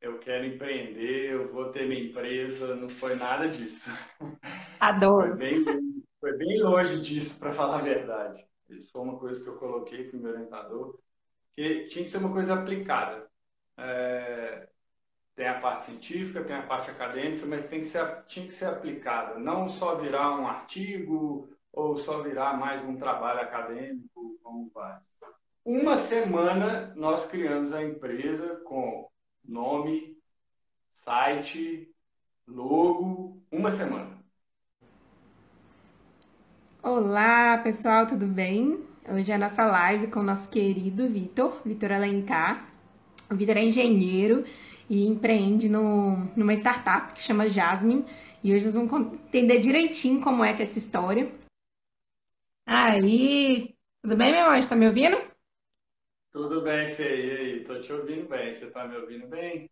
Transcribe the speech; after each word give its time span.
eu 0.00 0.18
quero 0.18 0.44
empreender, 0.44 1.32
eu 1.32 1.52
vou 1.52 1.70
ter 1.70 1.86
minha 1.86 2.04
empresa, 2.04 2.74
não 2.74 2.88
foi 2.88 3.14
nada 3.14 3.48
disso. 3.48 3.90
Adoro. 4.80 5.28
Foi 5.28 5.36
bem, 5.36 5.64
foi 6.20 6.36
bem 6.36 6.62
longe 6.62 7.00
disso, 7.00 7.38
para 7.38 7.52
falar 7.52 7.78
a 7.78 7.82
verdade. 7.82 8.44
Isso 8.68 8.90
foi 8.90 9.02
uma 9.02 9.18
coisa 9.18 9.42
que 9.42 9.48
eu 9.48 9.56
coloquei 9.56 10.04
para 10.04 10.18
o 10.18 10.20
meu 10.20 10.32
orientador, 10.32 10.98
que 11.54 11.86
tinha 11.86 12.04
que 12.04 12.10
ser 12.10 12.18
uma 12.18 12.32
coisa 12.32 12.54
aplicada. 12.54 13.28
É, 13.78 14.68
tem 15.34 15.48
a 15.48 15.60
parte 15.60 15.86
científica, 15.86 16.44
tem 16.44 16.56
a 16.56 16.66
parte 16.66 16.90
acadêmica, 16.90 17.46
mas 17.46 17.68
tem 17.68 17.80
que 17.80 17.86
ser, 17.86 18.24
tinha 18.26 18.46
que 18.46 18.52
ser 18.52 18.66
aplicada. 18.66 19.38
Não 19.38 19.68
só 19.68 19.96
virar 19.96 20.38
um 20.38 20.46
artigo 20.46 21.48
ou 21.72 21.96
só 21.96 22.22
virar 22.22 22.58
mais 22.58 22.84
um 22.84 22.96
trabalho 22.96 23.40
acadêmico, 23.40 24.38
como 24.42 24.70
vai. 24.74 24.98
Uma 25.64 25.96
semana 25.96 26.92
nós 26.96 27.24
criamos 27.26 27.72
a 27.72 27.82
empresa 27.82 28.56
com 28.64 29.08
nome, 29.44 30.16
site, 31.04 31.88
logo, 32.46 33.42
uma 33.50 33.70
semana. 33.70 34.22
Olá, 36.82 37.58
pessoal, 37.58 38.06
tudo 38.06 38.26
bem? 38.26 38.84
Hoje 39.08 39.30
é 39.30 39.34
a 39.34 39.38
nossa 39.38 39.64
live 39.64 40.08
com 40.08 40.20
o 40.20 40.24
nosso 40.24 40.48
querido 40.48 41.08
Vitor, 41.08 41.60
Vitor 41.64 41.92
Alencar. 41.92 42.68
O 43.30 43.34
Vitor 43.34 43.56
é 43.56 43.64
engenheiro 43.64 44.44
e 44.88 45.06
empreende 45.06 45.68
no, 45.68 46.16
numa 46.36 46.54
startup 46.54 47.14
que 47.14 47.20
chama 47.20 47.48
Jasmine. 47.48 48.04
E 48.42 48.52
hoje 48.54 48.64
nós 48.66 48.74
vamos 48.74 49.14
entender 49.14 49.58
direitinho 49.60 50.20
como 50.20 50.44
é 50.44 50.54
que 50.54 50.62
é 50.62 50.64
essa 50.64 50.78
história. 50.78 51.30
Aí, 52.66 53.74
tudo 54.02 54.16
bem, 54.16 54.32
meu 54.32 54.50
anjo? 54.50 54.68
Tá 54.68 54.76
me 54.76 54.86
ouvindo? 54.86 55.31
Tudo 56.32 56.62
bem, 56.62 56.94
Fê. 56.96 57.26
E 57.26 57.30
aí? 57.30 57.64
Tô 57.64 57.80
te 57.80 57.92
ouvindo 57.92 58.28
bem. 58.28 58.52
Você 58.54 58.68
tá 58.70 58.86
me 58.88 58.96
ouvindo 58.96 59.26
bem? 59.28 59.70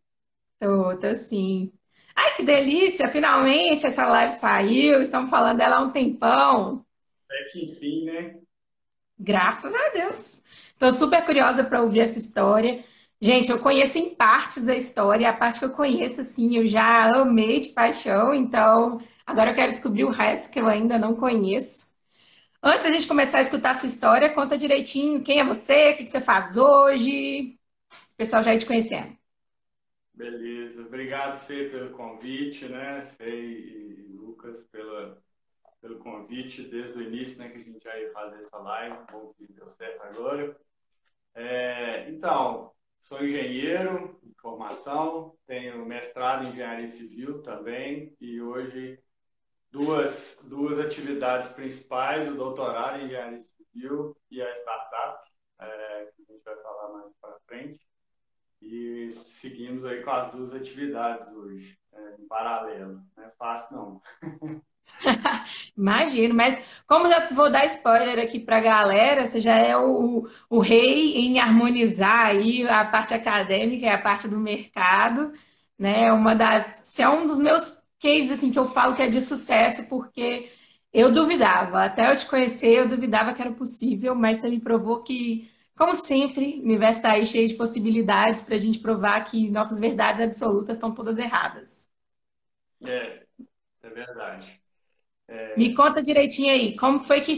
Tô, 0.58 0.96
tô 0.98 1.14
sim. 1.14 1.72
Ai, 2.14 2.34
que 2.36 2.42
delícia! 2.42 3.08
Finalmente 3.08 3.86
essa 3.86 4.06
live 4.06 4.32
saiu. 4.32 5.00
Estamos 5.02 5.30
falando 5.30 5.58
dela 5.58 5.76
há 5.76 5.80
um 5.80 5.90
tempão. 5.92 6.84
É 7.30 7.44
que 7.50 7.64
enfim, 7.64 8.04
né? 8.04 8.40
Graças 9.18 9.72
a 9.74 9.88
Deus. 9.90 10.42
Estou 10.72 10.92
super 10.92 11.24
curiosa 11.26 11.62
para 11.64 11.82
ouvir 11.82 12.00
essa 12.00 12.18
história. 12.18 12.82
Gente, 13.20 13.50
eu 13.50 13.58
conheço 13.60 13.98
em 13.98 14.14
partes 14.14 14.66
a 14.68 14.74
história, 14.74 15.28
a 15.28 15.32
parte 15.36 15.58
que 15.58 15.64
eu 15.66 15.70
conheço, 15.72 16.22
assim, 16.22 16.56
eu 16.56 16.66
já 16.66 17.04
amei 17.20 17.60
de 17.60 17.68
paixão, 17.70 18.32
então 18.34 18.98
agora 19.26 19.50
eu 19.50 19.54
quero 19.54 19.72
descobrir 19.72 20.04
o 20.04 20.10
resto 20.10 20.50
que 20.50 20.58
eu 20.58 20.66
ainda 20.66 20.98
não 20.98 21.14
conheço. 21.14 21.89
Antes 22.62 22.82
da 22.82 22.90
gente 22.90 23.08
começar 23.08 23.38
a 23.38 23.42
escutar 23.42 23.70
a 23.70 23.74
sua 23.74 23.88
história, 23.88 24.34
conta 24.34 24.58
direitinho 24.58 25.24
quem 25.24 25.40
é 25.40 25.44
você, 25.44 25.92
o 25.92 25.96
que 25.96 26.06
você 26.06 26.20
faz 26.20 26.58
hoje. 26.58 27.58
O 28.12 28.16
pessoal 28.18 28.42
já 28.42 28.54
ir 28.54 28.58
te 28.58 28.66
conhecendo. 28.66 29.16
Beleza. 30.12 30.82
Obrigado, 30.82 31.40
Fê, 31.46 31.70
pelo 31.70 31.96
convite, 31.96 32.68
né? 32.68 33.06
Fê 33.16 33.30
e 33.30 34.12
Lucas, 34.12 34.62
pela, 34.64 35.16
pelo 35.80 36.00
convite 36.00 36.62
desde 36.64 36.98
o 36.98 37.02
início, 37.02 37.38
né? 37.38 37.48
Que 37.48 37.56
a 37.56 37.62
gente 37.62 37.82
já 37.82 37.98
ia 37.98 38.12
fazer 38.12 38.44
essa 38.44 38.58
live. 38.58 38.98
Bom 39.10 39.32
que 39.38 39.50
deu 39.54 39.70
certo 39.70 40.02
agora. 40.02 40.54
É, 41.34 42.10
então, 42.10 42.72
sou 43.00 43.24
engenheiro 43.24 44.20
de 44.22 44.34
formação, 44.34 45.34
tenho 45.46 45.86
mestrado 45.86 46.44
em 46.44 46.50
engenharia 46.50 46.88
civil 46.88 47.40
também 47.40 48.14
e 48.20 48.38
hoje 48.42 48.98
duas, 49.70 50.36
duas 50.44 50.78
atividades 50.78 51.50
principais, 51.52 52.28
o 52.28 52.34
doutorado 52.34 53.00
em 53.00 53.06
engenharia 53.06 53.40
civil 53.40 54.16
e 54.30 54.42
a 54.42 54.60
startup, 54.60 55.30
é, 55.60 56.10
que 56.16 56.22
a 56.22 56.32
gente 56.32 56.44
vai 56.44 56.56
falar 56.56 56.92
mais 56.92 57.12
para 57.20 57.38
frente. 57.46 57.80
E 58.62 59.18
seguimos 59.40 59.84
aí 59.84 60.02
com 60.02 60.10
as 60.10 60.32
duas 60.32 60.54
atividades 60.54 61.32
hoje, 61.32 61.78
é, 61.92 62.16
em 62.20 62.26
paralelo. 62.26 63.00
Não 63.16 63.24
é 63.24 63.30
fácil, 63.38 63.76
não. 63.76 64.02
Imagino, 65.76 66.34
mas 66.34 66.82
como 66.86 67.08
já 67.08 67.28
vou 67.30 67.50
dar 67.50 67.64
spoiler 67.64 68.18
aqui 68.18 68.40
para 68.40 68.58
a 68.58 68.60
galera, 68.60 69.26
você 69.26 69.40
já 69.40 69.56
é 69.56 69.76
o, 69.76 70.28
o 70.48 70.58
rei 70.58 71.16
em 71.16 71.38
harmonizar 71.38 72.26
aí 72.26 72.68
a 72.68 72.84
parte 72.84 73.14
acadêmica 73.14 73.86
e 73.86 73.88
a 73.88 74.00
parte 74.00 74.28
do 74.28 74.38
mercado, 74.38 75.32
né? 75.78 76.12
Uma 76.12 76.34
das, 76.34 76.66
você 76.84 77.02
é 77.02 77.08
um 77.08 77.24
dos 77.26 77.38
meus 77.38 77.79
case 78.00 78.32
assim 78.32 78.50
que 78.50 78.58
eu 78.58 78.66
falo 78.66 78.96
que 78.96 79.02
é 79.02 79.08
de 79.08 79.20
sucesso, 79.20 79.88
porque 79.88 80.50
eu 80.92 81.12
duvidava, 81.12 81.84
até 81.84 82.10
eu 82.10 82.16
te 82.16 82.26
conhecer, 82.26 82.78
eu 82.78 82.88
duvidava 82.88 83.32
que 83.32 83.40
era 83.42 83.52
possível, 83.52 84.14
mas 84.14 84.38
você 84.38 84.50
me 84.50 84.58
provou 84.60 85.02
que, 85.04 85.48
como 85.76 85.94
sempre, 85.94 86.58
o 86.58 86.64
universo 86.64 87.00
está 87.00 87.12
aí 87.12 87.24
cheio 87.24 87.46
de 87.46 87.54
possibilidades 87.54 88.42
para 88.42 88.56
a 88.56 88.58
gente 88.58 88.80
provar 88.80 89.20
que 89.24 89.48
nossas 89.50 89.78
verdades 89.78 90.20
absolutas 90.20 90.76
estão 90.76 90.92
todas 90.92 91.18
erradas. 91.18 91.88
É, 92.82 93.22
é 93.82 93.88
verdade. 93.90 94.60
É... 95.28 95.56
Me 95.56 95.74
conta 95.74 96.02
direitinho 96.02 96.52
aí, 96.52 96.76
como 96.76 97.04
foi 97.04 97.20
que 97.20 97.34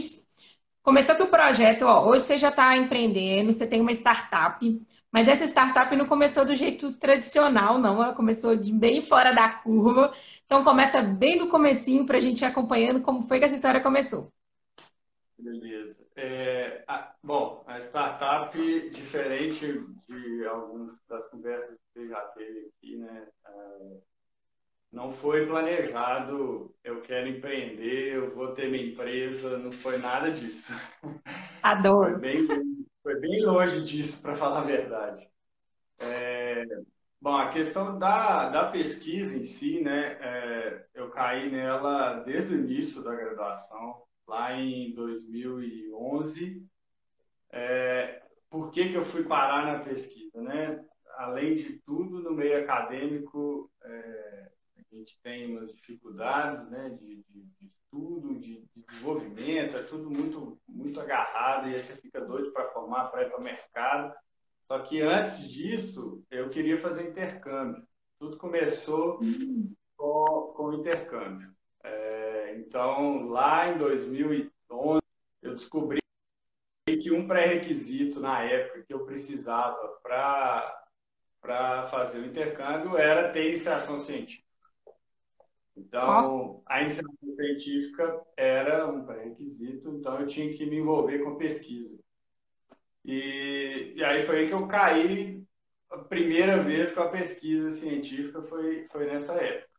começou 0.81 1.15
que 1.15 1.23
o 1.23 1.27
projeto, 1.27 1.83
ó, 1.83 2.07
hoje 2.07 2.25
você 2.25 2.37
já 2.37 2.49
está 2.49 2.75
empreendendo, 2.75 3.51
você 3.53 3.67
tem 3.67 3.81
uma 3.81 3.91
startup, 3.91 4.65
mas 5.13 5.27
essa 5.27 5.45
startup 5.45 5.95
não 5.95 6.07
começou 6.07 6.43
do 6.43 6.55
jeito 6.55 6.91
tradicional, 6.93 7.77
não. 7.77 8.03
Ela 8.03 8.15
começou 8.15 8.55
de 8.55 8.73
bem 8.73 8.99
fora 8.99 9.31
da 9.31 9.47
curva. 9.47 10.11
Então 10.43 10.63
começa 10.63 11.03
bem 11.03 11.37
do 11.37 11.49
comecinho 11.49 12.03
para 12.03 12.17
a 12.17 12.19
gente 12.19 12.41
ir 12.41 12.45
acompanhando 12.45 12.99
como 12.99 13.21
foi 13.21 13.37
que 13.37 13.45
essa 13.45 13.53
história 13.53 13.79
começou. 13.79 14.31
Beleza. 15.37 15.95
É, 16.15 16.83
a, 16.87 17.13
bom, 17.23 17.63
a 17.67 17.77
startup, 17.81 18.57
diferente 18.89 19.85
de 20.09 20.45
algumas 20.47 20.95
das 21.07 21.27
conversas 21.27 21.77
que 21.93 21.99
você 21.99 22.07
já 22.07 22.21
teve 22.35 22.71
aqui, 22.75 22.97
né? 22.97 23.27
É, 23.45 23.97
não 24.91 25.11
foi 25.11 25.45
planejado, 25.45 26.73
eu 26.83 27.01
quero 27.01 27.27
empreender, 27.27 28.15
eu 28.15 28.33
vou 28.33 28.53
ter 28.55 28.69
minha 28.69 28.85
empresa, 28.85 29.59
não 29.59 29.71
foi 29.71 29.97
nada 29.97 30.31
disso. 30.31 30.73
Adoro. 31.61 32.11
Foi 32.11 32.19
bem, 32.19 32.47
foi 33.03 33.19
bem 33.19 33.43
longe 33.43 33.83
disso, 33.83 34.19
para 34.21 34.35
falar 34.35 34.61
a 34.61 34.65
verdade. 34.65 35.27
É, 35.99 36.65
bom, 37.21 37.35
a 37.35 37.49
questão 37.49 37.99
da, 37.99 38.49
da 38.49 38.71
pesquisa 38.71 39.35
em 39.35 39.43
si, 39.43 39.81
né, 39.81 40.17
é, 40.21 40.85
eu 40.95 41.09
caí 41.11 41.51
nela 41.51 42.21
desde 42.21 42.53
o 42.53 42.57
início 42.57 43.03
da 43.03 43.13
graduação, 43.13 44.01
lá 44.25 44.53
em 44.53 44.93
2011. 44.95 46.65
É, 47.51 48.21
por 48.49 48.71
que, 48.71 48.89
que 48.89 48.95
eu 48.95 49.03
fui 49.03 49.23
parar 49.23 49.65
na 49.65 49.83
pesquisa? 49.83 50.41
Né? 50.41 50.83
Além 51.17 51.57
de 51.57 51.79
tudo, 51.79 52.21
no 52.21 52.31
meio 52.31 52.63
acadêmico, 52.63 53.69
gente 55.03 55.19
tem 55.21 55.51
umas 55.51 55.73
dificuldades 55.73 56.69
né, 56.69 56.89
de, 56.89 57.23
de, 57.29 57.43
de 57.59 57.67
estudo, 57.67 58.39
de, 58.39 58.61
de, 58.73 58.83
desenvolvimento, 58.87 59.77
é 59.77 59.83
tudo 59.83 60.09
muito, 60.09 60.57
muito 60.67 60.99
agarrado 60.99 61.69
e 61.69 61.75
aí 61.75 61.81
você 61.81 61.95
fica 61.97 62.21
doido 62.21 62.51
para 62.51 62.69
formar, 62.69 63.09
para 63.09 63.23
ir 63.23 63.29
para 63.29 63.39
o 63.39 63.43
mercado. 63.43 64.15
Só 64.63 64.79
que 64.79 65.01
antes 65.01 65.49
disso, 65.49 66.23
eu 66.31 66.49
queria 66.49 66.77
fazer 66.77 67.09
intercâmbio. 67.09 67.85
Tudo 68.17 68.37
começou 68.37 69.19
com, 69.97 70.53
com 70.55 70.73
intercâmbio. 70.73 71.53
É, 71.83 72.55
então, 72.57 73.27
lá 73.27 73.69
em 73.69 73.77
2011, 73.77 75.01
eu 75.41 75.53
descobri 75.53 76.01
que 76.85 77.11
um 77.11 77.27
pré-requisito 77.27 78.21
na 78.21 78.41
época 78.43 78.83
que 78.83 78.93
eu 78.93 79.05
precisava 79.05 79.99
para 80.01 81.87
fazer 81.87 82.19
o 82.19 82.25
intercâmbio 82.25 82.97
era 82.97 83.33
ter 83.33 83.49
iniciação 83.49 83.99
científica. 83.99 84.42
Então, 85.75 86.61
a 86.67 86.81
iniciação 86.81 87.15
científica 87.35 88.21
era 88.37 88.87
um 88.87 89.05
pré-requisito, 89.05 89.89
então 89.89 90.19
eu 90.19 90.27
tinha 90.27 90.53
que 90.53 90.65
me 90.65 90.77
envolver 90.77 91.19
com 91.19 91.35
pesquisa. 91.35 91.97
E, 93.03 93.93
e 93.95 94.03
aí 94.03 94.23
foi 94.23 94.39
aí 94.39 94.47
que 94.47 94.53
eu 94.53 94.67
caí 94.67 95.43
a 95.91 95.97
primeira 95.97 96.61
vez 96.61 96.91
com 96.91 97.01
a 97.01 97.09
pesquisa 97.09 97.71
científica, 97.71 98.41
foi, 98.43 98.87
foi 98.91 99.07
nessa 99.07 99.33
época. 99.33 99.69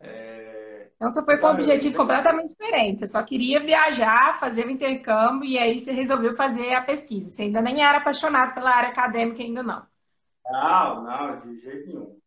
É... 0.00 0.88
Então 0.96 1.10
você 1.10 1.24
foi 1.24 1.38
com 1.38 1.46
um 1.46 1.50
objetivo 1.50 1.96
completamente 1.96 2.50
diferente. 2.50 3.00
Você 3.00 3.06
só 3.06 3.22
queria 3.24 3.58
viajar, 3.58 4.38
fazer 4.38 4.66
o 4.66 4.70
intercâmbio 4.70 5.48
e 5.48 5.58
aí 5.58 5.80
você 5.80 5.90
resolveu 5.90 6.34
fazer 6.34 6.74
a 6.74 6.82
pesquisa. 6.82 7.28
Você 7.28 7.42
ainda 7.42 7.60
nem 7.60 7.82
era 7.82 7.98
apaixonado 7.98 8.54
pela 8.54 8.70
área 8.70 8.90
acadêmica, 8.90 9.42
ainda 9.42 9.62
não. 9.62 9.84
Não, 10.48 11.02
não, 11.02 11.40
de 11.40 11.60
jeito 11.60 11.86
nenhum 11.88 12.21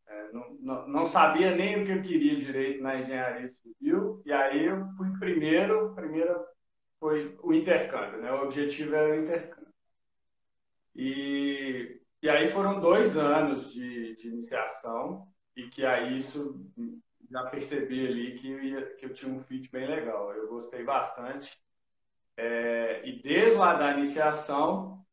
não, 0.60 0.88
não, 0.88 1.06
sabia 1.06 1.56
nem 1.56 1.82
o 1.82 1.86
que 1.86 1.92
eu 1.92 2.02
queria 2.02 2.36
direito 2.36 2.84
na 2.84 3.00
engenharia 3.00 3.48
civil, 3.50 4.22
e 4.26 4.34
aí 4.34 4.66
eu 4.66 4.88
fui 4.98 5.12
primeiro, 5.20 5.94
primeiro 5.96 6.46
foi 7.00 7.38
o 7.42 7.54
intercâmbio, 7.54 8.22
né? 8.22 8.32
O 8.32 8.44
objetivo 8.44 8.96
era 8.96 9.14
o 9.14 9.24
intercâmbio. 9.24 9.74
E, 10.96 12.02
e 12.22 12.30
aí 12.30 12.48
foram 12.48 12.80
dois 12.80 13.16
anos 13.18 13.72
de, 13.72 14.16
de 14.16 14.28
iniciação, 14.28 15.28
e 15.56 15.68
que 15.68 15.86
aí 15.86 16.20
isso 16.20 16.60
já 17.30 17.44
percebi 17.46 18.08
ali 18.08 18.36
que 18.38 18.52
eu, 18.52 18.64
ia, 18.64 18.96
que 18.96 19.06
eu 19.06 19.14
tinha 19.14 19.32
um 19.32 19.44
fit 19.44 19.70
bem 19.72 19.88
legal. 19.88 20.34
Eu 20.34 20.48
gostei 20.48 20.84
bastante. 20.84 21.58
É, 22.38 23.08
e 23.08 23.22
desde 23.22 23.58
lá 23.58 23.76
da 23.76 23.98
iniciação, 23.98 25.05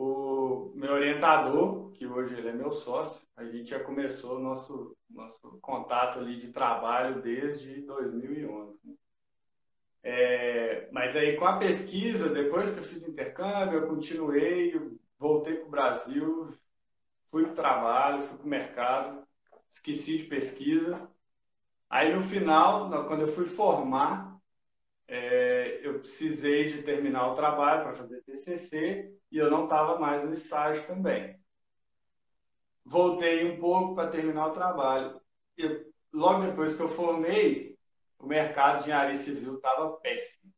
o 0.00 0.72
meu 0.74 0.94
orientador, 0.94 1.90
que 1.92 2.06
hoje 2.06 2.34
ele 2.34 2.48
é 2.48 2.52
meu 2.52 2.72
sócio, 2.72 3.20
A 3.36 3.44
gente 3.44 3.68
já 3.68 3.80
começou 3.80 4.36
o 4.36 4.40
nosso, 4.40 4.96
nosso 5.10 5.58
contato 5.60 6.18
ali 6.18 6.40
de 6.40 6.50
trabalho 6.50 7.20
desde 7.20 7.82
2011. 7.82 8.78
Né? 8.82 8.94
É, 10.02 10.88
mas 10.90 11.14
aí 11.14 11.36
com 11.36 11.44
a 11.44 11.58
pesquisa, 11.58 12.30
depois 12.30 12.70
que 12.70 12.78
eu 12.78 12.84
fiz 12.84 13.06
intercâmbio, 13.06 13.80
eu 13.80 13.88
continuei, 13.88 14.74
voltei 15.18 15.56
para 15.56 15.66
o 15.66 15.70
Brasil, 15.70 16.54
fui 17.30 17.42
para 17.44 17.52
o 17.52 17.56
trabalho, 17.56 18.22
fui 18.22 18.38
para 18.38 18.46
o 18.46 18.48
mercado, 18.48 19.22
esqueci 19.68 20.16
de 20.16 20.24
pesquisa. 20.24 21.10
Aí 21.90 22.14
no 22.14 22.22
final, 22.22 22.88
quando 23.06 23.22
eu 23.22 23.28
fui 23.28 23.44
formar, 23.44 24.34
é, 25.06 25.59
eu 25.82 26.00
precisei 26.00 26.70
de 26.70 26.82
terminar 26.82 27.32
o 27.32 27.34
trabalho 27.34 27.82
para 27.82 27.94
fazer 27.94 28.22
TCC 28.22 29.12
e 29.30 29.38
eu 29.38 29.50
não 29.50 29.64
estava 29.64 29.98
mais 29.98 30.24
no 30.24 30.32
estágio 30.32 30.86
também. 30.86 31.38
Voltei 32.84 33.50
um 33.50 33.58
pouco 33.60 33.94
para 33.94 34.10
terminar 34.10 34.48
o 34.48 34.54
trabalho. 34.54 35.20
E 35.56 35.86
logo 36.12 36.44
depois 36.46 36.74
que 36.74 36.80
eu 36.80 36.88
formei, 36.88 37.76
o 38.18 38.26
mercado 38.26 38.78
de 38.78 38.82
engenharia 38.84 39.16
civil 39.16 39.56
estava 39.56 39.90
péssimo, 39.98 40.52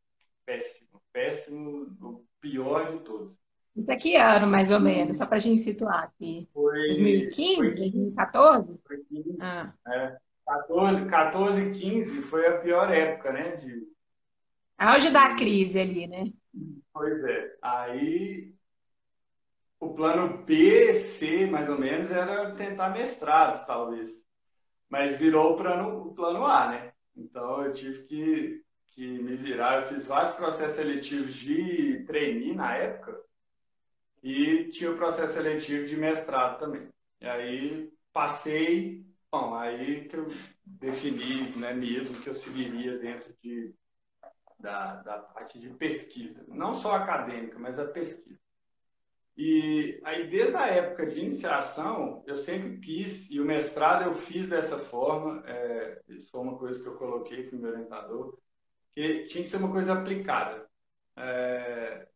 péssimo, 0.45 1.03
péssimo, 1.13 1.97
o 2.01 2.25
pior 2.41 2.93
de 2.93 3.01
todos. 3.01 3.43
Isso 3.75 3.91
aqui 3.91 4.17
é 4.17 4.23
ano, 4.23 4.47
mais 4.47 4.71
ou 4.71 4.81
menos, 4.81 5.17
só 5.17 5.27
para 5.27 5.37
a 5.37 5.41
gente 5.41 5.61
situar 5.61 6.05
aqui. 6.05 6.49
Foi, 6.53 6.87
2015, 6.89 7.57
foi 7.57 7.75
2014? 7.75 8.81
Foi 8.87 8.99
15, 9.09 9.37
ah. 9.41 9.73
é, 9.89 10.17
14, 10.47 11.07
14 11.07 11.61
e 11.63 11.71
15 11.73 12.23
foi 12.23 12.47
a 12.47 12.59
pior 12.59 12.93
época, 12.93 13.33
né? 13.33 13.57
De... 13.57 13.87
Auge 14.83 15.11
da 15.11 15.37
crise 15.37 15.79
ali, 15.79 16.09
né? 16.09 16.25
Pois 16.93 17.23
é. 17.23 17.57
Aí 17.63 18.53
o 19.79 19.95
plano 19.95 20.43
B, 20.45 20.95
C, 20.95 21.47
mais 21.47 21.69
ou 21.69 21.79
menos, 21.79 22.11
era 22.11 22.53
tentar 22.57 22.91
mestrado, 22.91 23.65
talvez. 23.65 24.11
Mas 24.91 25.17
virou 25.17 25.53
o 25.53 25.57
plano, 25.57 26.09
o 26.09 26.15
plano 26.15 26.45
A, 26.45 26.69
né? 26.69 26.93
Então 27.17 27.63
eu 27.63 27.73
tive 27.73 28.03
que, 28.09 28.65
que 28.89 29.07
me 29.07 29.37
virar. 29.37 29.83
Eu 29.83 29.89
fiz 29.89 30.05
vários 30.07 30.35
processos 30.35 30.75
seletivos 30.75 31.33
de 31.33 32.03
trainee 32.05 32.53
na 32.53 32.75
época 32.75 33.17
e 34.21 34.65
tinha 34.73 34.91
o 34.91 34.97
processo 34.97 35.35
seletivo 35.35 35.87
de 35.87 35.97
mestrado 35.97 36.59
também. 36.59 36.89
E 37.21 37.27
aí 37.29 37.93
passei, 38.13 39.07
bom, 39.31 39.55
aí 39.55 40.09
que 40.09 40.17
eu 40.17 40.27
defini 40.65 41.57
né, 41.57 41.73
mesmo 41.73 42.21
que 42.21 42.29
eu 42.29 42.35
seguiria 42.35 42.99
dentro 42.99 43.33
de, 43.41 43.73
da, 44.63 44.95
da 45.03 45.19
parte 45.19 45.59
de 45.59 45.69
pesquisa, 45.71 46.43
não 46.49 46.75
só 46.75 46.93
acadêmica, 46.93 47.59
mas 47.59 47.79
a 47.79 47.85
pesquisa. 47.85 48.41
E 49.37 50.01
aí, 50.05 50.29
desde 50.29 50.55
a 50.57 50.67
época 50.67 51.07
de 51.07 51.19
iniciação, 51.19 52.23
eu 52.27 52.37
sempre 52.37 52.79
quis, 52.79 53.31
e 53.31 53.41
o 53.41 53.45
mestrado 53.45 54.05
eu 54.05 54.15
fiz 54.15 54.49
dessa 54.49 54.79
forma, 54.79 55.43
é, 55.47 56.03
isso 56.09 56.31
foi 56.31 56.41
uma 56.41 56.59
coisa 56.59 56.81
que 56.81 56.89
eu 56.89 56.97
coloquei 56.97 57.45
para 57.45 57.57
o 57.57 57.61
meu 57.61 57.71
orientador, 57.71 58.39
que 58.95 59.25
tinha 59.25 59.43
que 59.43 59.51
ser 59.51 59.57
uma 59.57 59.73
coisa 59.73 59.95
aplicada. 59.95 60.67
É, 61.17 62.07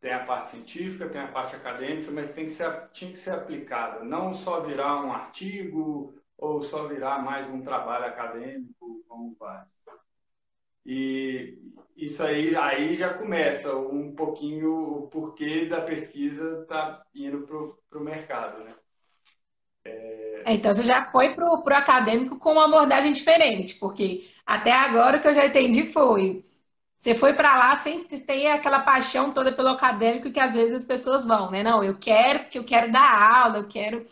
tem 0.00 0.12
a 0.12 0.24
parte 0.26 0.50
científica, 0.50 1.08
tem 1.08 1.20
a 1.20 1.32
parte 1.32 1.56
acadêmica, 1.56 2.10
mas 2.10 2.32
tem 2.32 2.46
que 2.46 2.52
ser, 2.52 2.88
tinha 2.90 3.12
que 3.12 3.18
ser 3.18 3.30
aplicada, 3.30 4.04
não 4.04 4.34
só 4.34 4.60
virar 4.60 5.04
um 5.04 5.12
artigo 5.12 6.14
ou 6.36 6.62
só 6.62 6.86
virar 6.86 7.22
mais 7.22 7.48
um 7.48 7.62
trabalho 7.62 8.06
acadêmico, 8.06 9.04
como 9.08 9.34
vai. 9.38 9.64
E 10.88 11.58
isso 11.94 12.22
aí, 12.22 12.56
aí 12.56 12.96
já 12.96 13.12
começa 13.12 13.76
um 13.76 14.14
pouquinho 14.14 14.72
o 14.72 15.08
porquê 15.08 15.66
da 15.66 15.82
pesquisa 15.82 16.64
tá 16.66 17.04
indo 17.14 17.46
para 17.88 17.98
o 17.98 18.02
mercado, 18.02 18.64
né? 18.64 18.74
É... 19.84 20.44
Então, 20.46 20.72
você 20.72 20.82
já 20.82 21.04
foi 21.10 21.34
para 21.34 21.44
o 21.46 21.62
acadêmico 21.74 22.38
com 22.38 22.52
uma 22.52 22.64
abordagem 22.64 23.12
diferente, 23.12 23.74
porque 23.74 24.26
até 24.46 24.72
agora 24.72 25.18
o 25.18 25.20
que 25.20 25.28
eu 25.28 25.34
já 25.34 25.44
entendi 25.44 25.82
foi 25.82 26.42
você 26.96 27.14
foi 27.14 27.32
para 27.32 27.56
lá 27.56 27.76
sem 27.76 28.02
ter 28.02 28.48
aquela 28.48 28.80
paixão 28.80 29.32
toda 29.32 29.52
pelo 29.52 29.68
acadêmico 29.68 30.32
que 30.32 30.40
às 30.40 30.52
vezes 30.52 30.74
as 30.74 30.84
pessoas 30.84 31.24
vão, 31.24 31.48
né? 31.48 31.62
Não, 31.62 31.84
eu 31.84 31.96
quero 31.96 32.40
porque 32.40 32.58
eu 32.58 32.64
quero 32.64 32.90
dar 32.90 33.44
aula, 33.44 33.58
eu 33.58 33.68
quero. 33.68 34.02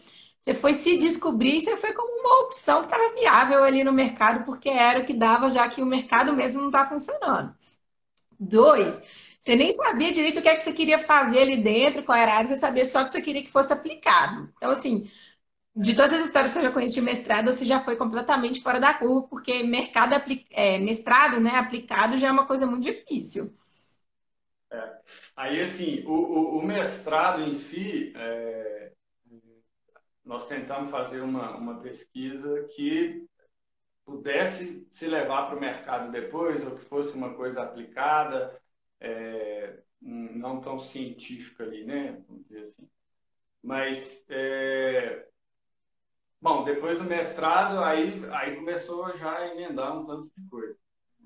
Você 0.46 0.54
foi 0.54 0.74
se 0.74 0.96
descobrir, 0.96 1.60
você 1.60 1.76
foi 1.76 1.92
como 1.92 2.20
uma 2.20 2.44
opção 2.44 2.78
que 2.78 2.86
estava 2.86 3.12
viável 3.14 3.64
ali 3.64 3.82
no 3.82 3.92
mercado, 3.92 4.44
porque 4.44 4.68
era 4.68 5.00
o 5.00 5.04
que 5.04 5.12
dava, 5.12 5.50
já 5.50 5.68
que 5.68 5.82
o 5.82 5.86
mercado 5.86 6.32
mesmo 6.32 6.60
não 6.60 6.68
está 6.68 6.86
funcionando. 6.86 7.52
Dois, 8.38 9.02
você 9.40 9.56
nem 9.56 9.72
sabia 9.72 10.12
direito 10.12 10.38
o 10.38 10.42
que 10.42 10.48
é 10.48 10.54
que 10.54 10.62
você 10.62 10.72
queria 10.72 11.00
fazer 11.00 11.40
ali 11.40 11.56
dentro, 11.56 12.04
qual 12.04 12.16
era 12.16 12.32
a 12.32 12.36
área, 12.36 12.48
você 12.48 12.56
sabia 12.56 12.84
só 12.84 13.02
que 13.02 13.10
você 13.10 13.20
queria 13.20 13.42
que 13.42 13.50
fosse 13.50 13.72
aplicado. 13.72 14.48
Então, 14.56 14.70
assim, 14.70 15.10
de 15.74 15.96
todas 15.96 16.12
as 16.12 16.26
histórias 16.26 16.52
que 16.52 16.58
eu 16.60 16.62
já 16.62 16.70
conheci 16.70 16.94
de 16.94 17.00
mestrado, 17.00 17.46
você 17.46 17.64
já 17.64 17.80
foi 17.80 17.96
completamente 17.96 18.62
fora 18.62 18.78
da 18.78 18.94
curva, 18.94 19.26
porque 19.26 19.64
mercado 19.64 20.14
é, 20.52 20.78
mestrado, 20.78 21.40
né, 21.40 21.56
aplicado 21.56 22.16
já 22.18 22.28
é 22.28 22.30
uma 22.30 22.46
coisa 22.46 22.66
muito 22.68 22.84
difícil. 22.84 23.52
É. 24.70 24.92
Aí, 25.36 25.60
assim, 25.60 26.04
o, 26.06 26.12
o, 26.12 26.58
o, 26.58 26.62
mestrado 26.64 27.42
em 27.42 27.54
si, 27.56 28.12
é... 28.14 28.85
nós 30.26 30.46
tentamos 30.48 30.90
fazer 30.90 31.20
uma, 31.22 31.56
uma 31.56 31.80
pesquisa 31.80 32.64
que 32.74 33.26
pudesse 34.04 34.86
se 34.92 35.06
levar 35.06 35.46
para 35.46 35.56
o 35.56 35.60
mercado 35.60 36.12
depois, 36.12 36.64
ou 36.66 36.76
que 36.76 36.84
fosse 36.84 37.14
uma 37.14 37.34
coisa 37.34 37.62
aplicada, 37.62 38.60
é... 39.00 39.80
não 40.00 40.60
tão 40.60 40.78
científica 40.78 41.64
ali, 41.64 41.84
né, 41.84 42.22
vamos 42.28 42.44
dizer 42.46 42.62
assim. 42.62 42.88
Mas 43.62 44.24
é, 44.28 45.26
Bom, 46.40 46.62
depois 46.64 46.98
do 46.98 47.04
mestrado, 47.04 47.82
aí, 47.82 48.24
aí 48.30 48.56
começou 48.56 49.16
já 49.16 49.36
a 49.38 49.48
emendar 49.48 49.98
um 49.98 50.06
tanto 50.06 50.30
de 50.36 50.48
coisa. 50.48 50.78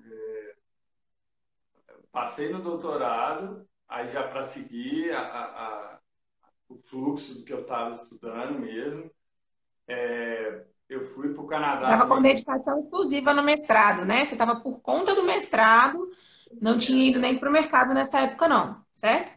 É, 0.03 0.55
passei 2.11 2.49
no 2.49 2.61
doutorado, 2.61 3.67
aí 3.87 4.11
já 4.11 4.27
para 4.27 4.45
seguir 4.45 5.11
a, 5.11 5.21
a, 5.21 6.00
o 6.71 6.81
fluxo 6.87 7.33
do 7.35 7.43
que 7.43 7.53
eu 7.53 7.61
estava 7.61 7.95
estudando 7.95 8.59
mesmo. 8.59 9.11
É, 9.87 10.63
eu 10.89 11.05
fui 11.05 11.33
para 11.33 11.43
o 11.43 11.47
Canadá. 11.47 11.83
Estava 11.83 12.07
com 12.07 12.21
dedicação 12.21 12.79
exclusiva 12.79 13.33
no 13.33 13.43
mestrado, 13.43 14.05
né? 14.05 14.25
Você 14.25 14.35
estava 14.35 14.59
por 14.59 14.81
conta 14.81 15.15
do 15.15 15.23
mestrado, 15.23 16.09
não 16.61 16.77
tinha 16.77 17.09
ido 17.09 17.19
nem 17.19 17.37
para 17.37 17.49
o 17.49 17.53
mercado 17.53 17.93
nessa 17.93 18.19
época, 18.21 18.47
não, 18.47 18.83
certo? 18.93 19.31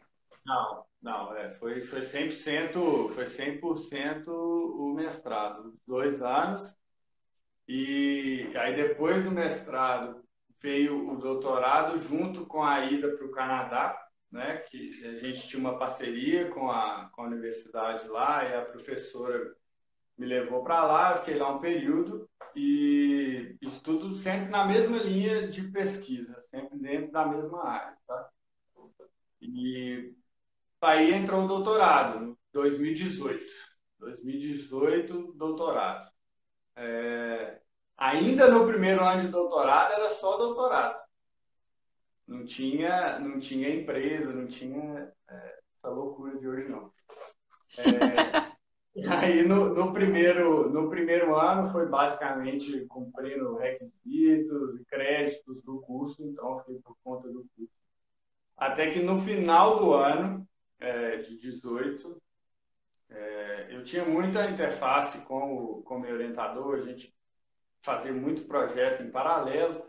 Não, 0.44 0.84
não, 1.00 1.36
é, 1.36 1.50
foi, 1.52 1.82
foi 1.82 2.00
100%, 2.00 3.12
foi 3.14 3.24
100% 3.24 4.28
o 4.28 4.94
mestrado, 4.94 5.74
dois 5.86 6.20
anos. 6.22 6.76
E 7.66 8.50
aí 8.56 8.76
depois 8.76 9.22
do 9.24 9.30
mestrado 9.30 10.22
veio 10.60 11.10
o 11.10 11.16
doutorado 11.16 11.98
junto 11.98 12.46
com 12.46 12.62
a 12.62 12.84
ida 12.86 13.16
para 13.16 13.26
o 13.26 13.30
Canadá, 13.30 14.03
né, 14.34 14.58
que 14.58 15.04
a 15.04 15.16
gente 15.16 15.48
tinha 15.48 15.60
uma 15.60 15.78
parceria 15.78 16.50
com 16.50 16.70
a, 16.70 17.08
com 17.12 17.22
a 17.22 17.26
universidade 17.26 18.08
lá 18.08 18.44
e 18.44 18.54
a 18.54 18.64
professora 18.64 19.54
me 20.18 20.26
levou 20.26 20.62
para 20.62 20.84
lá, 20.84 21.18
fiquei 21.18 21.36
lá 21.36 21.54
um 21.54 21.60
período 21.60 22.28
e 22.54 23.56
estudo 23.62 24.14
sempre 24.14 24.50
na 24.50 24.64
mesma 24.64 24.98
linha 24.98 25.48
de 25.48 25.62
pesquisa, 25.70 26.38
sempre 26.50 26.78
dentro 26.78 27.10
da 27.10 27.26
mesma 27.26 27.66
área, 27.66 27.96
tá? 28.06 28.30
E 29.40 30.14
Aí 30.84 31.14
entrou 31.14 31.44
o 31.44 31.48
doutorado, 31.48 32.36
2018. 32.52 33.42
2018, 33.98 35.32
doutorado. 35.32 36.10
É, 36.76 37.58
ainda 37.96 38.50
no 38.50 38.66
primeiro 38.66 39.02
ano 39.02 39.22
de 39.22 39.28
doutorado 39.28 39.94
era 39.94 40.10
só 40.10 40.36
doutorado. 40.36 41.03
Não 42.26 42.44
tinha, 42.44 43.18
não 43.18 43.38
tinha 43.38 43.68
empresa, 43.68 44.32
não 44.32 44.46
tinha 44.46 45.12
é, 45.28 45.58
essa 45.76 45.88
loucura 45.88 46.38
de 46.38 46.48
hoje 46.48 46.68
não. 46.68 46.92
É, 47.78 48.54
aí 49.10 49.42
no, 49.46 49.74
no, 49.74 49.92
primeiro, 49.92 50.70
no 50.70 50.88
primeiro 50.88 51.36
ano 51.36 51.70
foi 51.70 51.86
basicamente 51.86 52.86
cumprindo 52.86 53.56
requisitos 53.56 54.80
e 54.80 54.84
créditos 54.86 55.62
do 55.62 55.80
curso, 55.82 56.24
então 56.24 56.58
fiquei 56.60 56.80
por 56.80 56.96
conta 57.04 57.28
do 57.28 57.46
curso. 57.54 57.74
Até 58.56 58.90
que 58.90 59.00
no 59.00 59.20
final 59.20 59.78
do 59.78 59.92
ano 59.92 60.48
é, 60.80 61.18
de 61.18 61.38
18, 61.38 62.22
é, 63.10 63.66
eu 63.70 63.84
tinha 63.84 64.04
muita 64.04 64.48
interface 64.48 65.18
com 65.26 65.54
o, 65.54 65.82
com 65.82 65.96
o 65.96 66.00
meu 66.00 66.14
orientador, 66.14 66.78
a 66.78 66.82
gente 66.82 67.14
fazia 67.82 68.12
muito 68.12 68.46
projeto 68.46 69.02
em 69.02 69.10
paralelo, 69.10 69.86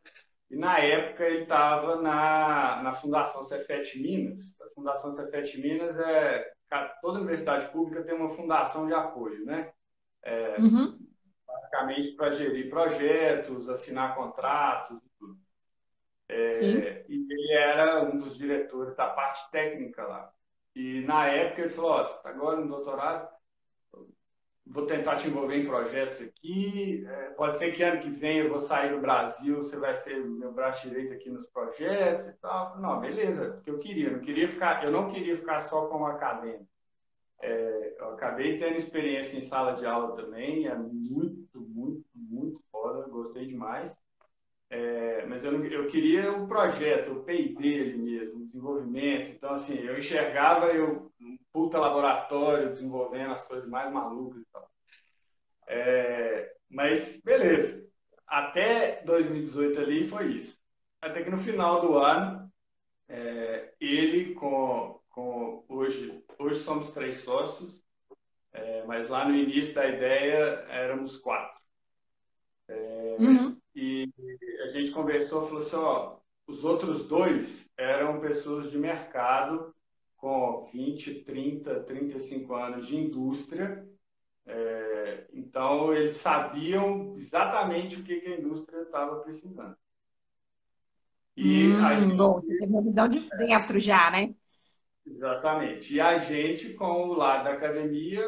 e 0.50 0.56
na 0.56 0.78
época 0.80 1.24
ele 1.24 1.44
estava 1.44 2.02
na, 2.02 2.84
na 2.84 2.94
Fundação 2.94 3.44
Cefet 3.44 4.00
Minas. 4.00 4.60
A 4.62 4.70
Fundação 4.76 5.14
Cefet 5.14 5.60
Minas 5.60 5.98
é. 6.00 6.54
Toda 7.02 7.20
universidade 7.20 7.72
pública 7.72 8.04
tem 8.04 8.16
uma 8.16 8.36
fundação 8.36 8.86
de 8.88 8.94
apoio, 8.94 9.46
né? 9.46 9.72
É, 10.24 10.60
uhum. 10.60 10.98
Basicamente 11.48 12.12
para 12.14 12.32
gerir 12.32 12.70
projetos, 12.70 13.70
assinar 13.70 14.16
contratos 14.16 14.98
e 14.98 15.10
tudo. 15.18 15.38
É, 16.28 17.06
e 17.08 17.28
ele 17.32 17.54
era 17.54 18.04
um 18.04 18.18
dos 18.18 18.36
diretores 18.36 18.96
da 18.96 19.08
parte 19.08 19.50
técnica 19.52 20.04
lá. 20.04 20.34
E 20.76 21.02
na 21.02 21.28
época 21.28 21.62
ele 21.62 21.70
falou, 21.70 21.92
ó, 21.92 22.02
oh, 22.04 22.28
agora 22.28 22.58
no 22.58 22.68
doutorado, 22.68 23.30
vou 24.66 24.86
tentar 24.86 25.18
te 25.18 25.28
envolver 25.28 25.58
em 25.58 25.68
projetos 25.68 26.22
aqui. 26.22 27.06
É, 27.08 27.30
pode 27.32 27.58
ser 27.58 27.72
que 27.72 27.84
ano 27.84 28.02
que 28.02 28.10
vem 28.10 28.40
eu 28.40 28.50
vou 28.50 28.60
sair 28.60 28.94
do 28.94 29.02
Brasil, 29.02 29.58
você 29.58 29.78
vai 29.78 29.96
ser 29.98 30.20
meu 30.26 30.52
braço 30.52 30.88
direito 30.88 31.14
aqui 31.14 31.30
nos 31.30 31.48
projetos 31.48 32.28
e 32.28 32.34
tal. 32.40 32.80
Não, 32.80 33.00
beleza, 33.00 33.52
porque 33.54 33.70
eu 33.70 33.80
queria, 33.80 34.12
não 34.12 34.20
queria 34.20 34.48
ficar, 34.48 34.84
eu 34.84 34.92
não 34.92 35.12
queria 35.12 35.36
ficar 35.36 35.60
só 35.60 35.88
como 35.88 36.06
acadêmico. 36.06 36.68
É, 37.42 37.96
eu 38.00 38.10
acabei 38.10 38.58
tendo 38.58 38.78
experiência 38.78 39.38
em 39.38 39.42
sala 39.42 39.74
de 39.74 39.86
aula 39.86 40.16
também, 40.16 40.68
é 40.68 40.76
muito, 40.76 41.62
muito, 41.62 42.06
muito 42.16 42.62
foda, 42.72 43.08
gostei 43.08 43.46
demais. 43.46 43.96
É, 44.76 45.26
mas 45.26 45.42
eu, 45.46 45.54
não, 45.54 45.64
eu 45.66 45.88
queria 45.88 46.34
um 46.34 46.48
projeto, 46.48 47.14
o 47.14 47.24
P&D 47.24 47.80
ali 47.80 47.98
mesmo, 47.98 48.42
o 48.42 48.46
desenvolvimento. 48.46 49.32
Então, 49.32 49.54
assim, 49.54 49.76
eu 49.80 49.98
enxergava 49.98 50.68
eu 50.68 51.10
um 51.22 51.38
puta 51.54 51.80
laboratório 51.80 52.70
desenvolvendo 52.70 53.32
as 53.34 53.46
coisas 53.48 53.70
mais 53.70 53.92
malucas 53.94 54.42
e 54.42 54.46
tal. 54.52 54.70
É, 55.68 56.54
mas, 56.70 57.22
beleza. 57.22 57.86
Até 58.28 59.02
2018 59.06 59.80
ali 59.80 60.10
foi 60.10 60.34
isso. 60.34 60.60
Até 61.02 61.24
que 61.24 61.30
no 61.30 61.38
final 61.38 61.80
do 61.80 61.98
ano, 61.98 62.52
é, 63.08 63.74
ele 63.80 64.34
com, 64.34 65.00
com 65.10 65.64
hoje, 65.70 66.22
hoje 66.38 66.64
somos 66.64 66.92
três 66.92 67.22
sócios, 67.22 67.82
é, 68.52 68.84
mas 68.86 69.08
lá 69.08 69.26
no 69.26 69.36
início 69.36 69.74
da 69.74 69.88
ideia 69.88 70.66
éramos 70.68 71.16
quatro. 71.18 71.64
É, 72.68 73.16
uhum. 73.20 73.58
E 73.76 74.10
gente 74.78 74.92
conversou, 74.92 75.48
falou 75.48 75.64
assim, 75.64 75.76
ó, 75.76 76.18
os 76.48 76.64
outros 76.64 77.08
dois 77.08 77.70
eram 77.78 78.20
pessoas 78.20 78.70
de 78.72 78.78
mercado 78.78 79.74
com 80.18 80.68
20, 80.72 81.24
30, 81.24 81.82
35 81.82 82.56
anos 82.56 82.88
de 82.88 82.96
indústria. 82.96 83.88
É, 84.46 85.28
então, 85.34 85.94
eles 85.94 86.18
sabiam 86.18 87.16
exatamente 87.18 87.96
o 87.96 88.04
que, 88.04 88.20
que 88.20 88.28
a 88.28 88.40
indústria 88.40 88.82
estava 88.82 89.20
precisando. 89.22 89.76
E 91.36 91.68
hum, 91.68 91.86
a 91.86 92.00
gente, 92.00 92.16
bom, 92.16 92.42
tem 92.42 92.68
uma 92.68 92.82
visão 92.82 93.08
de 93.10 93.28
dentro 93.38 93.80
já, 93.80 94.10
né? 94.10 94.34
Exatamente. 95.06 95.94
E 95.94 96.00
a 96.00 96.18
gente, 96.18 96.74
com 96.74 97.10
o 97.10 97.14
lado 97.14 97.44
da 97.44 97.54
academia, 97.54 98.26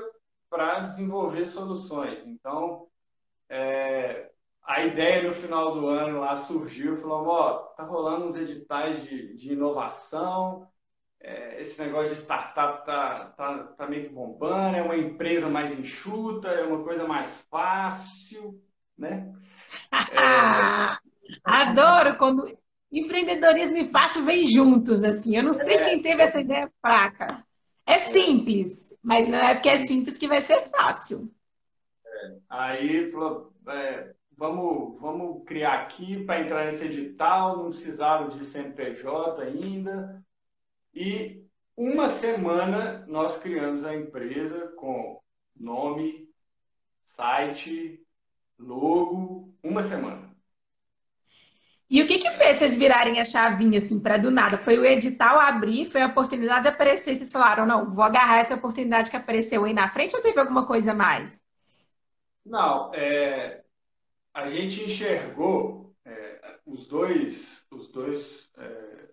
para 0.50 0.82
desenvolver 0.82 1.46
soluções. 1.46 2.26
Então, 2.26 2.88
é, 3.50 4.30
a 4.68 4.86
ideia 4.86 5.24
no 5.24 5.34
final 5.34 5.74
do 5.74 5.88
ano 5.88 6.20
lá 6.20 6.36
surgiu, 6.36 6.98
falou, 6.98 7.26
ó, 7.28 7.54
tá 7.78 7.84
rolando 7.84 8.26
uns 8.26 8.36
editais 8.36 9.02
de, 9.04 9.34
de 9.38 9.54
inovação, 9.54 10.68
é, 11.22 11.62
esse 11.62 11.80
negócio 11.80 12.14
de 12.14 12.22
startup 12.22 12.86
tá, 12.86 13.34
tá, 13.38 13.64
tá 13.64 13.88
meio 13.88 14.10
que 14.10 14.14
bombando, 14.14 14.76
é 14.76 14.82
uma 14.82 14.98
empresa 14.98 15.48
mais 15.48 15.72
enxuta, 15.72 16.50
é 16.50 16.66
uma 16.66 16.84
coisa 16.84 17.08
mais 17.08 17.30
fácil, 17.50 18.62
né? 18.98 19.34
É... 20.12 21.08
Adoro 21.44 22.18
quando 22.18 22.58
empreendedorismo 22.92 23.78
e 23.78 23.86
fácil 23.86 24.24
vem 24.24 24.46
juntos, 24.46 25.04
assim. 25.04 25.36
Eu 25.36 25.44
não 25.44 25.54
sei 25.54 25.76
é, 25.76 25.84
quem 25.84 26.02
teve 26.02 26.22
essa 26.22 26.40
ideia 26.40 26.72
fraca. 26.82 27.28
É 27.86 27.98
simples, 27.98 28.98
mas 29.02 29.30
não 29.30 29.40
é 29.40 29.54
porque 29.54 29.70
é 29.70 29.78
simples 29.78 30.18
que 30.18 30.28
vai 30.28 30.42
ser 30.42 30.60
fácil. 30.70 31.32
É, 32.06 32.36
aí 32.50 33.12
falou, 33.12 33.54
é, 33.68 34.14
vamos, 34.38 35.00
vamos 35.02 35.44
criar 35.46 35.82
aqui 35.82 36.24
para 36.24 36.42
entrar 36.42 36.66
nesse 36.66 36.86
edital, 36.86 37.58
não 37.58 37.72
precisaram 37.72 38.30
de 38.30 38.46
CNPJ 38.46 39.42
ainda. 39.42 40.24
E 40.94 41.44
uma 41.76 42.10
semana 42.10 43.04
nós 43.08 43.38
criamos 43.38 43.84
a 43.84 43.96
empresa 43.96 44.72
com 44.78 45.20
nome, 45.56 46.30
site, 47.16 48.00
logo, 48.60 49.54
uma 49.64 49.84
semana. 49.84 50.28
E 51.90 52.02
o 52.02 52.06
que 52.06 52.18
que 52.18 52.30
fez 52.32 52.58
vocês 52.58 52.76
virarem 52.76 53.20
a 53.20 53.24
chavinha 53.24 53.78
assim 53.78 54.04
para 54.04 54.18
do 54.18 54.30
nada? 54.30 54.58
Foi 54.58 54.78
o 54.78 54.86
edital 54.86 55.40
abrir, 55.40 55.86
foi 55.86 56.02
a 56.02 56.08
oportunidade 56.08 56.64
de 56.64 56.68
aparecer, 56.68 57.16
vocês 57.16 57.32
falaram, 57.32 57.66
não, 57.66 57.90
vou 57.94 58.04
agarrar 58.04 58.40
essa 58.40 58.56
oportunidade 58.56 59.10
que 59.10 59.16
apareceu 59.16 59.64
aí 59.64 59.74
na 59.74 59.88
frente 59.88 60.14
ou 60.14 60.22
teve 60.22 60.38
alguma 60.38 60.68
coisa 60.68 60.94
mais? 60.94 61.42
Não, 62.46 62.94
é, 62.94 63.64
a 64.38 64.48
gente 64.50 64.84
enxergou 64.84 65.96
é, 66.06 66.60
os 66.64 66.88
dois, 66.88 67.66
os 67.72 67.92
dois, 67.92 68.48
é, 68.56 69.10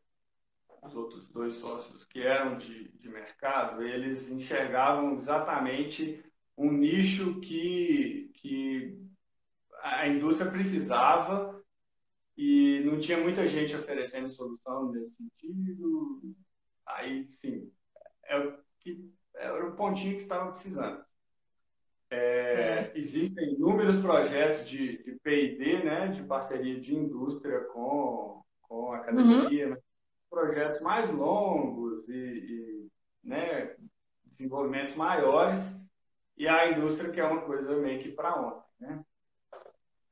os 0.83 0.95
outros 0.95 1.27
dois 1.31 1.55
sócios 1.55 2.05
que 2.05 2.21
eram 2.21 2.59
de, 2.59 2.91
de 2.99 3.09
mercado, 3.09 3.83
eles 3.83 4.29
enxergavam 4.29 5.17
exatamente 5.17 6.23
um 6.59 6.71
nicho 6.71 7.41
que, 7.41 8.31
que 8.35 9.03
a 9.81 10.07
indústria 10.07 10.51
precisava 10.51 11.59
e 12.37 12.83
não 12.85 13.01
tinha 13.01 13.17
muita 13.17 13.49
gente 13.49 13.75
oferecendo 13.75 14.29
solução 14.29 14.93
nesse 14.93 15.17
sentido. 15.17 16.37
Aí, 16.85 17.27
sim, 17.41 17.73
é 18.25 18.39
o 18.39 18.59
que 18.79 19.11
era 19.35 19.67
o 19.71 19.75
pontinho 19.75 20.17
que 20.19 20.25
estava 20.25 20.53
precisando. 20.53 21.03
É, 22.11 22.17
é. 22.17 22.93
Existem 22.95 23.55
inúmeros 23.55 23.99
projetos 24.01 24.69
de, 24.69 25.03
de 25.03 25.13
P&D, 25.23 25.83
né, 25.85 26.09
de 26.09 26.23
parceria 26.25 26.81
de 26.81 26.95
indústria 26.95 27.61
com, 27.73 28.43
com 28.63 28.93
a 28.93 28.99
academia, 28.99 29.71
uhum. 29.71 29.77
projetos 30.31 30.81
mais 30.81 31.11
longos 31.11 32.09
e, 32.09 32.13
e 32.13 32.89
né, 33.23 33.75
desenvolvimentos 34.25 34.95
maiores, 34.95 35.59
e 36.37 36.49
a 36.49 36.71
indústria 36.71 37.11
que 37.11 37.21
é 37.21 37.25
uma 37.25 37.43
coisa 37.43 37.77
meio 37.77 38.01
que 38.01 38.13
para 38.13 38.41
ontem. 38.41 38.65
Né? 38.81 39.05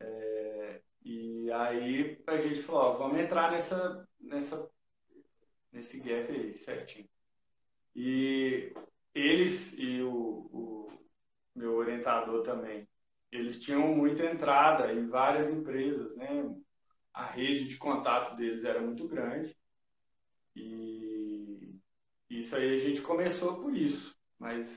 É, 0.00 0.80
e 1.04 1.50
aí 1.52 2.22
a 2.26 2.36
gente 2.38 2.62
falou, 2.62 2.82
ó, 2.82 2.98
vamos 2.98 3.18
entrar 3.18 3.50
nessa, 3.50 4.08
nessa, 4.20 4.70
nesse 5.72 5.98
gap 5.98 6.30
aí, 6.30 6.56
certinho. 6.58 7.08
E 7.94 8.72
eles 9.14 9.74
e 9.76 10.00
o, 10.00 10.10
o 10.10 10.92
meu 11.54 11.74
orientador 11.74 12.42
também, 12.42 12.88
eles 13.30 13.60
tinham 13.60 13.88
muita 13.88 14.24
entrada 14.24 14.92
em 14.92 15.08
várias 15.08 15.48
empresas, 15.48 16.14
né? 16.16 16.54
A 17.12 17.26
rede 17.26 17.68
de 17.68 17.76
contato 17.76 18.36
deles 18.36 18.64
era 18.64 18.80
muito 18.80 19.06
grande 19.06 19.54
e 20.54 21.72
isso 22.28 22.56
aí 22.56 22.76
a 22.76 22.78
gente 22.78 23.00
começou 23.02 23.56
por 23.56 23.74
isso, 23.74 24.14
mas 24.38 24.68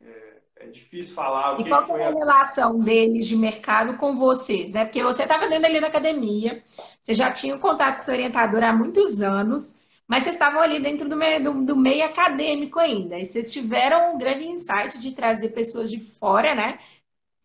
é, 0.00 0.38
é 0.56 0.66
difícil 0.66 1.14
falar. 1.14 1.56
O 1.56 1.60
e 1.60 1.64
que 1.64 1.68
qual 1.68 1.86
foi 1.86 2.02
a 2.02 2.10
relação 2.10 2.80
deles 2.80 3.26
de 3.26 3.36
mercado 3.36 3.96
com 3.96 4.14
vocês, 4.14 4.72
né? 4.72 4.84
Porque 4.84 5.02
você 5.02 5.22
estava 5.22 5.48
dentro 5.48 5.66
ali 5.66 5.80
na 5.80 5.88
academia, 5.88 6.62
você 7.00 7.14
já 7.14 7.32
tinha 7.32 7.54
um 7.54 7.60
contato 7.60 7.96
com 7.96 8.02
seu 8.02 8.14
orientador 8.14 8.62
há 8.62 8.72
muitos 8.72 9.22
anos. 9.22 9.80
Mas 10.10 10.24
vocês 10.24 10.34
estavam 10.34 10.60
ali 10.60 10.80
dentro 10.80 11.08
do 11.08 11.14
meio, 11.16 11.40
do, 11.40 11.64
do 11.64 11.76
meio 11.76 12.04
acadêmico 12.04 12.80
ainda. 12.80 13.16
E 13.16 13.24
vocês 13.24 13.52
tiveram 13.52 14.12
um 14.12 14.18
grande 14.18 14.44
insight 14.44 14.98
de 14.98 15.14
trazer 15.14 15.50
pessoas 15.50 15.88
de 15.88 16.00
fora, 16.00 16.52
né? 16.52 16.80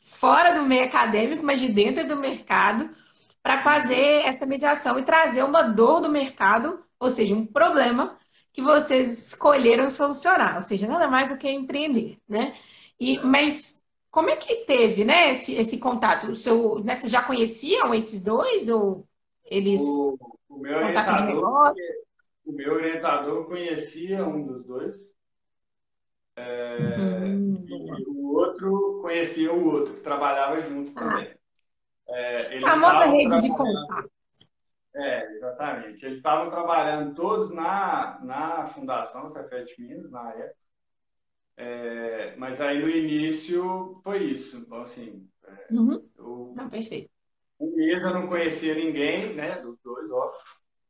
Fora 0.04 0.52
do 0.52 0.64
meio 0.64 0.86
acadêmico, 0.86 1.46
mas 1.46 1.60
de 1.60 1.70
dentro 1.70 2.08
do 2.08 2.16
mercado, 2.16 2.90
para 3.44 3.60
fazer 3.62 4.26
essa 4.26 4.48
mediação 4.48 4.98
e 4.98 5.04
trazer 5.04 5.44
uma 5.44 5.62
dor 5.62 6.02
do 6.02 6.10
mercado, 6.10 6.84
ou 7.00 7.08
seja, 7.08 7.36
um 7.36 7.46
problema 7.46 8.18
que 8.52 8.64
vocês 8.64 9.28
escolheram 9.28 9.92
solucionar, 9.92 10.56
ou 10.56 10.64
seja, 10.64 10.88
nada 10.88 11.08
mais 11.08 11.30
do 11.30 11.38
que 11.38 11.48
empreender, 11.48 12.18
né? 12.28 12.56
E, 13.00 13.20
mas 13.20 13.84
como 14.10 14.32
é 14.32 14.36
que 14.36 14.66
teve, 14.66 15.06
né, 15.06 15.34
esse, 15.34 15.54
esse 15.54 15.78
contato? 15.78 16.32
O 16.32 16.36
seu, 16.36 16.80
né, 16.80 16.96
vocês 16.96 17.12
já 17.12 17.22
conheciam 17.22 17.94
esses 17.94 18.24
dois 18.24 18.70
ou 18.70 19.08
eles 19.46 19.82
o, 19.82 20.18
o 20.50 20.58
meu 20.58 20.82
contato 20.82 21.16
de 21.18 21.26
negócio? 21.26 22.05
O 22.46 22.52
meu 22.52 22.74
orientador 22.74 23.46
conhecia 23.46 24.26
um 24.26 24.46
dos 24.46 24.66
dois. 24.66 24.96
É, 26.36 26.78
uhum. 27.26 27.66
E 27.68 28.06
o 28.08 28.34
outro 28.34 29.00
conhecia 29.02 29.54
o 29.54 29.66
outro, 29.66 29.94
que 29.94 30.02
trabalhava 30.02 30.62
junto 30.62 30.92
ah. 30.98 31.02
também. 31.02 31.36
É, 32.08 32.64
a 32.64 32.76
moda 32.76 33.06
rede 33.06 33.40
de 33.40 33.50
contato. 33.50 34.10
É, 34.96 35.32
exatamente. 35.34 36.06
Eles 36.06 36.18
estavam 36.18 36.50
trabalhando 36.50 37.16
todos 37.16 37.50
na, 37.54 38.20
na 38.24 38.68
Fundação 38.68 39.30
Cefet 39.30 39.74
Minas, 39.80 40.10
na 40.12 40.32
época. 40.34 40.56
É, 41.58 42.36
mas 42.38 42.62
aí 42.62 42.82
no 42.82 42.90
início 42.90 44.00
foi 44.04 44.24
isso. 44.24 44.58
Então, 44.58 44.82
assim. 44.82 45.28
É, 45.46 45.74
uhum. 45.74 46.10
eu, 46.18 46.54
não, 46.56 46.70
perfeito. 46.70 47.10
Um 47.60 47.76
mês 47.76 48.04
eu 48.04 48.14
não 48.14 48.28
conhecia 48.28 48.76
ninguém, 48.76 49.34
né? 49.34 49.62
Dos 49.62 49.80
dois, 49.82 50.12
óbvio. 50.12 50.42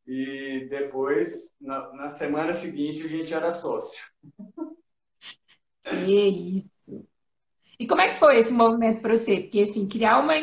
E 0.07 0.67
depois, 0.69 1.51
na, 1.59 1.91
na 1.93 2.11
semana 2.11 2.53
seguinte, 2.53 3.03
a 3.03 3.07
gente 3.07 3.33
era 3.33 3.51
sócio. 3.51 3.99
Que 5.83 6.27
isso! 6.57 7.07
E 7.79 7.87
como 7.87 8.01
é 8.01 8.09
que 8.09 8.15
foi 8.19 8.37
esse 8.39 8.53
movimento 8.53 9.01
para 9.01 9.17
você? 9.17 9.41
Porque, 9.41 9.61
assim, 9.61 9.87
criar 9.87 10.19
uma. 10.19 10.33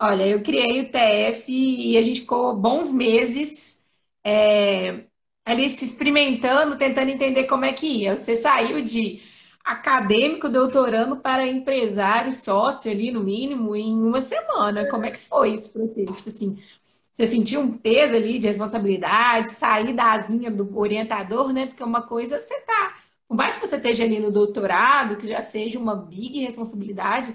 Olha, 0.00 0.26
eu 0.28 0.42
criei 0.42 0.82
o 0.82 0.90
TF 0.92 1.52
e 1.52 1.96
a 1.98 2.02
gente 2.02 2.22
ficou 2.22 2.56
bons 2.56 2.92
meses 2.92 3.86
é, 4.24 5.04
ali 5.44 5.70
se 5.70 5.84
experimentando, 5.84 6.76
tentando 6.78 7.10
entender 7.10 7.44
como 7.46 7.64
é 7.64 7.72
que 7.72 7.86
ia. 7.86 8.16
Você 8.16 8.36
saiu 8.36 8.82
de 8.82 9.22
acadêmico 9.64 10.48
doutorando 10.48 11.16
para 11.18 11.46
empresário, 11.46 12.32
sócio 12.32 12.90
ali 12.90 13.10
no 13.12 13.22
mínimo, 13.24 13.76
em 13.76 13.94
uma 13.94 14.20
semana. 14.20 14.88
Como 14.88 15.06
é 15.06 15.10
que 15.12 15.18
foi 15.18 15.54
esse 15.54 15.72
processo? 15.72 16.16
Tipo 16.16 16.28
assim, 16.28 16.62
você 17.14 17.28
sentiu 17.28 17.60
um 17.60 17.78
peso 17.78 18.12
ali 18.12 18.40
de 18.40 18.48
responsabilidade, 18.48 19.50
sair 19.50 19.92
da 19.94 20.14
asinha 20.14 20.50
do 20.50 20.76
orientador, 20.76 21.52
né? 21.52 21.66
Porque 21.66 21.84
uma 21.84 22.02
coisa 22.02 22.40
você 22.40 22.60
tá, 22.62 22.96
por 23.28 23.36
mais 23.36 23.56
que 23.56 23.64
você 23.64 23.76
esteja 23.76 24.02
ali 24.02 24.18
no 24.18 24.32
doutorado, 24.32 25.16
que 25.16 25.28
já 25.28 25.40
seja 25.40 25.78
uma 25.78 25.94
big 25.94 26.40
responsabilidade, 26.40 27.32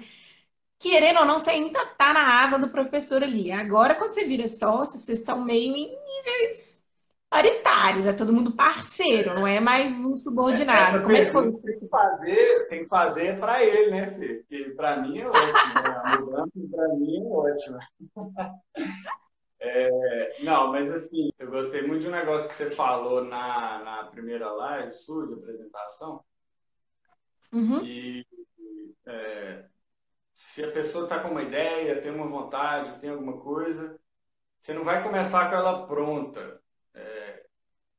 querendo 0.78 1.20
ou 1.20 1.26
não, 1.26 1.38
você 1.38 1.52
ainda 1.52 1.86
tá 1.98 2.14
na 2.14 2.42
asa 2.44 2.60
do 2.60 2.68
professor 2.68 3.24
ali. 3.24 3.54
Agora, 3.54 3.96
quando 3.96 4.12
você 4.12 4.26
vira 4.26 4.50
sócio, 4.50 4.98
vocês 5.00 5.20
estão 5.20 5.46
meio 5.46 5.74
em 5.74 5.90
níveis 5.90 6.86
paritários, 7.30 8.06
é 8.06 8.12
todo 8.12 8.34
mundo 8.34 8.52
parceiro, 8.52 9.34
não 9.34 9.48
é 9.48 9.62
mais 9.62 9.94
um 9.94 10.18
subordinado. 10.18 10.98
Essa 10.98 11.02
Como 11.02 11.16
é 11.16 11.24
que 11.24 11.32
foi 11.32 11.48
isso? 11.48 11.62
Tem 11.62 11.80
que 11.80 11.88
fazer, 11.88 12.68
tem 12.68 12.84
que 12.84 12.90
fazer 12.90 13.40
para 13.40 13.64
ele, 13.64 13.92
né, 13.92 14.12
Fê? 14.20 14.34
Porque 14.40 14.74
para 14.76 15.02
mim 15.02 15.20
é 15.20 15.28
ótimo, 15.28 15.74
né? 15.76 16.02
A 16.04 16.20
mudança 16.20 16.52
para 16.70 16.88
mim 16.96 17.18
é 17.18 17.30
ótima. 17.30 17.80
É, 19.62 20.42
não, 20.44 20.72
mas 20.72 20.90
assim, 20.92 21.32
eu 21.38 21.50
gostei 21.50 21.82
muito 21.82 22.02
de 22.02 22.08
um 22.08 22.12
negócio 22.12 22.48
que 22.48 22.56
você 22.56 22.72
falou 22.72 23.24
na, 23.24 23.84
na 23.84 24.04
primeira 24.06 24.50
live 24.52 24.94
sua 24.94 25.28
de 25.28 25.34
apresentação. 25.34 26.24
Uhum. 27.52 27.84
E 27.84 28.26
é, 29.06 29.66
se 30.38 30.64
a 30.64 30.72
pessoa 30.72 31.06
está 31.06 31.20
com 31.20 31.30
uma 31.30 31.44
ideia, 31.44 32.02
tem 32.02 32.12
uma 32.12 32.28
vontade, 32.28 33.00
tem 33.02 33.10
alguma 33.10 33.40
coisa, 33.42 34.00
você 34.60 34.74
não 34.74 34.84
vai 34.84 35.02
começar 35.04 35.50
com 35.50 35.56
ela 35.56 35.88
pronta. 35.88 36.62
É, 36.94 37.46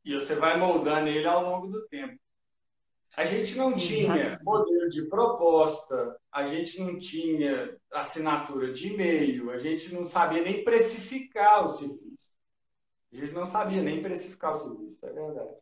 e 0.04 0.14
você 0.14 0.34
vai 0.34 0.58
moldando 0.58 1.08
ele 1.08 1.26
ao 1.26 1.42
longo 1.42 1.68
do 1.68 1.86
tempo. 1.88 2.19
A 3.16 3.24
gente 3.24 3.56
não 3.56 3.74
tinha 3.74 4.38
modelo 4.42 4.88
de 4.88 5.02
proposta, 5.08 6.16
a 6.30 6.46
gente 6.46 6.80
não 6.80 6.98
tinha 6.98 7.76
assinatura 7.92 8.72
de 8.72 8.92
e-mail, 8.92 9.50
a 9.50 9.58
gente 9.58 9.92
não 9.92 10.06
sabia 10.06 10.42
nem 10.42 10.62
precificar 10.62 11.66
o 11.66 11.70
serviço. 11.70 12.30
A 13.12 13.16
gente 13.16 13.32
não 13.32 13.46
sabia 13.46 13.82
nem 13.82 14.02
precificar 14.02 14.52
o 14.52 14.56
serviço, 14.56 15.04
é 15.04 15.12
verdade. 15.12 15.54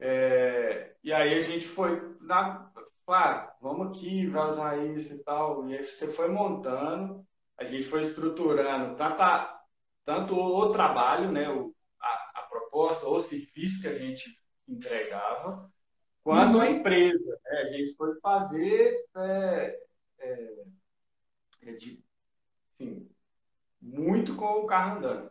É, 0.00 0.94
e 1.02 1.12
aí 1.12 1.34
a 1.34 1.40
gente 1.40 1.66
foi 1.66 2.16
na, 2.20 2.70
claro, 3.04 3.50
vamos 3.60 3.88
aqui, 3.88 4.26
vai 4.28 4.50
usar 4.50 4.76
isso 4.78 5.14
e 5.14 5.18
tal. 5.24 5.68
E 5.68 5.76
aí 5.76 5.84
você 5.84 6.08
foi 6.08 6.28
montando, 6.28 7.26
a 7.56 7.64
gente 7.64 7.84
foi 7.84 8.02
estruturando 8.02 8.96
tanto, 8.96 9.20
a, 9.20 9.60
tanto 10.04 10.36
o 10.36 10.70
trabalho, 10.70 11.32
né, 11.32 11.50
o, 11.50 11.74
a, 12.00 12.40
a, 12.40 12.42
proposta, 12.48 13.08
o 13.08 13.18
serviço 13.18 13.80
que 13.80 13.88
a 13.88 13.98
gente 13.98 14.30
entregava, 14.68 15.68
quanto 16.28 16.56
uhum. 16.56 16.60
a 16.60 16.70
empresa. 16.70 17.40
Né? 17.42 17.58
A 17.58 17.72
gente 17.72 17.96
foi 17.96 18.14
fazer 18.20 19.02
é, 19.16 19.80
é, 20.18 20.64
é 21.62 21.72
de, 21.72 22.04
assim, 22.74 23.08
muito 23.80 24.36
com 24.36 24.44
o 24.44 24.66
carro 24.66 24.98
andando. 24.98 25.30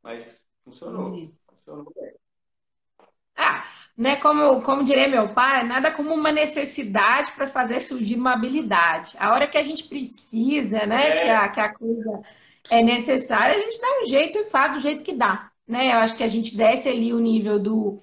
Mas 0.00 0.40
funcionou. 0.64 1.06
Funcionou 1.48 1.92
bem 1.96 2.14
né, 3.96 4.16
como, 4.16 4.62
como 4.62 4.84
diria 4.84 5.06
meu 5.06 5.28
pai, 5.28 5.64
nada 5.64 5.90
como 5.90 6.14
uma 6.14 6.32
necessidade 6.32 7.32
para 7.32 7.46
fazer 7.46 7.80
surgir 7.80 8.16
uma 8.16 8.32
habilidade. 8.32 9.14
A 9.18 9.32
hora 9.32 9.46
que 9.46 9.58
a 9.58 9.62
gente 9.62 9.84
precisa, 9.84 10.86
né, 10.86 11.10
é. 11.10 11.16
que, 11.16 11.28
a, 11.28 11.48
que 11.48 11.60
a 11.60 11.74
coisa 11.74 12.22
é 12.70 12.82
necessária, 12.82 13.54
a 13.54 13.58
gente 13.58 13.80
dá 13.80 14.00
um 14.00 14.06
jeito 14.06 14.38
e 14.38 14.46
faz 14.46 14.74
do 14.74 14.80
jeito 14.80 15.02
que 15.02 15.12
dá. 15.12 15.50
Né? 15.66 15.92
Eu 15.92 15.98
acho 15.98 16.16
que 16.16 16.24
a 16.24 16.28
gente 16.28 16.56
desce 16.56 16.88
ali 16.88 17.12
o 17.12 17.20
nível 17.20 17.58
do 17.58 17.98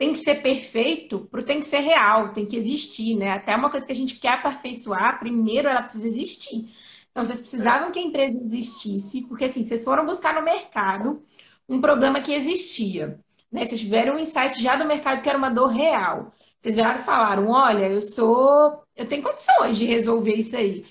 tem 0.00 0.14
que 0.14 0.18
ser 0.18 0.36
perfeito 0.36 1.28
para 1.30 1.42
tem 1.42 1.60
que 1.60 1.66
ser 1.66 1.80
real, 1.80 2.32
tem 2.32 2.46
que 2.46 2.56
existir, 2.56 3.14
né? 3.16 3.32
Até 3.32 3.54
uma 3.54 3.68
coisa 3.68 3.84
que 3.84 3.92
a 3.92 3.94
gente 3.94 4.18
quer 4.18 4.32
aperfeiçoar, 4.32 5.18
primeiro 5.18 5.68
ela 5.68 5.82
precisa 5.82 6.08
existir. 6.08 6.70
Então, 7.10 7.22
vocês 7.22 7.38
precisavam 7.38 7.92
que 7.92 7.98
a 7.98 8.02
empresa 8.02 8.40
existisse, 8.42 9.20
porque 9.28 9.44
assim, 9.44 9.62
vocês 9.62 9.84
foram 9.84 10.06
buscar 10.06 10.34
no 10.34 10.40
mercado 10.40 11.22
um 11.68 11.82
problema 11.82 12.22
que 12.22 12.32
existia. 12.32 13.20
Né? 13.52 13.66
Vocês 13.66 13.78
tiveram 13.78 14.14
um 14.14 14.18
insight 14.18 14.62
já 14.62 14.74
do 14.74 14.86
mercado 14.86 15.20
que 15.20 15.28
era 15.28 15.36
uma 15.36 15.50
dor 15.50 15.66
real. 15.66 16.32
Vocês 16.58 16.76
vieram 16.76 16.96
e 16.98 17.02
falaram: 17.02 17.48
olha, 17.48 17.86
eu 17.86 18.00
sou. 18.00 18.82
Eu 18.96 19.06
tenho 19.06 19.22
condições 19.22 19.76
de 19.76 19.84
resolver 19.84 20.32
isso 20.32 20.56
aí. 20.56 20.86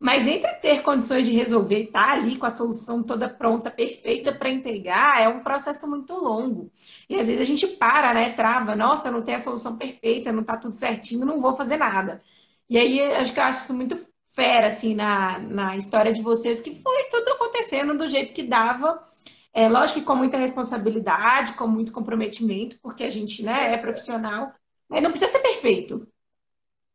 Mas 0.00 0.26
entre 0.28 0.52
ter 0.54 0.82
condições 0.82 1.26
de 1.26 1.32
resolver 1.32 1.80
e 1.80 1.84
estar 1.84 2.06
tá 2.06 2.12
ali 2.12 2.36
com 2.36 2.46
a 2.46 2.50
solução 2.50 3.02
toda 3.02 3.28
pronta, 3.28 3.70
perfeita 3.70 4.32
para 4.32 4.48
entregar, 4.48 5.20
é 5.20 5.28
um 5.28 5.42
processo 5.42 5.88
muito 5.88 6.12
longo. 6.14 6.70
E 7.08 7.18
às 7.18 7.26
vezes 7.26 7.42
a 7.42 7.44
gente 7.44 7.66
para, 7.66 8.14
né? 8.14 8.30
Trava, 8.30 8.76
nossa, 8.76 9.10
não 9.10 9.22
tem 9.22 9.34
a 9.34 9.40
solução 9.40 9.76
perfeita, 9.76 10.32
não 10.32 10.42
está 10.42 10.56
tudo 10.56 10.74
certinho, 10.74 11.26
não 11.26 11.40
vou 11.40 11.56
fazer 11.56 11.76
nada. 11.76 12.22
E 12.70 12.78
aí 12.78 13.00
acho 13.14 13.32
que 13.32 13.40
eu 13.40 13.44
acho 13.44 13.62
isso 13.62 13.74
muito 13.74 13.98
fera, 14.30 14.68
assim, 14.68 14.94
na, 14.94 15.38
na 15.40 15.76
história 15.76 16.12
de 16.12 16.22
vocês, 16.22 16.60
que 16.60 16.74
foi 16.82 17.04
tudo 17.10 17.32
acontecendo 17.32 17.96
do 17.98 18.06
jeito 18.06 18.32
que 18.32 18.44
dava 18.44 19.04
é, 19.52 19.68
lógico 19.68 20.00
que 20.00 20.06
com 20.06 20.14
muita 20.14 20.36
responsabilidade, 20.36 21.54
com 21.54 21.66
muito 21.66 21.90
comprometimento, 21.92 22.78
porque 22.80 23.02
a 23.02 23.10
gente 23.10 23.42
né, 23.42 23.74
é 23.74 23.76
profissional, 23.76 24.52
mas 24.88 25.02
não 25.02 25.10
precisa 25.10 25.32
ser 25.32 25.40
perfeito. 25.40 26.06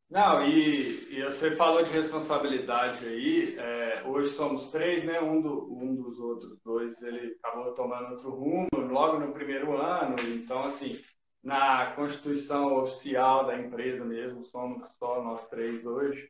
Não, 0.10 0.46
e, 0.46 1.18
e 1.18 1.24
você 1.24 1.56
falou 1.56 1.84
de 1.84 1.92
responsabilidade 1.92 3.06
aí. 3.06 3.56
É, 3.58 4.04
hoje 4.06 4.30
somos 4.32 4.70
três, 4.70 5.04
né? 5.04 5.20
Um, 5.22 5.42
do, 5.42 5.74
um 5.74 5.96
dos 5.96 6.20
outros 6.20 6.60
dois 6.64 7.02
ele 7.02 7.36
acabou 7.44 7.74
tomando 7.74 8.12
outro 8.14 8.30
rumo 8.30 8.68
logo 8.74 9.20
no 9.20 9.34
primeiro 9.34 9.76
ano. 9.76 10.16
Então, 10.22 10.64
assim, 10.66 11.02
na 11.44 11.94
constituição 11.96 12.76
oficial 12.82 13.46
da 13.48 13.58
empresa 13.58 14.06
mesmo, 14.06 14.44
somos 14.46 14.88
só 15.00 15.24
nós 15.24 15.48
três 15.48 15.84
hoje. 15.86 16.30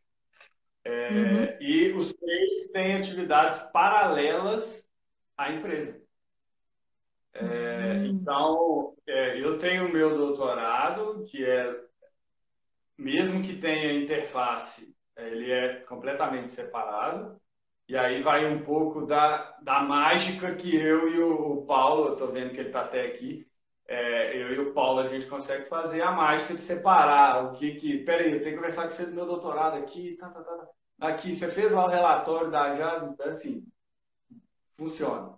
É, 0.85 1.09
uhum. 1.09 1.57
E 1.61 1.91
os 1.93 2.13
três 2.13 2.71
têm 2.71 2.95
atividades 2.95 3.57
paralelas 3.71 4.85
à 5.37 5.51
empresa. 5.51 6.01
É, 7.33 7.93
hum. 7.93 8.05
Então, 8.05 8.95
é, 9.07 9.39
eu 9.41 9.57
tenho 9.57 9.87
o 9.87 9.91
meu 9.91 10.15
doutorado, 10.17 11.23
que 11.25 11.43
é, 11.43 11.82
mesmo 12.97 13.41
que 13.43 13.57
tenha 13.57 13.93
interface, 13.93 14.93
é, 15.15 15.27
ele 15.29 15.51
é 15.51 15.75
completamente 15.81 16.51
separado. 16.51 17.41
E 17.87 17.97
aí 17.97 18.21
vai 18.21 18.45
um 18.45 18.63
pouco 18.63 19.05
da, 19.05 19.57
da 19.61 19.81
mágica 19.81 20.55
que 20.55 20.75
eu 20.75 21.09
e 21.09 21.21
o 21.21 21.65
Paulo, 21.65 22.07
eu 22.07 22.13
estou 22.13 22.31
vendo 22.31 22.51
que 22.51 22.59
ele 22.59 22.69
está 22.69 22.81
até 22.81 23.05
aqui, 23.07 23.45
é, 23.87 24.41
eu 24.41 24.53
e 24.53 24.59
o 24.59 24.73
Paulo 24.73 25.01
a 25.01 25.09
gente 25.09 25.25
consegue 25.27 25.67
fazer 25.67 26.01
a 26.01 26.11
mágica 26.11 26.53
de 26.55 26.61
separar 26.61 27.43
o 27.43 27.51
que 27.53 27.75
que. 27.75 27.97
Peraí, 27.99 28.31
eu 28.31 28.41
tenho 28.41 28.55
que 28.55 28.61
conversar 28.61 28.87
com 28.87 28.95
você 28.95 29.05
do 29.05 29.13
meu 29.13 29.25
doutorado 29.25 29.77
aqui, 29.77 30.15
tá, 30.17 30.29
tá, 30.29 30.41
tá, 30.41 30.55
tá. 30.55 30.67
Aqui, 31.01 31.35
você 31.35 31.49
fez 31.51 31.71
lá 31.71 31.85
o 31.85 31.89
relatório 31.89 32.49
da 32.49 32.75
JAS, 32.75 33.19
assim, 33.21 33.65
funciona. 34.77 35.37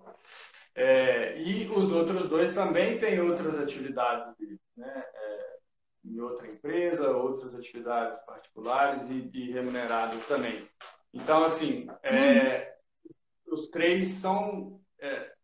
É, 0.76 1.42
e 1.42 1.68
os 1.70 1.92
outros 1.92 2.30
dois 2.30 2.54
também 2.54 3.00
têm 3.00 3.20
outras 3.20 3.58
atividades 3.58 4.36
né? 4.78 5.06
Em 6.06 6.20
outra 6.20 6.48
empresa, 6.48 7.10
outras 7.10 7.56
atividades 7.56 8.20
particulares 8.26 9.10
e, 9.10 9.30
e 9.34 9.52
remuneradas 9.52 10.26
também. 10.28 10.68
Então, 11.14 11.44
assim, 11.44 11.88
é, 12.04 12.76
os 13.48 13.70
três 13.70 14.14
são 14.20 14.80
é, 15.00 15.36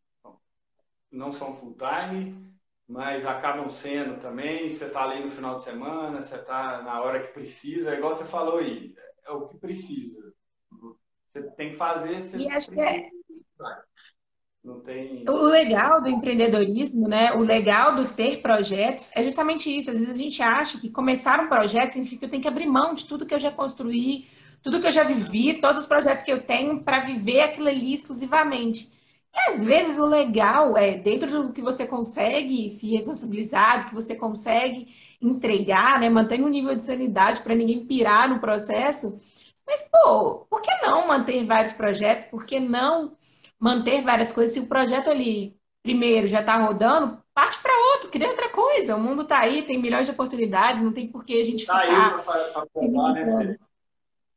não 1.11 1.31
são 1.33 1.55
full 1.57 1.75
time, 1.75 2.51
mas 2.87 3.25
acabam 3.25 3.69
sendo 3.69 4.19
também. 4.19 4.69
Você 4.69 4.85
está 4.85 5.03
ali 5.03 5.23
no 5.23 5.31
final 5.31 5.57
de 5.57 5.63
semana, 5.63 6.21
você 6.21 6.35
está 6.35 6.81
na 6.83 7.01
hora 7.01 7.25
que 7.25 7.33
precisa, 7.33 7.91
é 7.91 7.97
igual 7.97 8.15
você 8.15 8.25
falou 8.25 8.59
aí, 8.59 8.95
é 9.25 9.31
o 9.31 9.47
que 9.47 9.57
precisa. 9.57 10.33
Você 11.27 11.43
tem 11.51 11.71
que 11.71 11.77
fazer. 11.77 12.35
E 12.35 12.49
acho 12.49 12.71
que 12.71 12.79
é, 12.79 13.09
tem... 14.85 15.25
O 15.27 15.45
legal 15.45 16.01
do 16.01 16.09
empreendedorismo, 16.09 17.07
né? 17.07 17.33
O 17.33 17.39
legal 17.39 17.95
do 17.95 18.05
ter 18.09 18.41
projetos 18.41 19.09
é 19.15 19.23
justamente 19.23 19.75
isso. 19.75 19.89
Às 19.89 19.97
vezes 19.97 20.13
a 20.13 20.17
gente 20.17 20.41
acha 20.43 20.79
que 20.79 20.89
começar 20.89 21.39
um 21.39 21.49
projeto 21.49 21.91
significa 21.91 22.19
que 22.19 22.25
eu 22.25 22.29
tenho 22.29 22.43
que 22.43 22.47
abrir 22.47 22.67
mão 22.67 22.93
de 22.93 23.05
tudo 23.05 23.25
que 23.25 23.33
eu 23.33 23.39
já 23.39 23.51
construí, 23.51 24.27
tudo 24.61 24.79
que 24.79 24.85
eu 24.85 24.91
já 24.91 25.03
vivi, 25.03 25.59
todos 25.59 25.81
os 25.81 25.87
projetos 25.87 26.23
que 26.23 26.31
eu 26.31 26.43
tenho 26.43 26.83
para 26.83 26.99
viver 26.99 27.41
aquilo 27.41 27.67
ali 27.67 27.95
exclusivamente. 27.95 28.91
E 29.33 29.51
às 29.51 29.65
vezes 29.65 29.97
o 29.97 30.05
legal 30.05 30.77
é, 30.77 30.95
dentro 30.97 31.47
do 31.47 31.53
que 31.53 31.61
você 31.61 31.87
consegue 31.87 32.69
se 32.69 32.91
responsabilizar, 32.91 33.79
do 33.79 33.85
que 33.87 33.95
você 33.95 34.15
consegue 34.15 34.87
entregar, 35.19 35.99
né? 35.99 36.09
Mantenha 36.09 36.45
um 36.45 36.49
nível 36.49 36.75
de 36.75 36.83
sanidade 36.83 37.41
para 37.41 37.55
ninguém 37.55 37.85
pirar 37.85 38.29
no 38.29 38.39
processo. 38.39 39.17
Mas, 39.65 39.89
pô, 39.89 40.45
por 40.49 40.61
que 40.61 40.69
não 40.85 41.07
manter 41.07 41.43
vários 41.45 41.71
projetos? 41.71 42.25
Por 42.25 42.45
que 42.45 42.59
não 42.59 43.15
manter 43.61 44.01
várias 44.01 44.31
coisas. 44.31 44.53
Se 44.53 44.59
o 44.59 44.65
projeto 44.65 45.11
ali, 45.11 45.55
primeiro, 45.83 46.25
já 46.25 46.39
está 46.39 46.57
rodando, 46.57 47.21
parte 47.33 47.59
para 47.61 47.93
outro, 47.93 48.09
cria 48.09 48.27
outra 48.27 48.49
coisa. 48.49 48.95
O 48.95 48.99
mundo 48.99 49.21
está 49.21 49.39
aí, 49.39 49.61
tem 49.61 49.77
milhões 49.77 50.07
de 50.07 50.11
oportunidades, 50.11 50.81
não 50.81 50.91
tem 50.91 51.07
por 51.07 51.23
que 51.23 51.39
a 51.39 51.45
gente 51.45 51.65
tá 51.65 51.79
ficar. 51.79 52.15
Aí 52.17 52.23
pra, 52.23 52.65
pra 52.65 53.13
né? 53.13 53.57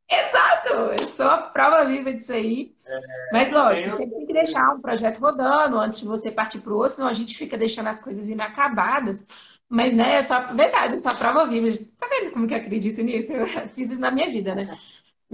Exato, 0.07 0.73
eu 0.91 0.99
sou 0.99 1.25
a 1.25 1.37
prova 1.39 1.83
viva 1.85 2.13
disso 2.13 2.31
aí. 2.31 2.75
É, 2.87 2.99
Mas, 3.33 3.51
lógico, 3.51 3.89
você 3.89 4.07
tem 4.07 4.25
que 4.27 4.33
deixar 4.33 4.75
um 4.75 4.79
projeto 4.79 5.17
rodando 5.17 5.79
antes 5.79 6.01
de 6.01 6.05
você 6.05 6.29
partir 6.29 6.59
para 6.59 6.71
o 6.71 6.77
outro, 6.77 6.93
senão 6.93 7.07
a 7.07 7.13
gente 7.13 7.35
fica 7.35 7.57
deixando 7.57 7.87
as 7.87 7.99
coisas 7.99 8.29
inacabadas. 8.29 9.25
Mas, 9.67 9.93
né, 9.93 10.17
é 10.17 10.21
só 10.21 10.41
verdade, 10.53 10.93
é 10.93 10.97
só 10.99 11.11
prova 11.15 11.47
viva. 11.47 11.75
Tá 11.97 12.07
vendo 12.07 12.31
como 12.31 12.47
que 12.47 12.53
eu 12.53 12.57
acredito 12.59 13.01
nisso? 13.01 13.33
Eu 13.33 13.47
fiz 13.69 13.89
isso 13.89 13.99
na 13.99 14.11
minha 14.11 14.29
vida, 14.29 14.53
né? 14.53 14.69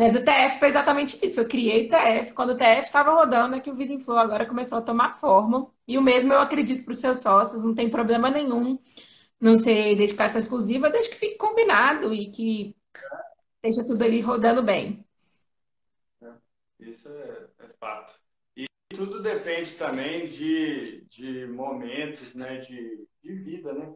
Mas 0.02 0.16
o 0.16 0.26
TF 0.26 0.58
foi 0.58 0.68
exatamente 0.70 1.24
isso. 1.24 1.40
Eu 1.40 1.48
criei 1.48 1.88
TF. 1.88 2.34
Quando 2.34 2.54
o 2.54 2.58
TF 2.58 2.82
estava 2.82 3.12
rodando, 3.12 3.56
é 3.56 3.60
que 3.60 3.70
o 3.70 3.76
Vida 3.76 3.94
em 3.94 4.00
Flow 4.00 4.18
agora 4.18 4.48
começou 4.48 4.80
a 4.80 4.82
tomar 4.82 5.12
forma. 5.12 5.72
E 5.88 5.96
o 5.96 6.02
mesmo 6.02 6.34
eu 6.34 6.40
acredito 6.40 6.84
para 6.84 6.92
os 6.92 6.98
seus 6.98 7.22
sócios, 7.22 7.64
não 7.64 7.76
tem 7.76 7.88
problema 7.88 8.32
nenhum 8.32 8.80
não 9.40 9.56
ser 9.56 9.96
dedicação 9.96 10.40
exclusiva, 10.42 10.90
desde 10.90 11.12
que 11.12 11.20
fique 11.20 11.38
combinado 11.38 12.12
e 12.16 12.32
que 12.32 12.76
esteja 13.64 13.86
tudo 13.86 14.04
ali 14.04 14.22
rodando 14.22 14.64
bem. 14.64 15.06
É, 16.24 16.34
isso 16.80 17.08
é, 17.08 17.48
é 17.60 17.68
fato. 17.80 18.16
E 18.58 18.66
tudo 18.96 19.22
depende 19.22 19.76
também 19.76 20.30
de, 20.30 21.06
de 21.12 21.46
momentos 21.46 22.34
né, 22.34 22.58
de, 22.62 23.08
de 23.24 23.34
vida, 23.36 23.72
né? 23.72 23.94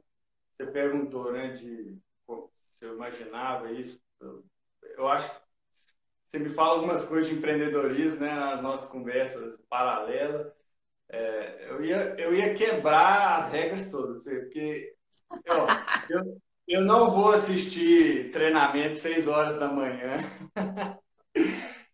Você 0.51 0.67
perguntou, 0.67 1.31
né, 1.31 1.53
de 1.53 1.97
se 2.75 2.85
eu 2.85 2.93
imaginava 2.93 3.71
isso. 3.71 3.99
Eu 4.97 5.07
acho 5.07 5.29
que 5.29 5.44
você 6.35 6.39
me 6.39 6.49
fala 6.49 6.73
algumas 6.73 7.05
coisas 7.05 7.27
de 7.29 7.37
empreendedorismo, 7.37 8.19
né, 8.19 8.33
nas 8.33 8.61
nossas 8.61 8.89
conversas 8.89 9.57
paralelas. 9.69 10.51
É, 11.09 11.69
eu, 11.69 11.85
ia, 11.85 12.15
eu 12.17 12.33
ia 12.33 12.53
quebrar 12.53 13.39
as 13.39 13.51
regras 13.51 13.89
todas, 13.89 14.23
porque 14.23 14.93
eu, 15.45 15.55
eu, 16.09 16.37
eu 16.67 16.81
não 16.81 17.09
vou 17.11 17.31
assistir 17.31 18.31
treinamento 18.31 18.97
seis 18.97 19.27
horas 19.27 19.57
da 19.57 19.67
manhã. 19.71 20.17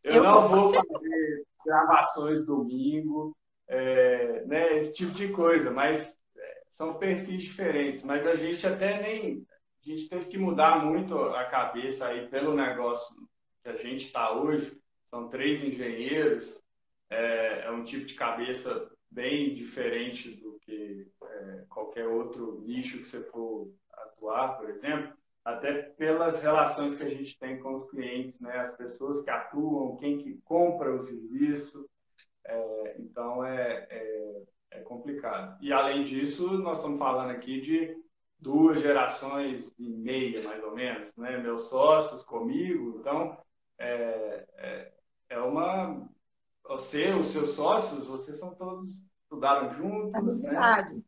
Eu, 0.04 0.15
eu 0.15 0.23
não 0.23 0.49
vou 0.49 0.73
fazer 0.73 1.45
gravações 1.63 2.43
domingo, 2.43 3.38
é, 3.67 4.43
né, 4.45 4.77
esse 4.77 4.93
tipo 4.95 5.12
de 5.12 5.27
coisa, 5.27 5.69
mas 5.69 6.17
é, 6.36 6.62
são 6.71 6.95
perfis 6.95 7.43
diferentes. 7.43 8.01
Mas 8.01 8.25
a 8.25 8.34
gente 8.34 8.65
até 8.65 8.99
nem. 8.99 9.45
A 9.86 9.89
gente 9.89 10.10
teve 10.10 10.25
que 10.25 10.39
mudar 10.39 10.84
muito 10.84 11.15
a 11.19 11.45
cabeça 11.45 12.08
aí 12.08 12.27
pelo 12.30 12.56
negócio 12.56 13.15
que 13.63 13.69
a 13.69 13.78
gente 13.78 14.08
está 14.08 14.32
hoje. 14.32 14.80
São 15.06 15.28
três 15.28 15.63
engenheiros, 15.63 16.62
é, 17.10 17.65
é 17.65 17.71
um 17.71 17.84
tipo 17.84 18.06
de 18.06 18.13
cabeça 18.13 18.89
bem 19.10 19.54
diferente 19.54 20.32
do 20.36 20.58
que 20.62 21.06
é, 21.21 21.65
qualquer 21.69 22.08
outro 22.08 22.62
nicho 22.65 23.00
que 23.00 23.10
você 23.10 23.21
for 23.24 23.69
atuar, 23.91 24.58
por 24.58 24.69
exemplo, 24.69 25.13
até 25.43 25.74
pelas 25.74 26.41
relações 26.41 26.95
que 26.95 27.04
a 27.04 27.10
gente 27.10 27.38
tem 27.38 27.60
com 27.60 27.76
os 27.76 27.89
clientes, 27.89 28.39
né? 28.39 28.58
As 28.60 28.76
pessoas 28.76 29.21
que 29.21 29.30
atuam, 29.30 29.97
quem 29.97 30.19
que 30.19 30.38
compra 30.43 30.95
o 30.95 31.04
serviço. 31.04 31.89
É, 32.45 32.95
então, 33.00 33.43
é, 33.43 33.88
é, 33.89 34.43
é, 34.71 34.80
complicado. 34.82 35.58
E, 35.62 35.74
além 35.74 36.04
disso, 36.04 36.47
nós 36.60 36.78
estamos 36.78 37.00
falando 37.00 37.32
aqui 37.32 37.60
de 37.62 37.97
duas 38.39 38.82
gerações 38.82 39.71
e 39.78 39.89
meia, 39.89 40.43
mais 40.43 40.63
ou 40.63 40.76
menos, 40.76 41.15
né? 41.17 41.38
Meus 41.38 41.69
sócios 41.69 42.24
comigo. 42.24 42.97
Então, 43.00 43.38
é, 43.82 44.46
é, 44.58 44.91
é 45.30 45.39
uma 45.39 46.10
você, 46.67 47.12
os 47.13 47.28
seus 47.28 47.52
sócios, 47.52 48.06
vocês 48.06 48.38
são 48.38 48.54
todos 48.56 48.96
estudaram 49.32 49.74
juntos, 49.76 50.13
é 50.13 50.22
verdade. 50.22 50.96
né? 50.96 51.02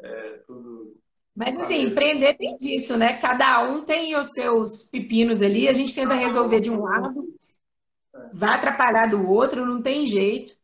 É, 0.00 0.42
tudo. 0.46 0.96
Mas 1.34 1.56
assim, 1.56 1.84
empreender 1.84 2.34
tem 2.34 2.56
disso, 2.56 2.96
né? 2.96 3.14
Cada 3.14 3.62
um 3.70 3.84
tem 3.84 4.16
os 4.16 4.32
seus 4.32 4.82
pepinos 4.90 5.40
ali, 5.40 5.68
a 5.68 5.72
gente 5.72 5.94
tenta 5.94 6.14
resolver 6.14 6.60
de 6.60 6.70
um 6.70 6.82
lado, 6.82 7.34
vai 8.34 8.50
atrapalhar 8.50 9.08
do 9.08 9.26
outro, 9.26 9.64
não 9.64 9.80
tem 9.80 10.04
jeito. 10.04 10.54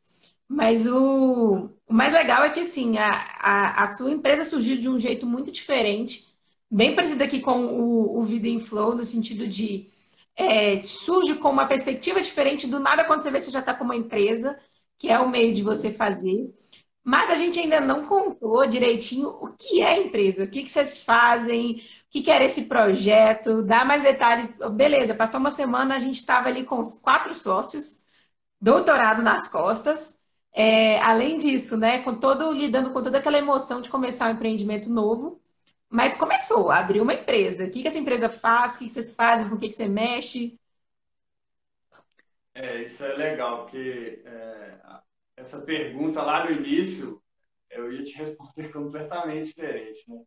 Mas 0.47 0.87
o, 0.87 1.71
o 1.87 1.95
mais 1.95 2.13
legal 2.13 2.43
é 2.43 2.51
que 2.51 2.61
assim, 2.61 2.99
a, 2.99 3.09
a, 3.39 3.85
a, 3.85 3.87
sua 3.87 4.11
empresa 4.11 4.45
surgiu 4.45 4.77
de 4.79 4.89
um 4.89 4.99
jeito 4.99 5.27
muito 5.27 5.51
diferente, 5.51 6.27
bem 6.71 6.95
parecido 6.95 7.23
aqui 7.23 7.41
com 7.41 7.67
o, 7.67 8.19
o 8.19 8.23
Vida 8.23 8.49
em 8.49 8.59
Flow, 8.59 8.95
no 8.95 9.05
sentido 9.05 9.47
de 9.47 9.89
é, 10.39 10.81
surge 10.81 11.35
com 11.37 11.51
uma 11.51 11.67
perspectiva 11.67 12.21
diferente, 12.23 12.69
do 12.69 12.79
nada 12.79 13.05
quando 13.05 13.23
você 13.23 13.31
vê 13.31 13.41
você 13.41 13.51
já 13.51 13.59
está 13.59 13.75
com 13.75 13.85
uma 13.85 13.97
empresa, 13.97 14.59
que 14.97 15.11
é 15.11 15.19
o 15.19 15.29
meio 15.29 15.53
de 15.53 15.63
você 15.63 15.93
fazer. 15.93 16.49
Mas 17.05 17.31
a 17.31 17.35
gente 17.35 17.59
ainda 17.59 17.81
não 17.81 18.07
contou 18.07 18.67
direitinho 18.67 19.29
o 19.31 19.53
que 19.55 19.83
é 19.83 19.99
empresa, 19.99 20.45
o 20.45 20.49
que, 20.49 20.63
que 20.63 20.71
vocês 20.71 20.99
fazem, 20.99 21.83
o 22.09 22.11
que, 22.11 22.23
que 22.23 22.31
era 22.31 22.45
esse 22.45 22.67
projeto, 22.67 23.63
dá 23.63 23.85
mais 23.85 24.03
detalhes. 24.03 24.55
Beleza, 24.75 25.15
passou 25.15 25.41
uma 25.41 25.51
semana, 25.51 25.97
a 25.97 25.99
gente 25.99 26.17
estava 26.17 26.49
ali 26.49 26.65
com 26.65 26.79
os 26.81 27.01
quatro 27.01 27.35
sócios, 27.35 28.05
doutorado 28.61 29.23
nas 29.23 29.49
costas. 29.49 30.19
É, 30.53 31.01
além 31.03 31.39
disso, 31.39 31.77
né, 31.77 32.01
com 32.01 32.15
todo 32.19 32.53
lidando 32.53 32.93
com 32.93 33.03
toda 33.03 33.19
aquela 33.19 33.39
emoção 33.39 33.81
de 33.81 33.89
começar 33.89 34.29
um 34.29 34.33
empreendimento 34.35 34.91
novo, 34.91 35.38
mas 35.91 36.17
começou, 36.17 36.71
abriu 36.71 37.03
uma 37.03 37.15
empresa. 37.15 37.65
O 37.65 37.71
que, 37.71 37.83
que 37.83 37.89
essa 37.89 37.99
empresa 37.99 38.29
faz? 38.29 38.75
O 38.75 38.79
que, 38.79 38.85
que 38.85 38.91
vocês 38.91 39.15
fazem? 39.15 39.49
Com 39.49 39.57
o 39.57 39.59
que, 39.59 39.69
que 39.69 39.75
você 39.75 39.89
mexe? 39.89 40.59
É, 42.55 42.83
isso 42.83 43.05
é 43.05 43.15
legal, 43.15 43.63
porque 43.63 44.21
é, 44.25 44.79
essa 45.37 45.61
pergunta 45.63 46.23
lá 46.23 46.45
no 46.45 46.51
início, 46.51 47.23
eu 47.71 47.93
ia 47.93 48.05
te 48.05 48.17
responder 48.17 48.69
completamente 48.73 49.47
diferente, 49.47 50.05
né? 50.09 50.23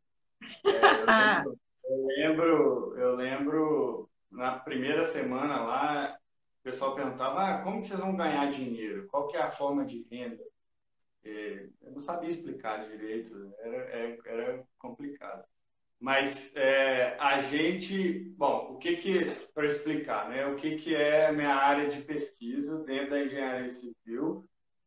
É, 0.66 1.02
eu, 1.02 1.06
lembro, 1.06 1.60
eu, 1.84 2.06
lembro, 2.06 2.98
eu 2.98 3.16
lembro, 3.16 4.10
na 4.32 4.60
primeira 4.60 5.04
semana 5.04 5.62
lá, 5.62 6.18
o 6.60 6.64
pessoal 6.64 6.96
perguntava, 6.96 7.44
ah, 7.44 7.62
como 7.64 7.84
vocês 7.84 8.00
vão 8.00 8.16
ganhar 8.16 8.52
dinheiro? 8.52 9.08
Qual 9.08 9.28
que 9.28 9.36
é 9.36 9.42
a 9.42 9.52
forma 9.52 9.86
de 9.86 10.08
renda? 10.10 10.44
É, 11.24 11.68
eu 11.82 11.92
não 11.92 12.00
sabia 12.00 12.30
explicar 12.30 12.88
direito, 12.88 13.54
era, 13.60 13.78
era, 13.78 14.18
era 14.26 14.64
complicado. 14.80 15.44
Mas 16.02 16.52
é, 16.56 17.16
a 17.20 17.44
gente, 17.44 18.34
bom, 18.36 18.74
o 18.74 18.78
que 18.80 18.96
que, 18.96 19.24
para 19.54 19.68
explicar, 19.68 20.30
né? 20.30 20.48
O 20.48 20.56
que 20.56 20.76
que 20.78 20.96
é 20.96 21.28
a 21.28 21.32
minha 21.32 21.54
área 21.54 21.90
de 21.90 22.02
pesquisa 22.02 22.84
dentro 22.86 23.12
da 23.12 23.24
engenharia 23.24 23.70
civil 23.70 24.44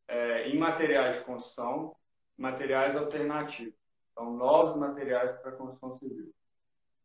é, 0.08 0.48
em 0.48 0.58
materiais 0.58 1.18
de 1.18 1.24
construção, 1.24 1.94
materiais 2.36 2.96
alternativos. 2.96 3.78
Então, 4.10 4.36
novos 4.36 4.76
materiais 4.76 5.30
para 5.40 5.52
construção 5.52 5.94
civil. 5.94 6.34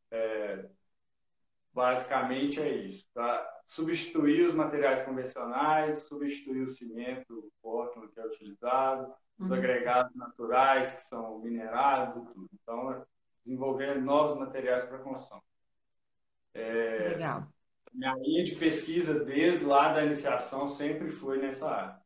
É, 0.09 0.65
basicamente 1.71 2.59
é 2.59 2.67
isso, 2.67 3.05
tá? 3.13 3.47
Substituir 3.67 4.49
os 4.49 4.55
materiais 4.55 5.05
convencionais, 5.05 5.99
substituir 6.07 6.63
o 6.63 6.73
cimento, 6.73 7.31
o 7.31 7.51
Portland 7.61 8.11
que 8.11 8.19
é 8.19 8.25
utilizado, 8.25 9.13
os 9.37 9.51
uhum. 9.51 9.55
agregados 9.55 10.15
naturais 10.15 10.91
que 10.93 11.07
são 11.07 11.37
minerados 11.37 12.23
e 12.23 12.33
tudo. 12.33 12.49
Então, 12.59 13.05
desenvolver 13.45 14.01
novos 14.01 14.37
materiais 14.37 14.83
para 14.85 14.99
construção. 14.99 15.41
É, 16.53 17.09
Legal. 17.09 17.47
Minha 17.93 18.13
linha 18.15 18.43
de 18.43 18.55
pesquisa 18.55 19.23
desde 19.23 19.65
lá 19.65 19.93
da 19.93 20.05
iniciação 20.05 20.67
sempre 20.67 21.09
foi 21.11 21.39
nessa 21.39 21.69
área. 21.69 21.99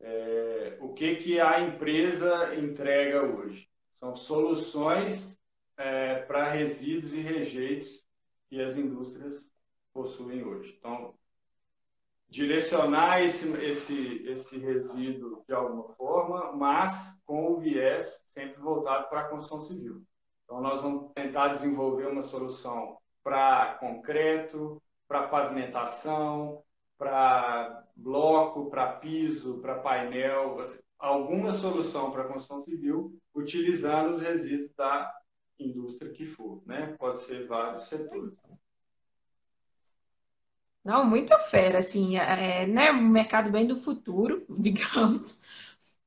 É, 0.00 0.78
o 0.80 0.92
que, 0.92 1.16
que 1.16 1.40
a 1.40 1.60
empresa 1.60 2.54
entrega 2.56 3.22
hoje? 3.22 3.68
São 4.00 4.16
soluções 4.16 5.40
é, 5.76 6.16
para 6.22 6.50
resíduos 6.50 7.14
e 7.14 7.20
rejeitos 7.20 8.02
que 8.48 8.60
as 8.60 8.76
indústrias 8.76 9.46
possuem 9.92 10.42
hoje. 10.44 10.74
Então, 10.76 11.14
direcionar 12.28 13.22
esse, 13.22 13.46
esse, 13.62 14.22
esse 14.26 14.58
resíduo 14.58 15.44
de 15.46 15.54
alguma 15.54 15.94
forma, 15.94 16.50
mas 16.52 17.16
com 17.24 17.52
o 17.52 17.60
viés 17.60 18.24
sempre 18.28 18.60
voltado 18.60 19.08
para 19.08 19.20
a 19.20 19.28
construção 19.28 19.60
civil. 19.60 20.02
Então, 20.52 20.60
nós 20.60 20.82
vamos 20.82 21.10
tentar 21.14 21.54
desenvolver 21.54 22.08
uma 22.08 22.20
solução 22.20 22.98
para 23.24 23.74
concreto, 23.80 24.82
para 25.08 25.26
pavimentação, 25.26 26.62
para 26.98 27.86
bloco, 27.96 28.68
para 28.68 28.96
piso, 28.96 29.62
para 29.62 29.78
painel, 29.78 30.58
alguma 30.98 31.54
solução 31.54 32.10
para 32.10 32.24
construção 32.24 32.62
civil, 32.62 33.18
utilizando 33.34 34.16
os 34.16 34.22
resíduos 34.22 34.74
da 34.76 35.10
indústria 35.58 36.12
que 36.12 36.26
for, 36.26 36.62
né? 36.66 36.96
Pode 36.98 37.22
ser 37.22 37.46
vários 37.46 37.88
setores. 37.88 38.38
Não, 40.84 41.02
muito 41.02 41.34
fera, 41.48 41.78
assim, 41.78 42.18
é, 42.18 42.66
né, 42.66 42.90
um 42.90 43.08
mercado 43.08 43.50
bem 43.50 43.66
do 43.66 43.76
futuro, 43.76 44.44
digamos, 44.60 45.44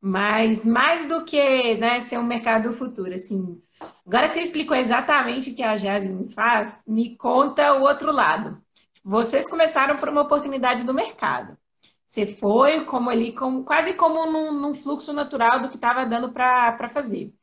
mas 0.08 0.64
mais 0.64 1.08
do 1.08 1.26
que, 1.26 1.76
né, 1.78 2.00
ser 2.00 2.20
um 2.20 2.24
mercado 2.24 2.70
do 2.70 2.76
futuro, 2.76 3.12
assim, 3.12 3.60
Agora 4.06 4.28
que 4.28 4.36
você 4.36 4.42
explicou 4.42 4.78
exatamente 4.78 5.50
o 5.50 5.56
que 5.56 5.64
a 5.64 5.76
Jasmine 5.76 6.32
faz, 6.32 6.84
me 6.88 7.18
conta 7.18 7.74
o 7.74 7.82
outro 7.82 8.12
lado. 8.12 8.62
Vocês 9.04 9.50
começaram 9.50 9.98
por 9.98 10.08
uma 10.08 10.22
oportunidade 10.22 10.84
do 10.84 10.94
mercado. 10.94 11.58
Você 12.06 12.28
foi 12.28 12.86
como 12.86 13.10
ali, 13.10 13.32
como, 13.32 13.64
quase 13.64 13.94
como 13.94 14.32
num, 14.32 14.54
num 14.54 14.76
fluxo 14.76 15.12
natural 15.12 15.60
do 15.60 15.70
que 15.70 15.76
estava 15.76 16.06
dando 16.06 16.32
para 16.32 16.88
fazer. 16.88 17.34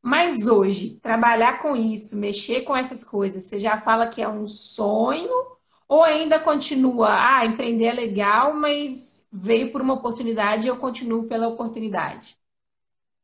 Mas 0.00 0.46
hoje, 0.46 1.00
trabalhar 1.00 1.60
com 1.60 1.74
isso, 1.74 2.16
mexer 2.16 2.60
com 2.60 2.76
essas 2.76 3.02
coisas, 3.02 3.44
você 3.44 3.58
já 3.58 3.76
fala 3.76 4.06
que 4.06 4.22
é 4.22 4.28
um 4.28 4.46
sonho 4.46 5.53
ou 5.88 6.02
ainda 6.02 6.38
continua, 6.38 7.08
ah, 7.10 7.44
empreender 7.44 7.86
é 7.86 7.92
legal, 7.92 8.54
mas 8.54 9.28
veio 9.32 9.70
por 9.70 9.80
uma 9.80 9.94
oportunidade 9.94 10.66
e 10.66 10.68
eu 10.68 10.76
continuo 10.76 11.26
pela 11.26 11.48
oportunidade? 11.48 12.36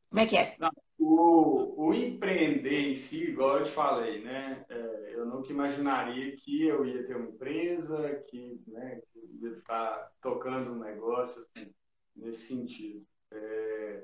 Como 0.09 0.19
é 0.19 0.25
que 0.25 0.37
é? 0.37 0.55
Não, 0.59 0.69
o, 0.99 1.87
o, 1.87 1.93
empreender 1.93 2.89
em 2.89 2.93
si, 2.93 3.23
igual 3.23 3.59
eu 3.59 3.65
te 3.65 3.71
falei, 3.71 4.21
né? 4.21 4.63
É, 4.69 5.13
eu 5.15 5.25
nunca 5.25 5.51
imaginaria 5.51 6.35
que 6.37 6.67
eu 6.67 6.85
ia 6.85 7.05
ter 7.07 7.15
uma 7.15 7.29
empresa, 7.29 8.23
que, 8.29 8.61
né, 8.67 9.01
que 9.11 9.19
ia 9.41 9.51
estar 9.57 10.11
tocando 10.21 10.73
um 10.73 10.79
negócio 10.79 11.41
assim, 11.41 11.73
nesse 12.15 12.47
sentido. 12.47 13.05
É, 13.31 14.03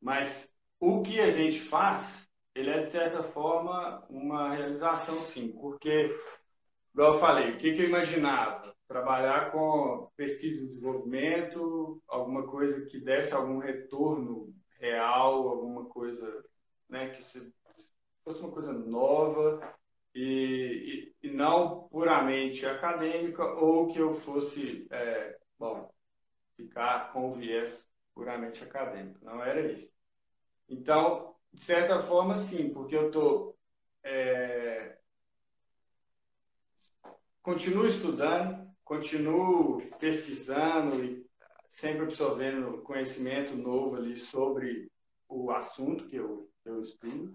mas 0.00 0.48
o 0.80 1.02
que 1.02 1.20
a 1.20 1.30
gente 1.30 1.60
faz, 1.60 2.28
ele 2.54 2.70
é 2.70 2.84
de 2.84 2.90
certa 2.90 3.22
forma 3.24 4.04
uma 4.08 4.54
realização, 4.54 5.22
sim, 5.22 5.52
porque, 5.60 6.14
igual 6.98 7.14
eu 7.14 7.20
falei, 7.20 7.52
o 7.52 7.58
que, 7.58 7.74
que 7.74 7.82
eu 7.82 7.88
imaginava? 7.88 8.74
Trabalhar 8.88 9.52
com 9.52 10.10
pesquisa 10.16 10.64
e 10.64 10.66
desenvolvimento, 10.66 12.02
alguma 12.08 12.44
coisa 12.48 12.84
que 12.86 12.98
desse 12.98 13.32
algum 13.32 13.58
retorno 13.58 14.52
real, 14.80 15.48
alguma 15.48 15.84
coisa 15.84 16.44
né, 16.88 17.10
que 17.10 17.22
fosse 18.24 18.40
uma 18.40 18.50
coisa 18.50 18.72
nova 18.72 19.76
e, 20.12 21.12
e, 21.22 21.28
e 21.28 21.30
não 21.30 21.86
puramente 21.88 22.66
acadêmica 22.66 23.44
ou 23.44 23.86
que 23.86 23.98
eu 24.00 24.14
fosse, 24.14 24.88
é, 24.90 25.38
bom, 25.56 25.88
ficar 26.56 27.12
com 27.12 27.30
o 27.30 27.34
viés 27.34 27.86
puramente 28.12 28.64
acadêmico. 28.64 29.24
Não 29.24 29.40
era 29.40 29.70
isso. 29.70 29.88
Então, 30.68 31.36
de 31.52 31.62
certa 31.64 32.02
forma, 32.02 32.36
sim, 32.38 32.72
porque 32.72 32.96
eu 32.96 33.06
estou. 33.06 33.56
É, 34.02 34.97
continuo 37.48 37.86
estudando, 37.86 38.70
continuo 38.84 39.80
pesquisando 39.98 41.02
e 41.02 41.24
sempre 41.70 42.02
absorvendo 42.02 42.82
conhecimento 42.82 43.56
novo 43.56 43.96
ali 43.96 44.18
sobre 44.18 44.92
o 45.26 45.50
assunto 45.50 46.06
que 46.08 46.16
eu, 46.16 46.46
eu 46.66 46.82
estudo, 46.82 47.34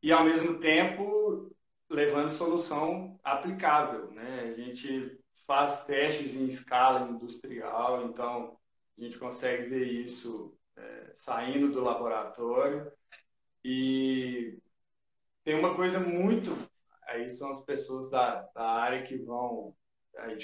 e 0.00 0.12
ao 0.12 0.24
mesmo 0.24 0.60
tempo 0.60 1.52
levando 1.90 2.30
solução 2.30 3.18
aplicável. 3.24 4.12
Né? 4.12 4.42
A 4.42 4.52
gente 4.52 5.18
faz 5.44 5.84
testes 5.86 6.36
em 6.36 6.46
escala 6.46 7.10
industrial, 7.10 8.04
então 8.04 8.56
a 8.96 9.02
gente 9.02 9.18
consegue 9.18 9.68
ver 9.70 9.88
isso 9.88 10.56
é, 10.76 11.14
saindo 11.16 11.72
do 11.72 11.80
laboratório. 11.80 12.92
E 13.64 14.56
tem 15.42 15.58
uma 15.58 15.74
coisa 15.74 15.98
muito. 15.98 16.56
Aí 17.06 17.30
são 17.30 17.50
as 17.50 17.64
pessoas 17.64 18.10
da, 18.10 18.42
da 18.54 18.64
área 18.64 19.02
que 19.02 19.16
vão 19.18 19.74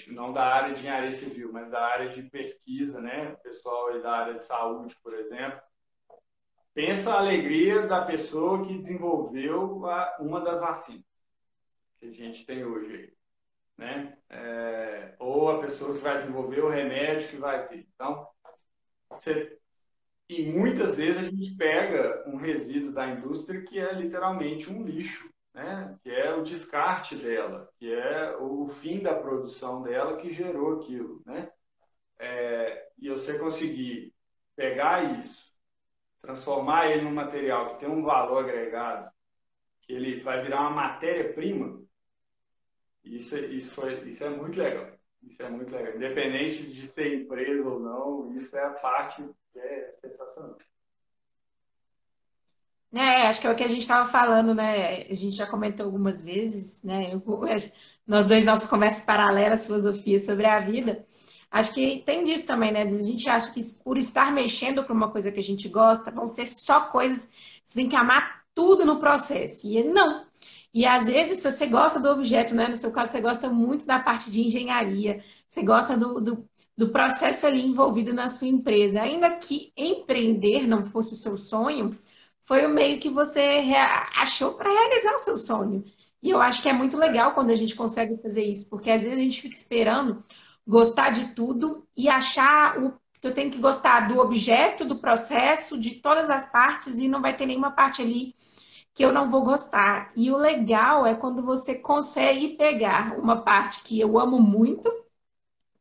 não 0.08 0.32
da 0.32 0.44
área 0.44 0.74
de 0.74 0.80
engenharia 0.80 1.10
civil, 1.10 1.52
mas 1.52 1.70
da 1.70 1.80
área 1.80 2.08
de 2.08 2.22
pesquisa, 2.22 3.00
né? 3.00 3.32
O 3.32 3.36
pessoal 3.42 4.00
da 4.00 4.12
área 4.12 4.34
de 4.34 4.44
saúde, 4.44 4.96
por 5.02 5.14
exemplo. 5.14 5.60
Pensa 6.72 7.10
a 7.10 7.18
alegria 7.18 7.86
da 7.86 8.04
pessoa 8.04 8.66
que 8.66 8.78
desenvolveu 8.78 9.82
uma 10.20 10.40
das 10.40 10.60
vacinas 10.60 11.04
que 11.98 12.06
a 12.06 12.12
gente 12.12 12.46
tem 12.46 12.64
hoje, 12.64 13.12
né? 13.76 14.16
É, 14.30 15.14
ou 15.18 15.50
a 15.50 15.60
pessoa 15.60 15.94
que 15.94 16.00
vai 16.00 16.18
desenvolver 16.18 16.60
o 16.60 16.70
remédio 16.70 17.28
que 17.28 17.36
vai 17.36 17.66
ter. 17.66 17.86
Então, 17.94 18.26
você, 19.10 19.58
e 20.28 20.46
muitas 20.50 20.94
vezes 20.94 21.18
a 21.18 21.30
gente 21.30 21.56
pega 21.56 22.24
um 22.26 22.36
resíduo 22.36 22.92
da 22.92 23.06
indústria 23.08 23.62
que 23.62 23.78
é 23.78 23.92
literalmente 23.92 24.70
um 24.70 24.82
lixo 24.82 25.28
né? 25.58 25.87
Que 26.02 26.10
é 26.10 26.34
o 26.34 26.42
descarte 26.42 27.16
dela, 27.16 27.70
que 27.76 27.92
é 27.92 28.36
o 28.36 28.68
fim 28.68 29.00
da 29.00 29.14
produção 29.14 29.82
dela 29.82 30.16
que 30.16 30.32
gerou 30.32 30.80
aquilo. 30.80 31.22
Né? 31.26 31.50
É, 32.18 32.88
e 32.98 33.08
você 33.08 33.38
conseguir 33.38 34.14
pegar 34.56 35.18
isso, 35.18 35.46
transformar 36.20 36.90
ele 36.90 37.02
num 37.02 37.14
material 37.14 37.74
que 37.74 37.80
tem 37.80 37.88
um 37.88 38.02
valor 38.02 38.44
agregado, 38.44 39.10
que 39.82 39.92
ele 39.92 40.20
vai 40.20 40.42
virar 40.42 40.60
uma 40.60 40.70
matéria-prima, 40.70 41.80
isso, 43.04 43.36
isso, 43.36 43.74
foi, 43.74 43.94
isso 44.10 44.22
é 44.24 44.28
muito 44.28 44.58
legal. 44.58 44.90
Isso 45.22 45.42
é 45.42 45.50
muito 45.50 45.72
legal. 45.72 45.96
Independente 45.96 46.70
de 46.70 46.86
ser 46.86 47.22
empresa 47.22 47.68
ou 47.68 47.80
não, 47.80 48.32
isso 48.36 48.56
é 48.56 48.64
a 48.64 48.70
parte 48.70 49.22
que 49.52 49.58
é 49.58 49.92
sensacional. 50.00 50.58
É, 52.92 53.26
acho 53.26 53.40
que 53.40 53.46
é 53.46 53.50
o 53.50 53.54
que 53.54 53.64
a 53.64 53.68
gente 53.68 53.82
estava 53.82 54.08
falando, 54.08 54.54
né? 54.54 55.02
A 55.10 55.14
gente 55.14 55.36
já 55.36 55.46
comentou 55.46 55.84
algumas 55.84 56.22
vezes, 56.24 56.82
né? 56.82 57.12
Eu, 57.12 57.22
nós 58.06 58.24
dois, 58.24 58.44
nossas 58.44 58.68
conversas 58.68 59.04
paralelas, 59.04 59.66
filosofia 59.66 60.18
sobre 60.18 60.46
a 60.46 60.58
vida. 60.58 61.04
Acho 61.50 61.74
que 61.74 62.02
tem 62.04 62.24
disso 62.24 62.46
também, 62.46 62.72
né? 62.72 62.82
Às 62.82 62.90
vezes 62.90 63.06
a 63.06 63.10
gente 63.10 63.28
acha 63.28 63.52
que 63.52 63.60
por 63.84 63.98
estar 63.98 64.32
mexendo 64.32 64.82
para 64.84 64.94
uma 64.94 65.10
coisa 65.10 65.30
que 65.30 65.38
a 65.40 65.42
gente 65.42 65.68
gosta, 65.68 66.10
vão 66.10 66.26
ser 66.26 66.48
só 66.48 66.82
coisas, 66.86 67.30
você 67.64 67.80
tem 67.80 67.88
que 67.88 67.96
amar 67.96 68.42
tudo 68.54 68.84
no 68.86 68.98
processo. 68.98 69.66
E 69.66 69.82
não. 69.84 70.26
E 70.72 70.86
às 70.86 71.06
vezes, 71.06 71.40
se 71.40 71.50
você 71.50 71.66
gosta 71.66 72.00
do 72.00 72.08
objeto, 72.08 72.54
né? 72.54 72.68
No 72.68 72.76
seu 72.78 72.90
caso, 72.90 73.12
você 73.12 73.20
gosta 73.20 73.50
muito 73.50 73.86
da 73.86 73.98
parte 73.98 74.30
de 74.30 74.40
engenharia, 74.46 75.22
você 75.46 75.62
gosta 75.62 75.96
do, 75.96 76.20
do, 76.20 76.48
do 76.76 76.88
processo 76.88 77.46
ali 77.46 77.62
envolvido 77.64 78.14
na 78.14 78.28
sua 78.28 78.48
empresa. 78.48 79.02
Ainda 79.02 79.30
que 79.36 79.72
empreender 79.76 80.66
não 80.66 80.86
fosse 80.86 81.12
o 81.12 81.16
seu 81.16 81.36
sonho, 81.36 81.90
foi 82.48 82.64
o 82.64 82.70
meio 82.70 82.98
que 82.98 83.10
você 83.10 83.60
achou 84.16 84.54
para 84.54 84.72
realizar 84.72 85.14
o 85.14 85.18
seu 85.18 85.36
sonho. 85.36 85.84
E 86.22 86.30
eu 86.30 86.40
acho 86.40 86.62
que 86.62 86.68
é 86.70 86.72
muito 86.72 86.96
legal 86.96 87.34
quando 87.34 87.50
a 87.50 87.54
gente 87.54 87.74
consegue 87.74 88.16
fazer 88.22 88.42
isso, 88.42 88.70
porque 88.70 88.90
às 88.90 89.02
vezes 89.02 89.18
a 89.18 89.22
gente 89.22 89.42
fica 89.42 89.54
esperando 89.54 90.24
gostar 90.66 91.10
de 91.10 91.34
tudo 91.34 91.86
e 91.94 92.08
achar 92.08 92.82
o 92.82 92.94
que 93.20 93.26
eu 93.26 93.34
tenho 93.34 93.50
que 93.50 93.58
gostar 93.58 94.08
do 94.08 94.18
objeto, 94.18 94.86
do 94.86 94.98
processo, 94.98 95.78
de 95.78 95.96
todas 95.96 96.30
as 96.30 96.50
partes 96.50 96.98
e 96.98 97.06
não 97.06 97.20
vai 97.20 97.36
ter 97.36 97.44
nenhuma 97.44 97.72
parte 97.72 98.00
ali 98.00 98.34
que 98.94 99.04
eu 99.04 99.12
não 99.12 99.28
vou 99.28 99.42
gostar. 99.42 100.10
E 100.16 100.30
o 100.30 100.36
legal 100.38 101.06
é 101.06 101.14
quando 101.14 101.42
você 101.42 101.74
consegue 101.74 102.56
pegar 102.56 103.18
uma 103.18 103.42
parte 103.42 103.82
que 103.82 104.00
eu 104.00 104.18
amo 104.18 104.40
muito, 104.40 104.90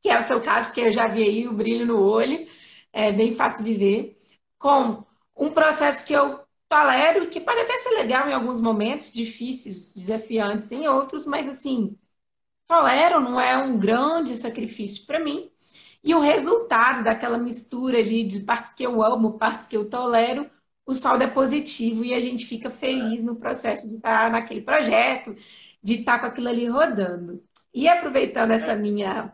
que 0.01 0.09
é 0.09 0.19
o 0.19 0.21
seu 0.21 0.41
caso, 0.41 0.67
porque 0.67 0.81
eu 0.81 0.91
já 0.91 1.07
vi 1.07 1.23
aí 1.23 1.47
o 1.47 1.53
brilho 1.53 1.85
no 1.85 2.01
olho, 2.01 2.45
é 2.91 3.09
bem 3.09 3.33
fácil 3.33 3.63
de 3.63 3.73
ver, 3.73 4.17
com 4.59 5.05
um 5.33 5.49
processo 5.49 6.05
que 6.05 6.11
eu 6.11 6.45
tolero, 6.69 7.29
que 7.29 7.39
pode 7.41 7.61
até 7.61 7.77
ser 7.77 7.91
legal 7.91 8.29
em 8.29 8.33
alguns 8.33 8.61
momentos, 8.61 9.11
difíceis, 9.11 9.93
desafiantes 9.93 10.71
em 10.71 10.87
outros, 10.87 11.25
mas 11.25 11.47
assim, 11.47 11.97
tolero, 12.67 13.19
não 13.19 13.39
é 13.39 13.57
um 13.57 13.77
grande 13.77 14.37
sacrifício 14.37 15.05
para 15.05 15.19
mim. 15.19 15.51
E 16.03 16.15
o 16.15 16.19
resultado 16.19 17.03
daquela 17.03 17.37
mistura 17.37 17.99
ali 17.99 18.23
de 18.23 18.41
partes 18.41 18.73
que 18.73 18.83
eu 18.83 19.03
amo, 19.03 19.37
partes 19.37 19.67
que 19.67 19.77
eu 19.77 19.89
tolero, 19.89 20.49
o 20.85 20.93
saldo 20.93 21.23
é 21.23 21.27
positivo 21.27 22.05
e 22.05 22.13
a 22.13 22.19
gente 22.19 22.45
fica 22.45 22.69
feliz 22.69 23.23
no 23.23 23.35
processo 23.35 23.87
de 23.89 23.95
estar 23.97 24.31
naquele 24.31 24.61
projeto, 24.61 25.35
de 25.83 25.95
estar 25.95 26.19
com 26.19 26.27
aquilo 26.27 26.47
ali 26.49 26.67
rodando. 26.67 27.43
E 27.73 27.87
aproveitando 27.87 28.51
essa 28.51 28.75
minha 28.75 29.33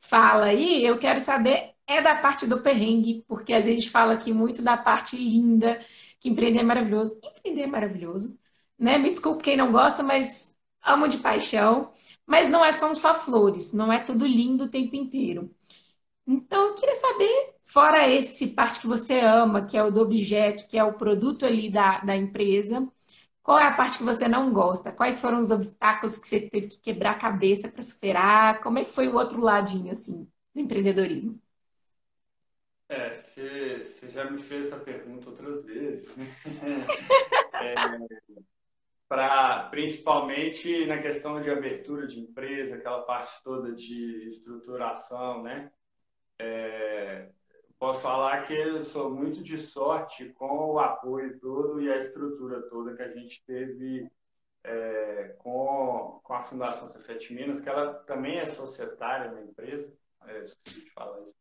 fala 0.00 0.46
aí, 0.46 0.84
eu 0.84 0.98
quero 0.98 1.20
saber 1.20 1.74
é 1.86 2.00
da 2.00 2.14
parte 2.14 2.46
do 2.46 2.60
perrengue, 2.62 3.24
porque 3.28 3.52
a 3.52 3.60
gente 3.60 3.90
fala 3.90 4.14
aqui 4.14 4.32
muito 4.32 4.62
da 4.62 4.76
parte 4.76 5.16
linda, 5.16 5.80
que 6.24 6.30
empreender 6.30 6.60
é 6.60 6.62
maravilhoso. 6.62 7.18
Empreender 7.22 7.62
é 7.62 7.66
maravilhoso, 7.66 8.38
né? 8.78 8.96
Me 8.98 9.10
desculpe 9.10 9.42
quem 9.44 9.56
não 9.56 9.70
gosta, 9.70 10.02
mas 10.02 10.56
amo 10.84 11.06
de 11.08 11.18
paixão. 11.18 11.90
Mas 12.26 12.48
não 12.48 12.64
é 12.64 12.72
só, 12.72 12.94
só 12.94 13.14
flores, 13.14 13.72
não 13.74 13.92
é 13.92 14.00
tudo 14.02 14.26
lindo 14.26 14.64
o 14.64 14.70
tempo 14.70 14.96
inteiro. 14.96 15.54
Então, 16.26 16.68
eu 16.68 16.74
queria 16.74 16.94
saber, 16.96 17.54
fora 17.64 18.08
esse 18.08 18.48
parte 18.54 18.80
que 18.80 18.86
você 18.86 19.20
ama, 19.20 19.66
que 19.66 19.76
é 19.76 19.82
o 19.84 19.90
do 19.90 20.00
objeto, 20.02 20.66
que 20.68 20.78
é 20.78 20.84
o 20.84 20.94
produto 20.94 21.44
ali 21.46 21.70
da, 21.70 21.98
da 22.00 22.16
empresa, 22.16 22.90
qual 23.42 23.58
é 23.60 23.66
a 23.68 23.74
parte 23.74 23.98
que 23.98 24.04
você 24.04 24.28
não 24.28 24.52
gosta? 24.52 24.92
Quais 24.92 25.20
foram 25.20 25.38
os 25.40 25.50
obstáculos 25.50 26.18
que 26.18 26.28
você 26.28 26.40
teve 26.50 26.68
que 26.68 26.78
quebrar 26.80 27.12
a 27.12 27.18
cabeça 27.18 27.68
para 27.70 27.82
superar? 27.82 28.60
Como 28.62 28.78
é 28.78 28.84
que 28.84 28.90
foi 28.92 29.08
o 29.08 29.16
outro 29.16 29.40
ladinho, 29.40 29.92
assim, 29.92 30.28
do 30.54 30.60
empreendedorismo? 30.62 31.40
É, 32.88 33.14
você, 33.14 34.10
já 34.10 34.30
me 34.30 34.42
fez 34.42 34.66
essa 34.66 34.78
pergunta 34.78 35.30
outras 35.30 35.64
vezes, 35.64 36.14
né? 36.16 36.26
é, 37.54 37.74
pra, 39.08 39.68
principalmente 39.70 40.86
na 40.86 41.00
questão 41.00 41.40
de 41.40 41.50
abertura 41.50 42.06
de 42.06 42.20
empresa, 42.20 42.76
aquela 42.76 43.02
parte 43.02 43.42
toda 43.42 43.72
de 43.72 44.28
estruturação, 44.28 45.42
né? 45.42 45.72
É, 46.38 47.30
posso 47.78 48.02
falar 48.02 48.46
que 48.46 48.52
eu 48.52 48.82
sou 48.82 49.10
muito 49.10 49.42
de 49.42 49.58
sorte 49.58 50.28
com 50.30 50.72
o 50.72 50.78
apoio 50.78 51.38
todo 51.40 51.80
e 51.80 51.90
a 51.90 51.96
estrutura 51.96 52.68
toda 52.68 52.94
que 52.94 53.02
a 53.02 53.12
gente 53.12 53.42
teve 53.46 54.10
é, 54.62 55.34
com, 55.38 56.20
com 56.22 56.34
a 56.34 56.42
Fundação 56.42 56.88
Cefet 56.88 57.32
Minas, 57.32 57.60
que 57.60 57.68
ela 57.68 57.94
também 58.04 58.40
é 58.40 58.46
societária 58.46 59.30
na 59.30 59.42
empresa, 59.42 59.94
é, 60.26 60.44
esqueci 60.44 60.84
de 60.84 60.90
falar 60.92 61.22
isso. 61.22 61.34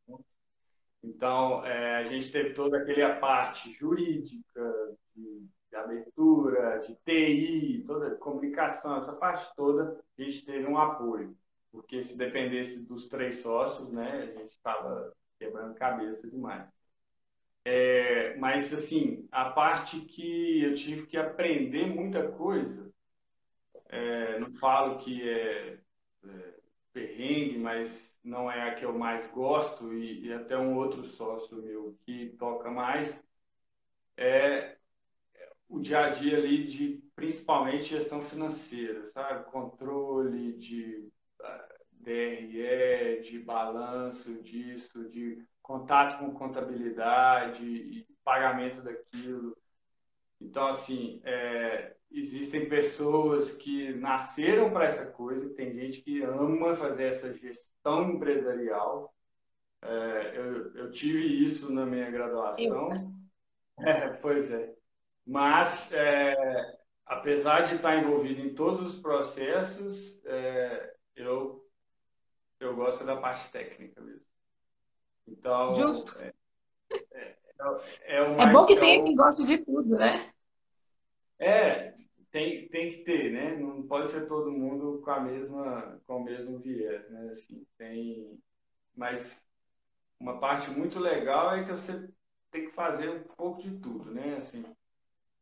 Então, 1.04 1.66
é, 1.66 1.98
a 1.98 2.04
gente 2.06 2.32
teve 2.32 2.54
toda 2.54 2.78
aquela 2.78 3.16
parte 3.18 3.74
jurídica, 3.74 4.96
de, 5.13 5.48
de, 5.70 5.76
abertura, 5.76 6.80
de 6.80 6.96
TI, 7.04 7.84
toda 7.86 8.16
comunicação, 8.16 8.98
essa 8.98 9.13
parte 9.13 9.54
toda, 9.56 10.00
a 10.18 10.22
gente 10.22 10.46
teve 10.46 10.66
um 10.66 10.78
apoio. 10.78 11.36
Porque 11.72 12.04
se 12.04 12.18
dependesse 12.18 12.88
dos 12.88 13.10
três 13.10 13.42
sócios, 13.42 13.92
né, 13.92 14.32
a 14.34 14.39
gente 14.39 14.52
estava 14.52 15.13
quebrando 15.38 15.76
cabeça 15.76 16.30
demais. 16.30 16.72
É, 17.66 18.36
mas 18.38 18.74
assim, 18.74 19.28
a 19.32 19.50
parte 19.50 20.00
que 20.02 20.63
eu 20.63 20.76
tive 20.76 21.08
que 21.08 21.18
aprender 21.18 21.86
muita 21.86 22.32
coisa, 22.32 22.92
é, 23.89 24.39
não 24.39 24.54
falo 24.54 25.00
que 25.00 25.28
é, 25.28 25.80
é, 26.26 26.54
perrengue, 26.92 27.58
mas 27.58 28.12
não 28.24 28.50
é 28.50 28.70
a 28.70 28.76
que 28.76 28.86
eu 28.86 28.98
mais 28.98 29.28
gosto, 29.32 29.94
e, 29.94 30.28
e 30.28 30.34
até 30.34 30.58
um 30.58 30.76
outro 30.76 31.04
sócio 31.04 31.58
meu 31.58 31.98
que 32.06 32.36
toca 32.40 32.70
mais, 32.72 33.22
é 34.18 34.78
o 35.68 35.80
dia 35.80 36.06
a 36.06 36.10
dia 36.10 36.38
ali 36.38 36.68
de 36.68 37.04
principalmente 37.16 37.86
gestão 37.86 38.22
financeira, 38.22 39.08
sabe? 39.08 39.50
Controle 39.52 40.54
de 40.54 41.10
ah, 41.42 41.68
DRE, 41.92 43.22
de 43.24 43.40
balanço 43.40 44.42
disso, 44.44 45.10
de 45.10 45.44
contato 45.62 46.20
com 46.20 46.34
contabilidade 46.34 47.66
e 47.66 48.06
pagamento 48.24 48.82
daquilo. 48.82 49.58
Então, 50.40 50.68
assim, 50.68 51.22
é, 51.24 51.96
existem 52.13 52.69
pessoas 52.69 53.52
que 53.52 53.93
nasceram 53.95 54.71
para 54.71 54.86
essa 54.86 55.06
coisa, 55.08 55.54
tem 55.56 55.73
gente 55.73 56.02
que 56.02 56.21
ama 56.21 56.76
fazer 56.76 57.06
essa 57.06 57.34
gestão 57.34 58.12
empresarial. 58.12 59.13
É, 59.82 60.34
eu, 60.36 60.76
eu, 60.76 60.91
tive 60.91 61.43
isso 61.43 61.73
na 61.73 61.86
minha 61.86 62.10
graduação. 62.10 62.89
É, 63.80 64.08
pois 64.08 64.52
é. 64.52 64.71
Mas, 65.26 65.91
é, 65.91 66.78
apesar 67.08 67.62
de 67.62 67.76
estar 67.76 67.97
envolvido 67.97 68.39
em 68.39 68.54
todos 68.54 68.93
os 68.93 69.02
processos, 69.02 70.23
é, 70.26 70.93
eu, 71.15 71.67
eu 72.60 72.76
gosto 72.76 73.04
da 73.04 73.17
parte 73.17 73.52
técnica 73.52 73.99
mesmo. 73.99 74.21
Então, 75.28 75.76
Justo. 75.76 76.21
É, 76.21 76.34
é, 77.13 77.36
é, 78.04 78.17
é 78.19 78.52
bom 78.52 78.63
que 78.67 78.80
tenha 78.80 79.02
quem 79.02 79.15
goste 79.15 79.43
de 79.43 79.58
tudo, 79.58 79.97
né? 79.97 80.32
É, 81.39 81.93
tem, 82.34 82.67
tem 82.69 82.91
que 82.91 83.04
ter, 83.04 83.32
né? 83.32 83.56
Não 83.56 83.84
pode 83.84 84.12
ser 84.12 84.28
todo 84.28 84.52
mundo 84.52 85.00
com 85.06 85.12
a 85.12 85.19
mesma, 85.22 86.02
com 86.08 86.17
o 86.17 86.24
mesmo 86.24 86.58
viés, 86.58 87.08
né? 87.12 87.30
Assim, 87.32 87.63
tem, 87.78 88.39
mas 88.96 89.41
uma 90.19 90.39
parte 90.39 90.69
muito 90.72 91.00
legal 91.00 91.54
é 91.54 91.63
que 91.63 91.72
você 91.72 92.10
tem 92.52 92.65
que 92.65 92.76
fazer 92.76 93.08
um 93.08 93.24
pouco 93.36 93.62
de 93.62 93.78
tudo, 93.78 94.12
né? 94.12 94.38
Assim, 94.38 94.65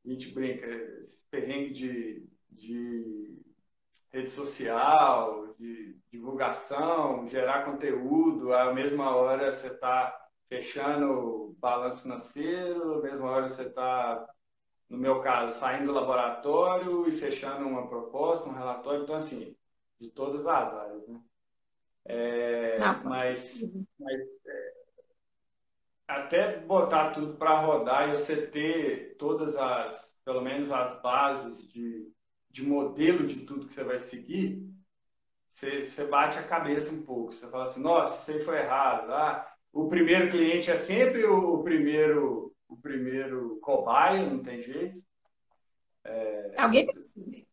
a 0.05 0.09
gente 0.09 0.33
brinca, 0.33 0.67
esse 0.67 1.17
perrengue 1.31 1.73
de, 1.73 2.29
de 2.51 3.39
rede 4.11 4.31
social, 4.31 5.55
de 5.57 5.97
divulgação, 6.11 7.29
gerar 7.29 7.63
conteúdo, 7.63 8.53
à 8.53 8.73
mesma 8.73 9.15
hora 9.15 9.53
você 9.53 9.67
está 9.67 10.13
fechando 10.49 11.05
o 11.05 11.55
balanço 11.57 12.01
financeiro, 12.01 12.95
à 12.95 13.01
mesma 13.01 13.29
hora 13.29 13.47
você 13.47 13.63
está, 13.63 14.27
no 14.91 14.97
meu 14.99 15.21
caso, 15.21 15.59
saindo 15.59 15.87
do 15.87 15.93
laboratório 15.93 17.07
e 17.09 17.13
fechando 17.13 17.67
uma 17.67 17.87
proposta, 17.87 18.49
um 18.49 18.53
relatório, 18.53 19.03
então 19.03 19.15
assim, 19.15 19.55
de 19.99 20.09
todas 20.11 20.45
as 20.45 20.73
áreas, 20.75 21.07
né? 21.07 21.21
É, 22.05 22.77
Não, 22.77 23.03
mas, 23.03 23.69
mas 23.99 24.19
é, 24.47 24.73
até 26.07 26.59
botar 26.59 27.11
tudo 27.11 27.37
para 27.37 27.61
rodar 27.61 28.09
e 28.09 28.17
você 28.17 28.47
ter 28.47 29.15
todas 29.17 29.55
as, 29.55 30.13
pelo 30.25 30.41
menos 30.41 30.71
as 30.71 31.01
bases 31.01 31.67
de 31.69 32.11
de 32.53 32.63
modelo 32.65 33.25
de 33.25 33.45
tudo 33.45 33.65
que 33.65 33.73
você 33.73 33.81
vai 33.81 33.97
seguir, 33.99 34.61
você, 35.53 35.85
você 35.85 36.05
bate 36.05 36.37
a 36.37 36.43
cabeça 36.47 36.91
um 36.91 37.03
pouco. 37.03 37.33
Você 37.33 37.47
fala 37.49 37.65
assim, 37.65 37.81
nossa, 37.81 38.21
isso 38.21 38.31
aí 38.31 38.45
foi 38.45 38.59
errado. 38.59 39.11
Ah, 39.13 39.47
o 39.73 39.89
primeiro 39.89 40.29
cliente 40.31 40.71
é 40.71 40.77
sempre 40.77 41.25
o 41.25 41.63
primeiro, 41.63 42.50
o 42.71 42.77
primeiro 42.77 43.59
cobaia, 43.61 44.27
não 44.27 44.41
tem 44.41 44.63
jeito. 44.63 45.03
É, 46.03 46.53
Alguém 46.57 46.85
tem 46.85 46.95
que 46.95 47.07
ser. 47.07 47.47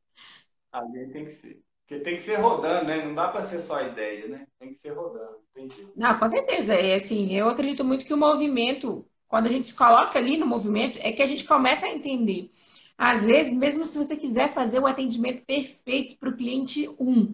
Alguém 0.72 1.10
tem 1.10 1.24
que 1.26 1.32
ser. 1.32 1.60
Porque 1.86 2.02
tem 2.02 2.16
que 2.16 2.22
ser 2.22 2.36
rodando, 2.36 2.86
né? 2.86 3.04
Não 3.04 3.14
dá 3.14 3.28
para 3.28 3.44
ser 3.44 3.60
só 3.60 3.76
a 3.76 3.88
ideia, 3.88 4.28
né? 4.28 4.46
Tem 4.58 4.72
que 4.72 4.78
ser 4.78 4.90
rodando, 4.90 5.32
não 5.32 5.42
tem 5.54 5.70
jeito. 5.70 5.92
Não, 5.96 6.18
com 6.18 6.28
certeza. 6.28 6.74
É 6.74 6.94
assim, 6.94 7.34
eu 7.34 7.48
acredito 7.48 7.84
muito 7.84 8.04
que 8.04 8.14
o 8.14 8.18
movimento, 8.18 9.06
quando 9.26 9.46
a 9.46 9.50
gente 9.50 9.68
se 9.68 9.76
coloca 9.76 10.18
ali 10.18 10.36
no 10.36 10.46
movimento, 10.46 10.98
é 11.02 11.12
que 11.12 11.22
a 11.22 11.26
gente 11.26 11.46
começa 11.46 11.86
a 11.86 11.90
entender 11.90 12.50
às 12.98 13.26
vezes, 13.26 13.56
mesmo 13.56 13.86
se 13.86 13.96
você 13.96 14.16
quiser 14.16 14.52
fazer 14.52 14.80
o 14.80 14.86
atendimento 14.86 15.44
perfeito 15.46 16.18
para 16.18 16.30
o 16.30 16.36
cliente 16.36 16.88
1, 16.98 17.32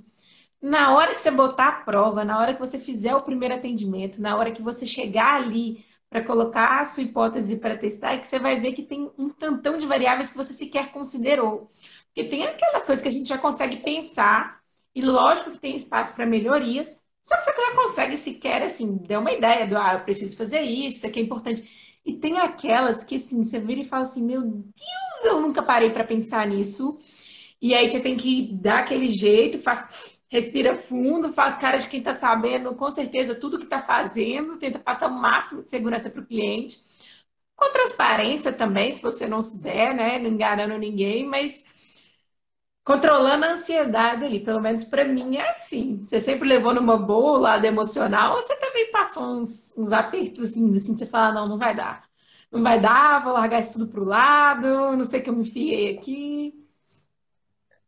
na 0.61 0.95
hora 0.95 1.15
que 1.15 1.23
você 1.23 1.31
botar 1.31 1.69
a 1.69 1.81
prova, 1.85 2.23
na 2.23 2.39
hora 2.39 2.53
que 2.53 2.61
você 2.61 2.79
fizer 2.79 3.15
o 3.15 3.23
primeiro 3.23 3.55
atendimento, 3.55 4.21
na 4.21 4.37
hora 4.37 4.53
que 4.53 4.61
você 4.61 4.85
chegar 4.85 5.43
ali 5.43 5.83
para 6.15 6.23
colocar 6.23 6.81
a 6.81 6.85
sua 6.85 7.03
hipótese 7.03 7.57
para 7.57 7.77
testar, 7.77 8.15
é 8.15 8.19
que 8.19 8.29
você 8.29 8.39
vai 8.39 8.57
ver 8.57 8.71
que 8.71 8.85
tem 8.85 9.11
um 9.19 9.31
tantão 9.31 9.77
de 9.77 9.85
variáveis 9.85 10.31
que 10.31 10.37
você 10.37 10.55
sequer 10.55 10.93
considerou. 10.93 11.67
Porque 12.07 12.29
tem 12.29 12.45
aquelas 12.45 12.85
coisas 12.85 13.03
que 13.03 13.09
a 13.09 13.11
gente 13.11 13.29
já 13.29 13.37
consegue 13.37 13.79
pensar, 13.79 14.61
e 14.95 15.03
lógico 15.03 15.51
que 15.51 15.59
tem 15.59 15.75
espaço 15.75 16.15
para 16.15 16.25
melhorias, 16.25 17.03
só 17.21 17.37
que 17.37 17.43
você 17.43 17.53
já 17.53 17.75
consegue 17.75 18.17
sequer, 18.17 18.63
assim, 18.63 18.97
dar 18.99 19.19
uma 19.19 19.33
ideia 19.33 19.67
do, 19.67 19.77
ah, 19.77 19.95
eu 19.95 20.05
preciso 20.05 20.37
fazer 20.37 20.61
isso, 20.61 20.99
isso 20.99 21.07
aqui 21.09 21.19
é 21.19 21.23
importante. 21.25 21.99
E 22.07 22.13
tem 22.13 22.39
aquelas 22.39 23.03
que, 23.03 23.17
assim, 23.17 23.43
você 23.43 23.59
vira 23.59 23.81
e 23.81 23.85
fala 23.85 24.05
assim, 24.05 24.25
meu 24.25 24.41
Deus, 24.41 25.25
eu 25.25 25.41
nunca 25.41 25.65
parei 25.65 25.91
para 25.91 26.05
pensar 26.05 26.47
nisso. 26.47 26.97
E 27.61 27.75
aí 27.75 27.89
você 27.89 27.99
tem 27.99 28.17
que 28.17 28.53
dar 28.55 28.79
aquele 28.79 29.09
jeito, 29.09 29.59
faz, 29.59 30.14
respira 30.31 30.75
fundo, 30.75 31.33
faz 31.33 31.59
cara 31.59 31.79
de 31.79 31.89
quem 31.89 32.01
está 32.01 32.15
sabendo 32.15 32.75
com 32.75 32.91
certeza 32.91 33.35
tudo 33.35 33.59
que 33.59 33.65
está 33.65 33.81
fazendo, 33.81 34.59
tenta 34.59 34.79
passar 34.79 35.09
o 35.09 35.15
máximo 35.15 35.63
de 35.63 35.71
segurança 35.71 36.11
para 36.11 36.21
o 36.23 36.27
cliente. 36.27 36.79
Com 37.57 37.71
transparência 37.73 38.53
também, 38.53 38.93
se 38.93 39.03
você 39.03 39.27
não 39.29 39.43
souber, 39.43 39.95
né? 39.95 40.19
Não 40.19 40.31
enganando 40.31 40.77
ninguém, 40.79 41.27
mas 41.27 41.65
controlando 42.85 43.45
a 43.45 43.53
ansiedade 43.53 44.25
ali. 44.25 44.41
Pelo 44.41 44.61
menos 44.61 44.85
para 44.85 45.05
mim 45.05 45.37
é 45.37 45.51
assim. 45.51 45.99
Você 45.99 46.21
sempre 46.21 46.49
levou 46.49 46.75
numa 46.75 46.97
boa 46.99 47.39
o 47.39 47.41
lado 47.41 47.65
emocional, 47.65 48.35
ou 48.37 48.43
você 48.43 48.57
também 48.59 48.91
passou 48.91 49.39
uns, 49.39 49.77
uns 49.77 49.93
apertos 49.93 50.51
assim, 50.51 50.77
assim, 50.77 50.97
você 50.97 51.07
fala, 51.07 51.35
não, 51.35 51.49
não 51.49 51.59
vai 51.59 51.75
dar. 51.75 52.05
Não 52.53 52.63
vai 52.63 52.79
dar, 52.81 53.23
vou 53.25 53.33
largar 53.33 53.61
isso 53.61 53.73
tudo 53.73 53.89
pro 53.89 54.05
lado, 54.05 54.97
não 54.97 55.05
sei 55.05 55.21
que 55.21 55.29
eu 55.31 55.35
me 55.35 55.43
enfiei 55.43 55.97
aqui. 55.97 56.64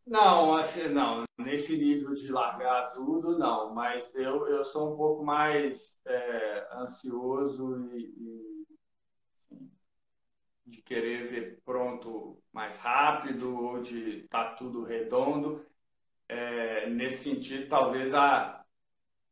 Não, 0.06 0.56
assim, 0.56 0.88
não, 0.88 1.24
nesse 1.38 1.76
nível 1.76 2.14
de 2.14 2.30
largar 2.30 2.92
tudo, 2.94 3.36
não, 3.38 3.74
mas 3.74 4.14
eu, 4.14 4.46
eu 4.48 4.64
sou 4.64 4.94
um 4.94 4.96
pouco 4.96 5.24
mais 5.24 6.00
é, 6.06 6.68
ansioso 6.74 7.90
e, 7.92 8.04
e 8.16 8.66
de 10.66 10.82
querer 10.82 11.28
ver 11.28 11.60
pronto 11.64 12.40
mais 12.52 12.76
rápido 12.78 13.56
ou 13.56 13.82
de 13.82 14.20
estar 14.24 14.50
tá 14.50 14.54
tudo 14.56 14.84
redondo. 14.84 15.64
É, 16.28 16.88
nesse 16.90 17.24
sentido, 17.24 17.68
talvez 17.68 18.12
a, 18.14 18.64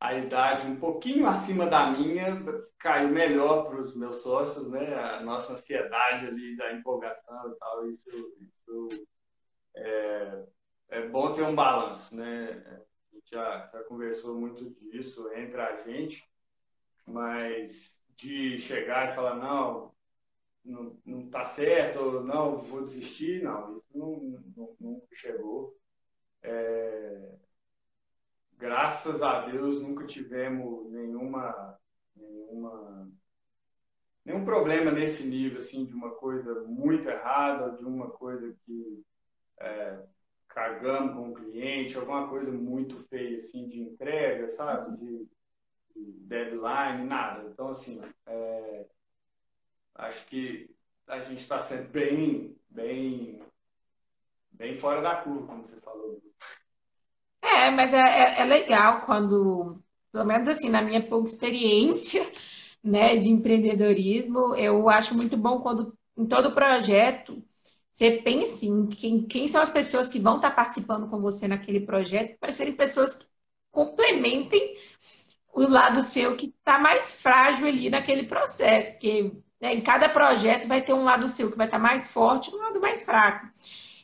a 0.00 0.14
idade 0.14 0.66
um 0.66 0.78
pouquinho 0.78 1.26
acima 1.26 1.66
da 1.66 1.90
minha 1.90 2.42
caiu 2.78 3.10
melhor 3.10 3.66
para 3.68 3.80
os 3.82 3.96
meus 3.96 4.22
sócios, 4.22 4.68
né? 4.70 4.94
A 4.94 5.22
nossa 5.22 5.54
ansiedade 5.54 6.26
ali 6.26 6.56
da 6.56 6.72
empolgação 6.72 7.50
e 7.52 7.58
tal, 7.58 7.86
isso, 7.88 8.10
isso 8.40 8.88
é, 9.76 10.44
é 10.88 11.08
bom 11.08 11.32
ter 11.32 11.42
um 11.42 11.54
balanço, 11.54 12.14
né? 12.14 12.50
A 13.12 13.14
gente 13.14 13.30
já, 13.30 13.70
já 13.72 13.82
conversou 13.84 14.34
muito 14.34 14.70
disso 14.90 15.32
entre 15.34 15.60
a 15.60 15.82
gente, 15.82 16.22
mas 17.06 18.02
de 18.16 18.58
chegar 18.60 19.10
e 19.10 19.14
falar, 19.14 19.36
não, 19.36 19.92
não, 20.64 20.96
não 21.04 21.28
tá 21.28 21.44
certo, 21.44 22.22
não, 22.22 22.62
vou 22.62 22.86
desistir, 22.86 23.42
não, 23.42 23.76
isso 23.76 23.98
não, 23.98 24.42
não, 24.56 24.76
não 24.80 25.02
chegou. 25.12 25.76
É, 26.42 27.34
graças 28.56 29.20
a 29.22 29.46
Deus 29.46 29.80
nunca 29.80 30.06
tivemos 30.06 30.90
nenhuma, 30.90 31.78
nenhuma, 32.16 33.10
nenhum 34.24 34.44
problema 34.44 34.90
nesse 34.90 35.26
nível, 35.26 35.58
assim, 35.58 35.84
de 35.84 35.94
uma 35.94 36.10
coisa 36.16 36.62
muito 36.62 37.08
errada, 37.08 37.76
de 37.76 37.84
uma 37.84 38.10
coisa 38.10 38.54
que 38.64 39.04
é, 39.60 40.02
cagamos 40.54 41.14
com 41.14 41.30
o 41.30 41.34
cliente, 41.34 41.96
alguma 41.96 42.28
coisa 42.28 42.50
muito 42.50 43.04
feia, 43.08 43.38
assim, 43.38 43.68
de 43.68 43.80
entrega, 43.80 44.48
sabe, 44.50 44.96
de, 44.96 45.28
de 45.94 46.12
deadline, 46.20 47.04
nada. 47.04 47.48
Então, 47.50 47.70
assim, 47.70 48.00
é, 48.26 48.86
acho 49.96 50.24
que 50.26 50.70
a 51.08 51.20
gente 51.20 51.40
está 51.40 51.58
sendo 51.58 51.88
bem, 51.90 52.56
bem, 52.70 53.42
bem 54.52 54.76
fora 54.76 55.02
da 55.02 55.16
curva, 55.16 55.46
como 55.46 55.66
você 55.66 55.80
falou. 55.80 56.22
É, 57.42 57.70
mas 57.70 57.92
é, 57.92 57.98
é, 57.98 58.40
é 58.40 58.44
legal 58.44 59.02
quando, 59.02 59.82
pelo 60.12 60.24
menos 60.24 60.48
assim, 60.48 60.70
na 60.70 60.80
minha 60.80 61.04
pouca 61.06 61.28
experiência, 61.28 62.24
né, 62.82 63.16
de 63.16 63.28
empreendedorismo, 63.28 64.54
eu 64.54 64.88
acho 64.88 65.16
muito 65.16 65.36
bom 65.36 65.60
quando 65.60 65.96
em 66.16 66.26
todo 66.26 66.54
projeto 66.54 67.42
você 67.94 68.10
pense 68.10 68.66
em 68.66 68.88
quem, 68.88 69.22
quem 69.22 69.46
são 69.46 69.62
as 69.62 69.70
pessoas 69.70 70.08
que 70.08 70.18
vão 70.18 70.36
estar 70.36 70.50
participando 70.50 71.08
com 71.08 71.20
você 71.20 71.46
naquele 71.46 71.78
projeto, 71.78 72.36
para 72.40 72.50
serem 72.50 72.72
pessoas 72.72 73.14
que 73.14 73.24
complementem 73.70 74.76
o 75.54 75.62
lado 75.62 76.02
seu 76.02 76.36
que 76.36 76.46
está 76.46 76.76
mais 76.80 77.14
frágil 77.22 77.68
ali 77.68 77.88
naquele 77.88 78.24
processo, 78.24 78.90
porque 78.92 79.32
né, 79.60 79.74
em 79.74 79.80
cada 79.80 80.08
projeto 80.08 80.66
vai 80.66 80.82
ter 80.82 80.92
um 80.92 81.04
lado 81.04 81.28
seu 81.28 81.52
que 81.52 81.56
vai 81.56 81.68
estar 81.68 81.78
mais 81.78 82.10
forte 82.10 82.50
e 82.50 82.56
um 82.56 82.58
lado 82.58 82.80
mais 82.80 83.04
fraco. 83.04 83.48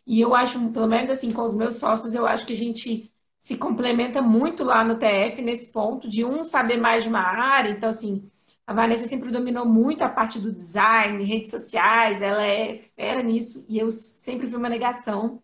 E 0.07 0.21
eu 0.21 0.37
acho, 0.37 0.71
pelo 0.71 0.87
menos 0.87 1.11
assim, 1.11 1.33
com 1.33 1.43
os 1.43 1.55
meus 1.57 1.75
sócios, 1.75 2.15
eu 2.15 2.27
acho 2.27 2.47
que 2.47 2.53
a 2.53 2.57
gente 2.57 3.13
se 3.41 3.57
complementa 3.57 4.23
muito 4.23 4.63
lá 4.63 4.85
no 4.85 4.99
TF 4.99 5.43
nesse 5.43 5.73
ponto 5.73 6.09
de 6.09 6.25
um 6.25 6.45
saber 6.45 6.77
mais 6.77 7.03
de 7.03 7.09
uma 7.09 7.23
área. 7.23 7.71
Então, 7.71 7.89
assim, 7.89 8.31
a 8.71 8.73
Vanessa 8.73 9.09
sempre 9.09 9.33
dominou 9.33 9.67
muito 9.67 10.05
a 10.05 10.09
parte 10.09 10.39
do 10.39 10.53
design, 10.53 11.25
redes 11.25 11.51
sociais, 11.51 12.23
ela 12.23 12.45
é 12.45 12.73
fera 12.77 13.21
nisso 13.21 13.67
e 13.69 13.77
eu 13.77 13.91
sempre 13.91 14.47
vi 14.47 14.55
uma 14.55 14.69
negação. 14.69 15.43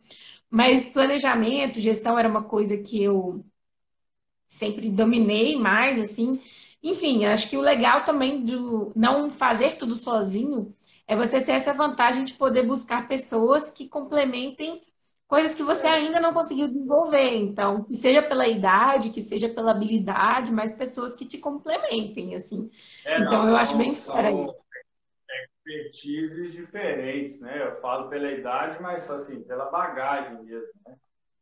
Mas 0.48 0.86
planejamento, 0.86 1.80
gestão 1.80 2.16
era 2.16 2.28
uma 2.28 2.44
coisa 2.44 2.78
que 2.78 3.02
eu 3.02 3.44
sempre 4.46 4.88
dominei 4.88 5.56
mais, 5.56 5.98
assim. 6.00 6.40
Enfim, 6.80 7.24
acho 7.24 7.50
que 7.50 7.56
o 7.56 7.60
legal 7.60 8.04
também 8.04 8.44
de 8.44 8.54
não 8.94 9.28
fazer 9.28 9.76
tudo 9.76 9.96
sozinho 9.96 10.72
é 11.04 11.16
você 11.16 11.40
ter 11.40 11.52
essa 11.52 11.72
vantagem 11.72 12.24
de 12.24 12.34
poder 12.34 12.62
buscar 12.64 13.08
pessoas 13.08 13.70
que 13.72 13.88
complementem 13.88 14.82
coisas 15.26 15.54
que 15.54 15.62
você 15.62 15.86
ainda 15.86 16.20
não 16.20 16.32
conseguiu 16.32 16.68
desenvolver. 16.68 17.36
Então, 17.36 17.84
que 17.84 17.96
seja 17.96 18.22
pela 18.22 18.46
idade, 18.46 19.10
que 19.10 19.22
seja 19.22 19.48
pela 19.48 19.72
habilidade, 19.72 20.52
mas 20.52 20.72
pessoas 20.72 21.16
que 21.16 21.26
te 21.26 21.38
complementem, 21.38 22.34
assim. 22.34 22.70
É, 23.04 23.20
então, 23.20 23.42
não, 23.42 23.50
eu 23.50 23.56
acho 23.56 23.76
bem 23.76 23.94
fera 23.94 24.30
isso. 24.30 24.66
Expertises 25.66 26.52
diferentes, 26.52 27.40
né? 27.40 27.60
Eu 27.60 27.80
falo 27.80 28.08
pela 28.08 28.30
idade, 28.30 28.80
mas 28.80 29.02
só 29.02 29.16
assim, 29.16 29.42
pela 29.42 29.66
bagagem 29.66 30.44
mesmo, 30.44 30.70
né? 30.86 30.96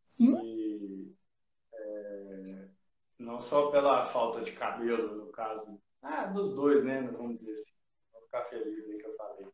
Sim. 0.04 0.34
E, 0.42 1.12
é, 1.74 2.68
não 3.18 3.40
só 3.42 3.70
pela 3.70 4.06
falta 4.06 4.40
de 4.40 4.52
cabelo, 4.52 5.14
no 5.16 5.26
caso. 5.30 5.78
Ah, 6.02 6.24
dos 6.24 6.54
dois, 6.54 6.82
né? 6.84 7.02
Vamos 7.12 7.38
dizer 7.38 7.52
assim. 7.52 7.72
Vou 8.12 8.22
ficar 8.22 8.44
feliz 8.44 8.88
aí 8.88 8.98
que 8.98 9.06
eu 9.06 9.16
falei. 9.16 9.46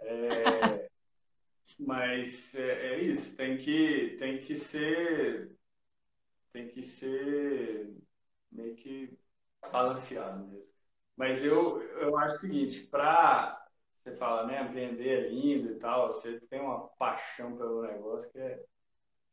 É, 0.00 0.88
mas 1.80 2.54
é, 2.54 2.94
é, 2.94 3.00
isso, 3.00 3.36
tem 3.36 3.56
que, 3.56 4.16
tem 4.18 4.38
que 4.38 4.56
ser 4.56 5.56
tem 6.52 6.68
que 6.68 6.82
ser 6.82 7.94
meio 8.50 8.74
que 8.74 9.16
balanceado 9.72 10.46
mesmo. 10.48 10.68
Mas 11.16 11.44
eu, 11.44 11.82
eu 11.82 12.16
acho 12.18 12.36
o 12.36 12.40
seguinte, 12.40 12.86
para 12.88 13.64
você 14.02 14.16
fala, 14.16 14.46
né, 14.46 14.64
vender 14.72 15.26
é 15.26 15.28
lindo 15.28 15.72
e 15.72 15.78
tal, 15.78 16.08
você 16.08 16.40
tem 16.48 16.60
uma 16.60 16.88
paixão 16.98 17.56
pelo 17.56 17.82
negócio 17.82 18.30
que 18.32 18.38
é, 18.38 18.64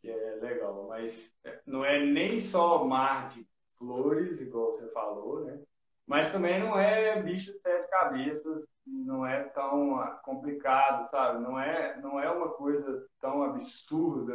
que 0.02 0.10
é 0.10 0.36
legal, 0.36 0.88
mas 0.88 1.34
é, 1.44 1.60
não 1.66 1.84
é 1.84 2.06
nem 2.06 2.40
só 2.40 2.84
mar 2.86 3.30
de 3.30 3.48
flores, 3.78 4.40
igual 4.42 4.74
você 4.74 4.88
falou, 4.92 5.46
né? 5.46 5.60
Mas 6.06 6.32
também 6.32 6.60
não 6.60 6.78
é 6.78 7.22
bicho 7.22 7.52
de 7.52 7.60
sete 7.60 7.90
cabeças 7.90 8.66
não 8.88 9.26
é 9.26 9.44
tão 9.44 10.00
ah, 10.00 10.12
complicado, 10.24 11.10
sabe? 11.10 11.44
Não 11.44 11.60
é, 11.60 12.00
não 12.02 12.20
é 12.20 12.30
uma 12.32 12.50
coisa 12.50 13.06
tão 13.20 13.44
absurda 13.44 14.34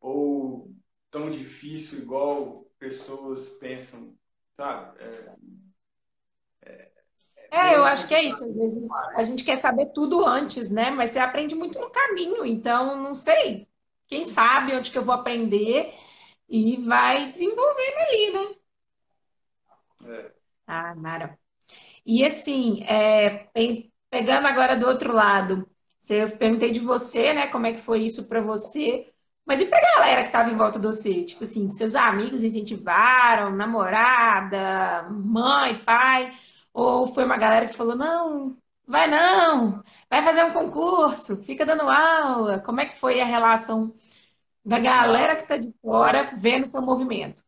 ou 0.00 0.70
tão 1.10 1.30
difícil 1.30 2.00
igual 2.00 2.66
pessoas 2.78 3.48
pensam, 3.60 4.14
sabe? 4.56 5.02
É, 5.02 5.34
é, 6.62 6.92
é, 7.50 7.72
é 7.72 7.76
eu 7.76 7.84
acho 7.84 8.08
que 8.08 8.14
é 8.14 8.24
isso. 8.24 8.44
Às 8.44 8.56
vezes 8.56 8.88
a 9.14 9.22
gente 9.22 9.44
quer 9.44 9.56
saber 9.56 9.86
tudo 9.86 10.24
antes, 10.24 10.70
né? 10.70 10.90
Mas 10.90 11.12
você 11.12 11.18
aprende 11.18 11.54
muito 11.54 11.78
no 11.78 11.90
caminho, 11.90 12.44
então 12.44 13.00
não 13.00 13.14
sei. 13.14 13.68
Quem 14.06 14.24
sabe 14.24 14.74
onde 14.74 14.90
que 14.90 14.98
eu 14.98 15.04
vou 15.04 15.14
aprender 15.14 15.94
e 16.48 16.76
vai 16.76 17.28
desenvolvendo 17.28 17.96
ali, 17.98 18.32
né? 18.32 18.56
É. 20.04 20.32
Ah, 20.66 20.94
Mara. 20.94 21.38
E 22.06 22.24
assim, 22.24 22.82
é, 22.84 23.48
pegando 24.10 24.46
agora 24.46 24.76
do 24.76 24.86
outro 24.86 25.12
lado, 25.12 25.68
eu 26.08 26.30
perguntei 26.38 26.70
de 26.70 26.80
você, 26.80 27.34
né? 27.34 27.48
Como 27.48 27.66
é 27.66 27.72
que 27.72 27.80
foi 27.80 28.02
isso 28.04 28.28
para 28.28 28.40
você? 28.40 29.12
Mas 29.44 29.60
e 29.60 29.66
pra 29.66 29.80
galera 29.80 30.22
que 30.22 30.28
estava 30.28 30.50
em 30.50 30.56
volta 30.56 30.78
de 30.78 30.86
você? 30.86 31.24
Tipo 31.24 31.44
assim, 31.44 31.70
seus 31.70 31.94
amigos 31.94 32.42
incentivaram, 32.44 33.52
namorada, 33.54 35.08
mãe, 35.10 35.78
pai? 35.84 36.32
Ou 36.72 37.06
foi 37.08 37.24
uma 37.24 37.36
galera 37.36 37.66
que 37.66 37.74
falou, 37.76 37.96
não, 37.96 38.56
vai 38.86 39.08
não, 39.08 39.82
vai 40.10 40.22
fazer 40.22 40.44
um 40.44 40.52
concurso, 40.52 41.36
fica 41.44 41.64
dando 41.66 41.82
aula. 41.88 42.60
Como 42.60 42.80
é 42.80 42.86
que 42.86 42.96
foi 42.98 43.20
a 43.20 43.24
relação 43.24 43.94
da 44.64 44.78
galera 44.80 45.36
que 45.36 45.42
está 45.44 45.56
de 45.58 45.72
fora 45.82 46.24
vendo 46.36 46.66
seu 46.66 46.82
movimento? 46.82 47.44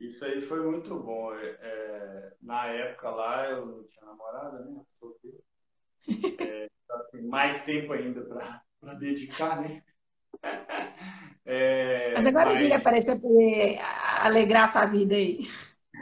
Isso 0.00 0.24
aí 0.24 0.40
foi 0.40 0.60
muito 0.60 0.98
bom. 0.98 1.34
É, 1.34 1.58
é, 1.60 2.32
na 2.42 2.66
época 2.68 3.10
lá 3.10 3.50
eu 3.50 3.66
não 3.66 3.84
tinha 3.84 4.06
namorada, 4.06 4.60
né? 4.60 4.80
Solteiro. 4.92 5.38
É, 6.40 6.68
então, 6.84 6.96
assim, 7.02 7.22
mais 7.22 7.62
tempo 7.64 7.92
ainda 7.92 8.22
para 8.80 8.94
dedicar, 8.94 9.60
né? 9.60 9.82
É, 11.46 12.12
mas 12.14 12.26
agora 12.26 12.46
mas... 12.50 12.58
o 12.58 12.60
Gíria 12.60 12.76
apareceu 12.76 13.18
para 13.18 14.24
alegrar 14.24 14.68
sua 14.68 14.84
vida 14.86 15.16
aí. 15.16 15.40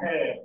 É, 0.03 0.44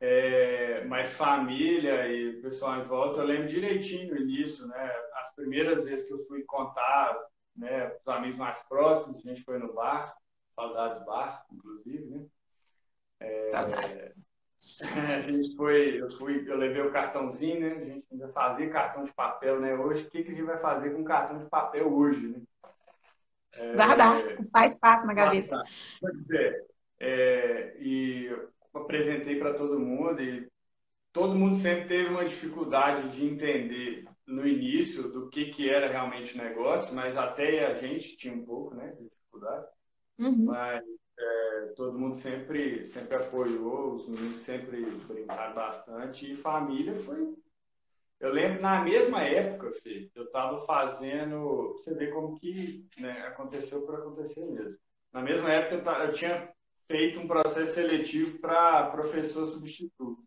é, 0.00 0.84
mas 0.86 1.12
família 1.12 2.08
e 2.08 2.38
o 2.38 2.42
pessoal 2.42 2.80
em 2.80 2.84
volta, 2.84 3.20
eu 3.20 3.26
lembro 3.26 3.46
direitinho 3.46 4.12
no 4.12 4.20
início, 4.20 4.66
né? 4.66 4.92
As 5.20 5.32
primeiras 5.36 5.84
vezes 5.84 6.08
que 6.08 6.14
eu 6.14 6.26
fui 6.26 6.42
contar, 6.44 7.16
né, 7.54 7.94
os 7.94 8.08
amigos 8.08 8.36
mais 8.38 8.58
próximos, 8.64 9.24
a 9.24 9.28
gente 9.28 9.44
foi 9.44 9.58
no 9.58 9.72
bar, 9.72 10.16
saudades 10.54 11.04
bar, 11.04 11.44
inclusive, 11.52 12.06
né? 12.06 12.26
É, 13.20 13.48
Saudades. 13.48 14.28
A 14.94 15.30
gente 15.30 15.56
foi, 15.56 16.02
eu 16.02 16.10
fui, 16.18 16.44
eu 16.46 16.56
levei 16.56 16.82
o 16.82 16.92
cartãozinho, 16.92 17.60
né? 17.60 17.72
A 17.72 17.84
gente 17.84 18.06
ainda 18.12 18.28
fazia 18.28 18.68
cartão 18.68 19.04
de 19.04 19.12
papel, 19.12 19.58
né? 19.58 19.74
Hoje, 19.74 20.04
o 20.04 20.10
que, 20.10 20.22
que 20.22 20.30
a 20.30 20.34
gente 20.34 20.44
vai 20.44 20.58
fazer 20.58 20.90
com 20.90 21.02
cartão 21.02 21.38
de 21.38 21.46
papel 21.46 21.90
hoje, 21.90 22.28
né? 22.28 22.42
É, 23.54 23.74
Guardar, 23.74 24.16
faz 24.52 24.72
espaço 24.72 25.06
na 25.06 25.14
gaveta. 25.14 25.62
Pois 25.98 26.30
é, 26.30 26.64
é, 27.00 27.76
e 27.80 28.26
eu 28.26 28.50
apresentei 28.74 29.38
para 29.38 29.54
todo 29.54 29.80
mundo 29.80 30.22
e 30.22 30.46
todo 31.12 31.34
mundo 31.34 31.56
sempre 31.56 31.88
teve 31.88 32.10
uma 32.10 32.24
dificuldade 32.24 33.08
de 33.10 33.24
entender 33.24 34.04
no 34.26 34.46
início 34.46 35.10
do 35.10 35.28
que, 35.28 35.46
que 35.46 35.68
era 35.68 35.90
realmente 35.90 36.36
negócio, 36.36 36.94
mas 36.94 37.16
até 37.16 37.66
a 37.66 37.74
gente 37.74 38.16
tinha 38.16 38.34
um 38.34 38.44
pouco, 38.44 38.74
né, 38.74 38.94
de 38.98 39.08
dificuldade. 39.08 39.66
Uhum. 40.18 40.44
Mas 40.44 40.84
é, 41.20 41.72
todo 41.76 41.98
mundo 41.98 42.16
sempre, 42.16 42.84
sempre 42.86 43.16
apoiou, 43.16 43.94
os 43.94 44.08
meninos 44.08 44.38
sempre 44.38 44.82
brincaram 45.06 45.54
bastante 45.54 46.32
e 46.32 46.36
família 46.36 46.94
foi. 47.00 47.34
Eu 48.18 48.32
lembro 48.32 48.60
na 48.60 48.82
mesma 48.82 49.22
época, 49.22 49.72
Fê, 49.82 50.10
eu 50.14 50.24
estava 50.24 50.60
fazendo. 50.66 51.72
Você 51.74 51.94
vê 51.94 52.08
como 52.08 52.38
que 52.38 52.86
né, 52.98 53.26
aconteceu 53.26 53.82
por 53.82 53.94
acontecer 53.94 54.44
mesmo. 54.44 54.76
Na 55.12 55.22
mesma 55.22 55.50
época 55.50 55.76
eu, 55.76 55.84
tava, 55.84 56.04
eu 56.04 56.12
tinha 56.12 56.48
feito 56.86 57.18
um 57.18 57.26
processo 57.26 57.74
seletivo 57.74 58.38
para 58.38 58.90
professor 58.90 59.46
substituto. 59.46 60.22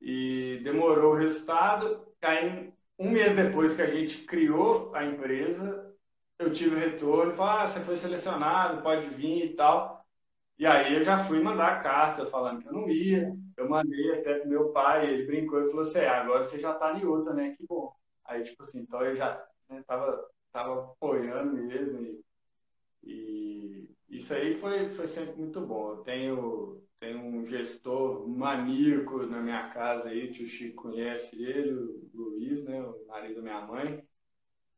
E 0.00 0.60
demorou 0.62 1.14
o 1.14 1.16
resultado. 1.16 2.06
Aí, 2.22 2.72
um 2.98 3.10
mês 3.10 3.34
depois 3.34 3.74
que 3.74 3.82
a 3.82 3.88
gente 3.88 4.24
criou 4.24 4.94
a 4.94 5.04
empresa, 5.04 5.85
eu 6.38 6.52
tive 6.52 6.78
retorno, 6.78 7.34
falou, 7.34 7.52
ah, 7.52 7.68
você 7.68 7.80
foi 7.80 7.96
selecionado, 7.96 8.82
pode 8.82 9.08
vir 9.10 9.46
e 9.46 9.56
tal. 9.56 10.04
E 10.58 10.66
aí 10.66 10.94
eu 10.94 11.04
já 11.04 11.24
fui 11.24 11.40
mandar 11.42 11.82
carta 11.82 12.26
falando 12.26 12.62
que 12.62 12.68
eu 12.68 12.72
não 12.72 12.88
ia. 12.88 13.32
Eu 13.56 13.68
mandei 13.68 14.18
até 14.18 14.38
pro 14.38 14.48
meu 14.48 14.70
pai, 14.70 15.06
ele 15.06 15.26
brincou 15.26 15.62
e 15.62 15.70
falou 15.70 15.82
assim, 15.82 15.98
ah, 16.00 16.22
agora 16.22 16.44
você 16.44 16.58
já 16.60 16.74
tá 16.74 16.98
em 16.98 17.04
outra, 17.04 17.32
né? 17.34 17.54
Que 17.56 17.66
bom. 17.66 17.92
Aí, 18.24 18.42
tipo 18.44 18.62
assim, 18.62 18.80
então 18.80 19.02
eu 19.02 19.16
já 19.16 19.46
né, 19.68 19.82
tava, 19.86 20.26
tava 20.52 20.84
apoiando 20.92 21.54
mesmo. 21.54 22.00
E, 22.00 22.22
e, 23.04 23.88
isso 24.08 24.32
aí 24.34 24.56
foi, 24.58 24.90
foi 24.90 25.06
sempre 25.06 25.36
muito 25.40 25.60
bom. 25.60 25.90
Eu 25.90 25.96
tenho, 25.98 26.82
tenho 27.00 27.20
um 27.20 27.46
gestor 27.46 28.28
maníaco 28.28 29.26
na 29.26 29.40
minha 29.40 29.70
casa 29.70 30.08
aí, 30.08 30.28
o 30.28 30.32
tio 30.32 30.48
Chico 30.48 30.82
conhece 30.82 31.42
ele, 31.42 31.72
o 31.72 32.10
Luiz, 32.14 32.64
né? 32.64 32.82
O 32.82 33.06
marido 33.06 33.36
da 33.36 33.42
minha 33.42 33.60
mãe 33.66 34.05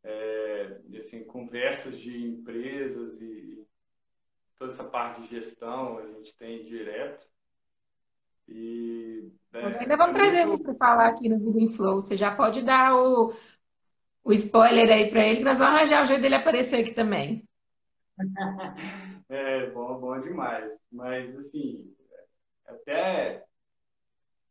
é, 0.09 0.81
assim, 0.99 1.23
conversas 1.25 1.99
de 2.01 2.25
empresas 2.27 3.21
e, 3.21 3.67
toda 4.59 4.73
essa 4.73 4.85
parte 4.85 5.23
de 5.23 5.29
gestão 5.29 5.99
a 5.99 6.07
gente 6.07 6.35
tem 6.37 6.65
direto. 6.65 7.27
E, 8.49 9.31
é, 9.53 9.63
Nós 9.63 9.77
ainda 9.77 9.97
vamos 9.97 10.17
é 10.17 10.19
trazer 10.19 10.47
muito... 10.47 10.63
para 10.65 10.75
falar 10.75 11.09
aqui 11.09 11.29
no 11.29 11.39
Vida 11.39 11.59
em 11.59 11.69
Flow. 11.69 12.01
Você 12.01 12.17
já 12.17 12.35
pode 12.35 12.63
dar 12.63 12.97
o, 12.97 13.35
o 14.25 14.33
spoiler 14.33 14.91
aí 14.91 15.11
para 15.11 15.27
ele, 15.27 15.37
que 15.37 15.45
nós 15.45 15.59
vamos 15.59 15.77
arranjar 15.77 16.03
o 16.03 16.07
jeito 16.07 16.23
dele 16.23 16.35
aparecer 16.35 16.81
aqui 16.81 16.93
também. 16.93 17.47
é, 19.29 19.71
bom, 19.71 20.01
bom 20.01 20.19
demais. 20.21 20.73
Mas, 20.91 21.37
assim, 21.37 21.95
até 22.67 23.45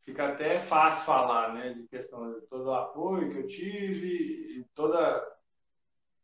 fica 0.03 0.29
até 0.29 0.59
fácil 0.59 1.03
falar, 1.05 1.53
né, 1.53 1.73
de 1.73 1.87
questão 1.87 2.31
de 2.31 2.45
todo 2.47 2.67
o 2.67 2.73
apoio 2.73 3.29
que 3.31 3.39
eu 3.39 3.47
tive 3.47 4.59
e 4.59 4.65
toda 4.73 5.36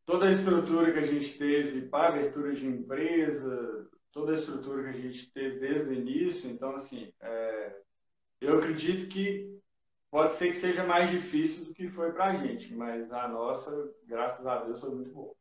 toda 0.05 0.27
a 0.27 0.31
estrutura 0.31 0.91
que 0.91 0.99
a 0.99 1.05
gente 1.05 1.37
teve 1.37 1.83
para 1.83 2.09
abertura 2.09 2.53
de 2.53 2.65
empresa, 2.65 3.87
toda 4.11 4.31
a 4.31 4.35
estrutura 4.35 4.83
que 4.83 4.89
a 4.97 5.01
gente 5.01 5.31
teve 5.31 5.59
desde 5.59 5.89
o 5.89 5.93
início. 5.93 6.49
Então, 6.49 6.75
assim, 6.75 7.11
é, 7.21 7.75
eu 8.41 8.57
acredito 8.57 9.07
que 9.07 9.59
pode 10.11 10.35
ser 10.35 10.49
que 10.49 10.59
seja 10.59 10.83
mais 10.83 11.09
difícil 11.09 11.65
do 11.65 11.73
que 11.73 11.89
foi 11.89 12.11
para 12.11 12.25
a 12.25 12.35
gente, 12.35 12.73
mas 12.73 13.11
a 13.11 13.27
nossa, 13.27 13.71
graças 14.05 14.45
a 14.45 14.63
Deus, 14.63 14.79
foi 14.79 14.93
muito 14.93 15.11
boa. 15.11 15.33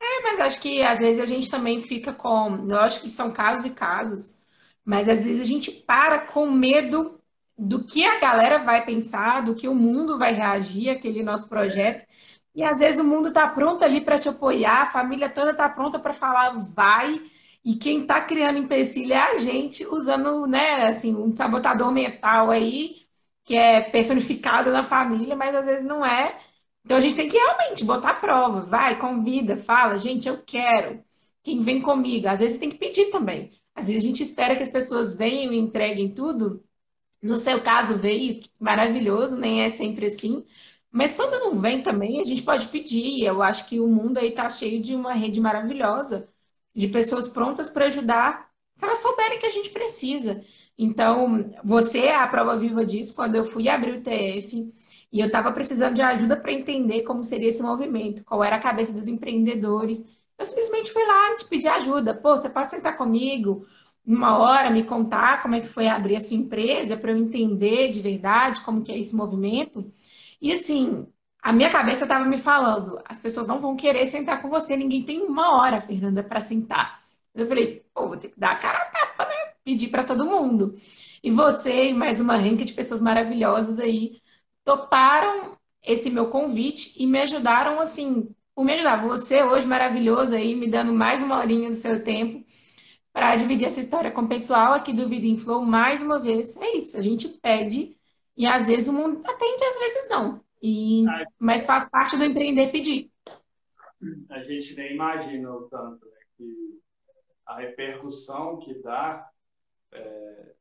É, 0.00 0.22
mas 0.22 0.40
acho 0.40 0.62
que 0.62 0.82
às 0.82 0.98
vezes 0.98 1.20
a 1.20 1.26
gente 1.26 1.50
também 1.50 1.82
fica 1.82 2.12
com. 2.12 2.48
Lógico 2.64 3.04
que 3.04 3.10
são 3.10 3.32
casos 3.32 3.64
e 3.66 3.74
casos, 3.74 4.46
mas 4.84 5.08
às 5.08 5.24
vezes 5.24 5.40
a 5.40 5.44
gente 5.44 5.70
para 5.70 6.20
com 6.20 6.50
medo 6.50 7.20
do 7.58 7.84
que 7.84 8.06
a 8.06 8.18
galera 8.18 8.58
vai 8.58 8.84
pensar, 8.84 9.42
do 9.42 9.54
que 9.54 9.68
o 9.68 9.74
mundo 9.74 10.18
vai 10.18 10.32
reagir 10.32 10.88
àquele 10.88 11.22
nosso 11.22 11.48
projeto. 11.48 12.06
E 12.54 12.62
às 12.64 12.80
vezes 12.80 13.00
o 13.00 13.04
mundo 13.04 13.28
está 13.28 13.48
pronto 13.48 13.84
ali 13.84 14.00
para 14.00 14.18
te 14.18 14.28
apoiar, 14.28 14.82
a 14.82 14.86
família 14.90 15.28
toda 15.30 15.52
está 15.52 15.68
pronta 15.68 15.98
para 15.98 16.12
falar 16.12 16.50
vai, 16.50 17.20
e 17.64 17.76
quem 17.76 18.02
está 18.02 18.20
criando 18.20 18.58
empecilho 18.58 19.12
é 19.12 19.18
a 19.18 19.34
gente, 19.34 19.86
usando, 19.86 20.46
né, 20.46 20.86
assim, 20.86 21.14
um 21.14 21.32
sabotador 21.34 21.92
mental 21.92 22.50
aí, 22.50 23.06
que 23.44 23.54
é 23.54 23.80
personificado 23.80 24.70
na 24.70 24.82
família, 24.84 25.36
mas 25.36 25.54
às 25.54 25.66
vezes 25.66 25.86
não 25.86 26.04
é. 26.04 26.34
Então 26.84 26.96
a 26.96 27.00
gente 27.00 27.14
tem 27.14 27.28
que 27.28 27.36
realmente 27.36 27.84
botar 27.84 28.14
prova, 28.14 28.62
vai, 28.62 28.98
convida, 28.98 29.56
fala, 29.56 29.96
gente, 29.96 30.28
eu 30.28 30.42
quero. 30.42 31.02
Quem 31.42 31.60
vem 31.60 31.80
comigo? 31.82 32.28
Às 32.28 32.40
vezes 32.40 32.58
tem 32.58 32.70
que 32.70 32.78
pedir 32.78 33.10
também. 33.10 33.52
Às 33.74 33.86
vezes 33.88 34.04
a 34.04 34.06
gente 34.06 34.22
espera 34.22 34.56
que 34.56 34.62
as 34.62 34.68
pessoas 34.70 35.14
venham 35.14 35.52
e 35.52 35.58
entreguem 35.58 36.12
tudo. 36.14 36.64
No 37.22 37.36
seu 37.36 37.62
caso 37.62 37.96
veio, 37.98 38.40
maravilhoso, 38.60 39.36
nem 39.36 39.62
é 39.62 39.70
sempre 39.70 40.06
assim. 40.06 40.44
Mas 40.92 41.14
quando 41.14 41.38
não 41.38 41.54
vem 41.56 41.82
também, 41.82 42.20
a 42.20 42.24
gente 42.24 42.42
pode 42.42 42.66
pedir. 42.68 43.22
Eu 43.24 43.42
acho 43.42 43.68
que 43.68 43.78
o 43.80 43.86
mundo 43.88 44.18
aí 44.18 44.28
está 44.28 44.48
cheio 44.50 44.82
de 44.82 44.94
uma 44.94 45.12
rede 45.12 45.40
maravilhosa 45.40 46.28
de 46.74 46.88
pessoas 46.88 47.28
prontas 47.28 47.70
para 47.70 47.86
ajudar, 47.86 48.50
se 48.76 48.84
elas 48.84 48.98
souberem 48.98 49.38
que 49.38 49.46
a 49.46 49.50
gente 49.50 49.70
precisa. 49.70 50.42
Então, 50.78 51.46
você 51.64 52.00
é 52.06 52.16
a 52.16 52.26
prova 52.26 52.56
viva 52.56 52.84
disso. 52.84 53.14
Quando 53.14 53.34
eu 53.34 53.44
fui 53.44 53.68
abrir 53.68 53.98
o 53.98 54.02
TF 54.02 54.72
e 55.12 55.20
eu 55.20 55.26
estava 55.26 55.52
precisando 55.52 55.94
de 55.94 56.02
ajuda 56.02 56.36
para 56.36 56.52
entender 56.52 57.02
como 57.02 57.22
seria 57.22 57.48
esse 57.48 57.62
movimento, 57.62 58.24
qual 58.24 58.42
era 58.42 58.56
a 58.56 58.60
cabeça 58.60 58.92
dos 58.92 59.06
empreendedores, 59.08 60.16
eu 60.38 60.44
simplesmente 60.44 60.92
fui 60.92 61.04
lá 61.04 61.36
te 61.36 61.44
pedir 61.46 61.68
ajuda. 61.68 62.14
Pô, 62.14 62.36
você 62.36 62.48
pode 62.48 62.70
sentar 62.70 62.96
comigo 62.96 63.66
uma 64.06 64.38
hora, 64.38 64.70
me 64.70 64.82
contar 64.84 65.42
como 65.42 65.54
é 65.54 65.60
que 65.60 65.68
foi 65.68 65.86
abrir 65.86 66.16
a 66.16 66.20
sua 66.20 66.36
empresa 66.36 66.96
para 66.96 67.10
eu 67.12 67.16
entender 67.16 67.90
de 67.90 68.00
verdade 68.00 68.60
como 68.62 68.82
que 68.82 68.90
é 68.90 68.98
esse 68.98 69.14
movimento. 69.14 69.84
E 70.40 70.52
assim, 70.52 71.06
a 71.42 71.52
minha 71.52 71.70
cabeça 71.70 72.04
estava 72.04 72.24
me 72.24 72.38
falando, 72.38 73.00
as 73.04 73.18
pessoas 73.18 73.46
não 73.46 73.60
vão 73.60 73.76
querer 73.76 74.06
sentar 74.06 74.40
com 74.42 74.48
você, 74.48 74.76
ninguém 74.76 75.04
tem 75.04 75.22
uma 75.22 75.56
hora, 75.56 75.80
Fernanda, 75.80 76.22
para 76.22 76.40
sentar. 76.40 77.00
Eu 77.34 77.46
falei, 77.46 77.84
pô, 77.94 78.08
vou 78.08 78.16
ter 78.16 78.28
que 78.28 78.38
dar 78.40 78.52
a 78.52 78.56
cara 78.56 78.78
a 78.78 78.86
tapa, 78.86 79.26
né? 79.26 79.34
Pedir 79.64 79.88
para 79.88 80.04
todo 80.04 80.26
mundo. 80.26 80.74
E 81.22 81.30
você 81.30 81.90
e 81.90 81.94
mais 81.94 82.20
uma 82.20 82.36
renca 82.36 82.64
de 82.64 82.72
pessoas 82.72 83.00
maravilhosas 83.00 83.78
aí 83.78 84.20
toparam 84.64 85.56
esse 85.82 86.10
meu 86.10 86.28
convite 86.28 86.94
e 87.02 87.06
me 87.06 87.20
ajudaram, 87.20 87.80
assim, 87.80 88.34
por 88.54 88.64
me 88.64 88.72
ajudar. 88.74 89.02
Você 89.06 89.42
hoje 89.42 89.66
maravilhoso 89.66 90.34
aí, 90.34 90.54
me 90.54 90.68
dando 90.68 90.92
mais 90.92 91.22
uma 91.22 91.38
horinha 91.38 91.68
do 91.70 91.74
seu 91.74 92.02
tempo 92.02 92.44
para 93.12 93.36
dividir 93.36 93.66
essa 93.66 93.80
história 93.80 94.10
com 94.10 94.22
o 94.22 94.28
pessoal 94.28 94.74
aqui 94.74 94.92
do 94.92 95.08
Vida 95.08 95.26
em 95.26 95.36
Flow 95.36 95.64
mais 95.64 96.02
uma 96.02 96.18
vez. 96.18 96.56
É 96.56 96.76
isso, 96.76 96.96
a 96.98 97.02
gente 97.02 97.28
pede 97.28 97.96
e 98.40 98.46
às 98.46 98.68
vezes 98.68 98.88
o 98.88 98.92
mundo 98.94 99.20
atende, 99.28 99.64
às 99.64 99.78
vezes 99.78 100.08
não. 100.08 100.42
E, 100.62 101.04
mas 101.38 101.66
faz 101.66 101.86
parte 101.90 102.16
do 102.16 102.24
empreender 102.24 102.72
pedir. 102.72 103.10
A 104.30 104.42
gente 104.44 104.74
nem 104.76 104.94
imagina 104.94 105.52
o 105.52 105.68
tanto 105.68 106.06
né, 106.06 106.20
que 106.38 106.80
a 107.44 107.58
repercussão 107.58 108.58
que 108.60 108.80
dá. 108.80 109.28
É, 109.92 110.54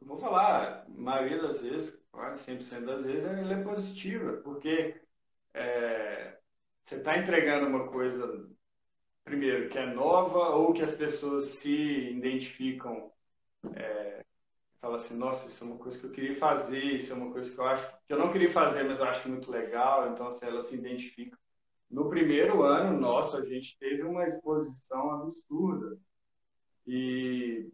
vou 0.00 0.16
falar, 0.16 0.86
a 0.86 0.88
maioria 0.88 1.42
das 1.42 1.60
vezes, 1.60 1.94
quase 2.10 2.42
100% 2.50 2.86
das 2.86 3.04
vezes, 3.04 3.26
ela 3.26 3.52
é 3.52 3.62
positiva, 3.62 4.40
porque 4.42 4.98
é, 5.52 6.38
você 6.82 6.96
está 6.96 7.18
entregando 7.18 7.66
uma 7.66 7.88
coisa, 7.88 8.48
primeiro, 9.22 9.68
que 9.68 9.76
é 9.76 9.84
nova 9.84 10.56
ou 10.56 10.72
que 10.72 10.82
as 10.82 10.92
pessoas 10.92 11.44
se 11.58 12.10
identificam 12.10 13.12
é, 13.74 14.24
fala 14.86 14.98
assim, 14.98 15.16
nossa, 15.16 15.48
isso 15.48 15.64
é 15.64 15.66
uma 15.66 15.78
coisa 15.78 15.98
que 15.98 16.06
eu 16.06 16.12
queria 16.12 16.36
fazer, 16.36 16.78
isso 16.78 17.12
é 17.12 17.16
uma 17.16 17.32
coisa 17.32 17.50
que 17.50 17.58
eu 17.58 17.64
acho 17.64 17.84
que 18.06 18.12
eu 18.12 18.18
não 18.18 18.30
queria 18.30 18.50
fazer, 18.50 18.84
mas 18.84 18.98
eu 18.98 19.04
acho 19.04 19.28
muito 19.28 19.50
legal, 19.50 20.12
então 20.12 20.28
assim, 20.28 20.46
ela 20.46 20.62
se 20.62 20.76
identifica. 20.76 21.36
No 21.90 22.08
primeiro 22.08 22.62
ano 22.62 22.98
nosso, 22.98 23.36
a 23.36 23.44
gente 23.44 23.76
teve 23.78 24.02
uma 24.02 24.26
exposição 24.28 25.10
absurda. 25.22 25.98
E 26.86 27.68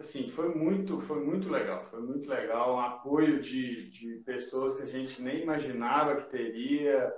assim, 0.00 0.28
foi 0.30 0.52
muito, 0.52 1.00
foi 1.02 1.24
muito 1.24 1.48
legal, 1.48 1.86
foi 1.90 2.00
muito 2.02 2.28
legal, 2.28 2.74
um 2.74 2.80
apoio 2.80 3.40
de, 3.40 3.90
de 3.90 4.22
pessoas 4.24 4.74
que 4.74 4.82
a 4.82 4.86
gente 4.86 5.22
nem 5.22 5.42
imaginava 5.42 6.22
que 6.22 6.30
teria, 6.30 7.12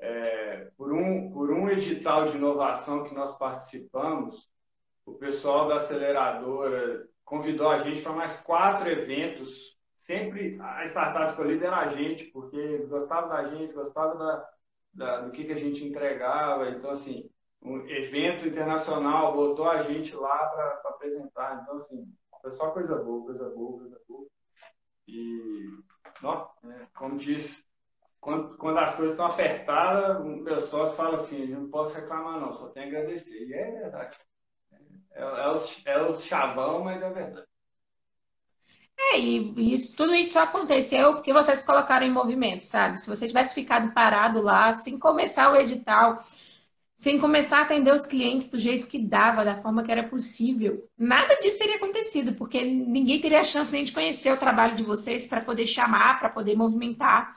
é, 0.00 0.70
por, 0.76 0.92
um, 0.92 1.30
por 1.30 1.50
um 1.50 1.68
edital 1.68 2.30
de 2.30 2.36
inovação 2.36 3.04
que 3.04 3.14
nós 3.14 3.36
participamos, 3.36 4.48
o 5.04 5.12
pessoal 5.14 5.68
da 5.68 5.76
aceleradora 5.76 7.06
convidou 7.24 7.68
a 7.68 7.78
gente 7.80 8.02
para 8.02 8.12
mais 8.12 8.36
quatro 8.42 8.88
eventos. 8.88 9.74
Sempre 10.02 10.58
a 10.60 10.84
startup 10.86 11.30
escolhida 11.30 11.66
era 11.66 11.78
a 11.78 11.88
gente, 11.88 12.24
porque 12.26 12.56
eles 12.56 12.88
gostavam 12.88 13.30
da 13.30 13.48
gente, 13.48 13.72
gostavam 13.72 14.18
da, 14.18 14.48
da, 14.92 15.20
do 15.22 15.32
que, 15.32 15.44
que 15.44 15.52
a 15.52 15.58
gente 15.58 15.82
entregava. 15.84 16.68
Então, 16.68 16.90
assim, 16.90 17.30
um 17.62 17.80
evento 17.88 18.46
internacional 18.46 19.34
botou 19.34 19.68
a 19.68 19.82
gente 19.82 20.14
lá 20.14 20.46
para 20.48 20.82
apresentar. 20.90 21.62
Então, 21.62 21.78
assim, 21.78 22.06
foi 22.42 22.50
só 22.52 22.70
coisa 22.70 22.96
boa, 22.96 23.24
coisa 23.24 23.48
boa, 23.48 23.78
coisa 23.78 24.00
boa. 24.06 24.26
E, 25.08 25.64
ó, 26.22 26.50
é, 26.64 26.86
como 26.94 27.16
disse, 27.16 27.64
quando, 28.20 28.56
quando 28.58 28.78
as 28.78 28.94
coisas 28.94 29.12
estão 29.12 29.26
apertadas, 29.26 30.18
o 30.20 30.24
meu 30.24 30.60
sócio 30.60 30.96
fala 30.96 31.16
assim: 31.16 31.46
não 31.46 31.70
posso 31.70 31.94
reclamar, 31.94 32.40
não, 32.40 32.52
só 32.52 32.68
tenho 32.68 32.86
a 32.86 32.88
agradecer. 32.88 33.46
E 33.46 33.54
é 33.54 33.70
verdade. 33.70 34.18
É, 35.14 35.22
é, 35.22 35.48
os, 35.52 35.82
é 35.86 36.02
os 36.02 36.24
chavão, 36.24 36.84
mas 36.84 37.00
é 37.00 37.10
verdade. 37.10 37.46
É, 38.96 39.18
e 39.18 39.72
isso, 39.74 39.94
tudo 39.96 40.14
isso 40.14 40.38
aconteceu 40.38 41.14
porque 41.14 41.32
vocês 41.32 41.62
colocaram 41.62 42.06
em 42.06 42.12
movimento, 42.12 42.64
sabe? 42.64 42.98
Se 42.98 43.08
você 43.08 43.26
tivesse 43.26 43.54
ficado 43.54 43.92
parado 43.92 44.40
lá, 44.40 44.72
sem 44.72 44.98
começar 44.98 45.52
o 45.52 45.56
edital, 45.56 46.16
sem 46.96 47.18
começar 47.18 47.58
a 47.58 47.62
atender 47.62 47.92
os 47.92 48.06
clientes 48.06 48.48
do 48.50 48.58
jeito 48.58 48.86
que 48.86 48.98
dava, 48.98 49.44
da 49.44 49.56
forma 49.56 49.82
que 49.82 49.90
era 49.92 50.08
possível, 50.08 50.88
nada 50.96 51.34
disso 51.36 51.58
teria 51.58 51.76
acontecido, 51.76 52.34
porque 52.34 52.64
ninguém 52.64 53.20
teria 53.20 53.40
a 53.40 53.44
chance 53.44 53.72
nem 53.72 53.84
de 53.84 53.92
conhecer 53.92 54.32
o 54.32 54.36
trabalho 54.36 54.74
de 54.76 54.82
vocês 54.84 55.26
para 55.26 55.40
poder 55.40 55.66
chamar, 55.66 56.18
para 56.20 56.28
poder 56.30 56.56
movimentar. 56.56 57.34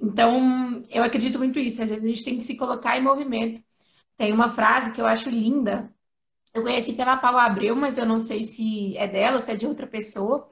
Então, 0.00 0.82
eu 0.90 1.02
acredito 1.02 1.38
muito 1.38 1.58
nisso. 1.58 1.82
Às 1.82 1.90
vezes 1.90 2.04
a 2.04 2.08
gente 2.08 2.24
tem 2.24 2.36
que 2.36 2.44
se 2.44 2.56
colocar 2.56 2.96
em 2.96 3.02
movimento. 3.02 3.62
Tem 4.16 4.32
uma 4.32 4.50
frase 4.50 4.92
que 4.92 5.00
eu 5.00 5.06
acho 5.06 5.30
linda, 5.30 5.92
eu 6.54 6.62
conheci 6.62 6.92
pela 6.92 7.16
Paula 7.16 7.44
Abreu, 7.44 7.74
mas 7.74 7.98
eu 7.98 8.06
não 8.06 8.18
sei 8.18 8.44
se 8.44 8.96
é 8.96 9.08
dela 9.08 9.36
ou 9.36 9.40
se 9.40 9.50
é 9.50 9.56
de 9.56 9.66
outra 9.66 9.86
pessoa, 9.86 10.48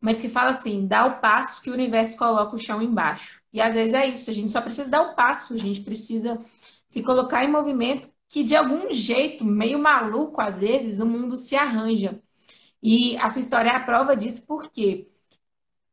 mas 0.00 0.20
que 0.20 0.28
fala 0.28 0.50
assim: 0.50 0.86
dá 0.86 1.06
o 1.06 1.20
passo 1.20 1.62
que 1.62 1.70
o 1.70 1.74
universo 1.74 2.18
coloca 2.18 2.56
o 2.56 2.58
chão 2.58 2.82
embaixo. 2.82 3.40
E 3.52 3.60
às 3.60 3.74
vezes 3.74 3.94
é 3.94 4.06
isso, 4.06 4.28
a 4.30 4.34
gente 4.34 4.50
só 4.50 4.60
precisa 4.60 4.90
dar 4.90 5.02
o 5.02 5.14
passo, 5.14 5.54
a 5.54 5.58
gente 5.58 5.80
precisa 5.82 6.38
se 6.88 7.02
colocar 7.02 7.44
em 7.44 7.50
movimento 7.50 8.08
que 8.28 8.42
de 8.42 8.56
algum 8.56 8.92
jeito, 8.92 9.44
meio 9.44 9.78
maluco 9.78 10.40
às 10.40 10.60
vezes, 10.60 10.98
o 11.00 11.06
mundo 11.06 11.36
se 11.36 11.54
arranja. 11.54 12.20
E 12.82 13.16
a 13.18 13.30
sua 13.30 13.40
história 13.40 13.70
é 13.70 13.76
a 13.76 13.80
prova 13.80 14.16
disso, 14.16 14.44
porque 14.46 15.08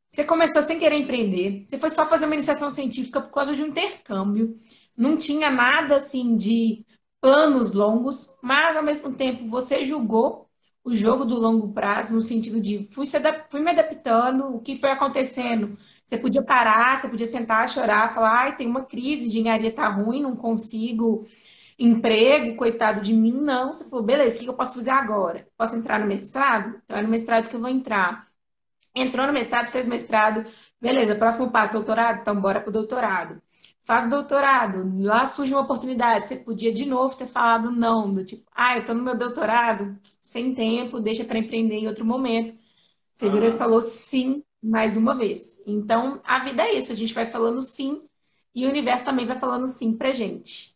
você 0.10 0.24
começou 0.24 0.62
sem 0.62 0.80
querer 0.80 0.98
empreender, 0.98 1.66
você 1.68 1.78
foi 1.78 1.90
só 1.90 2.06
fazer 2.06 2.26
uma 2.26 2.36
iniciação 2.36 2.70
científica 2.72 3.22
por 3.22 3.32
causa 3.32 3.56
de 3.56 3.64
um 3.64 3.68
intercâmbio, 3.68 4.58
não 4.98 5.16
tinha 5.16 5.50
nada 5.50 5.96
assim 5.98 6.36
de 6.36 6.86
planos 7.22 7.72
longos, 7.74 8.36
mas 8.42 8.76
ao 8.76 8.84
mesmo 8.84 9.14
tempo 9.14 9.48
você 9.48 9.86
julgou 9.86 10.50
o 10.84 10.94
jogo 10.94 11.24
do 11.26 11.36
longo 11.36 11.72
prazo 11.72 12.14
no 12.14 12.22
sentido 12.22 12.60
de 12.60 12.84
fui, 12.86 13.06
fui 13.50 13.62
me 13.62 13.70
adaptando, 13.72 14.56
o 14.56 14.60
que 14.60 14.80
foi 14.80 14.90
acontecendo. 14.90 15.78
Você 16.06 16.18
podia 16.18 16.44
parar, 16.44 16.98
você 16.98 17.08
podia 17.08 17.28
sentar, 17.28 17.70
chorar, 17.70 18.14
falar, 18.14 18.42
ai, 18.46 18.56
tem 18.58 18.68
uma 18.68 18.84
crise, 18.84 19.28
engenharia 19.28 19.72
tá 19.72 19.88
ruim, 19.88 20.22
não 20.24 20.36
consigo 20.36 21.24
emprego, 21.78 22.58
coitado 22.58 23.02
de 23.02 23.14
mim. 23.14 23.34
Não, 23.34 23.72
você 23.72 23.84
falou, 23.90 24.04
beleza, 24.06 24.38
o 24.38 24.40
que 24.42 24.50
eu 24.50 24.54
posso 24.56 24.76
fazer 24.76 24.92
agora? 24.92 25.48
Posso 25.58 25.76
entrar 25.76 26.00
no 26.00 26.08
mestrado? 26.08 26.82
Então 26.84 26.98
é 26.98 27.02
no 27.04 27.10
mestrado 27.10 27.48
que 27.50 27.56
eu 27.56 27.60
vou 27.62 27.70
entrar. 27.70 28.28
Entrou 28.96 29.28
no 29.28 29.34
mestrado, 29.34 29.68
fez 29.68 29.88
mestrado, 29.88 30.46
beleza, 30.82 31.16
próximo 31.16 31.52
passo, 31.52 31.74
doutorado? 31.74 32.22
Então 32.22 32.40
bora 32.42 32.60
pro 32.62 32.72
doutorado 32.72 33.42
faz 33.92 34.10
doutorado, 34.10 34.90
lá 35.04 35.26
surge 35.26 35.54
uma 35.54 35.64
oportunidade, 35.64 36.26
você 36.26 36.38
podia 36.38 36.72
de 36.72 36.86
novo 36.86 37.14
ter 37.14 37.26
falado 37.26 37.70
não, 37.70 38.14
do 38.14 38.24
tipo, 38.24 38.50
ah, 38.56 38.78
eu 38.78 38.86
tô 38.86 38.94
no 38.94 39.04
meu 39.04 39.18
doutorado, 39.18 40.00
sem 40.22 40.54
tempo, 40.54 41.02
deixa 41.02 41.26
para 41.26 41.38
empreender 41.38 41.76
em 41.76 41.90
outro 41.90 42.06
momento. 42.06 42.58
Você 43.14 43.30
virou 43.30 43.50
e 43.50 43.52
falou 43.52 43.82
sim 43.82 44.46
mais 44.64 44.96
uma 44.96 45.14
vez. 45.14 45.62
Então, 45.68 46.22
a 46.24 46.40
vida 46.40 46.64
é 46.64 46.76
isso, 46.76 46.94
a 46.94 46.96
gente 46.96 47.14
vai 47.14 47.26
falando 47.26 47.62
sim 47.62 48.02
e 48.56 48.66
o 48.66 48.70
universo 48.70 49.04
também 49.04 49.26
vai 49.26 49.38
falando 49.38 49.68
sim 49.68 49.98
pra 49.98 50.14
gente. 50.14 50.74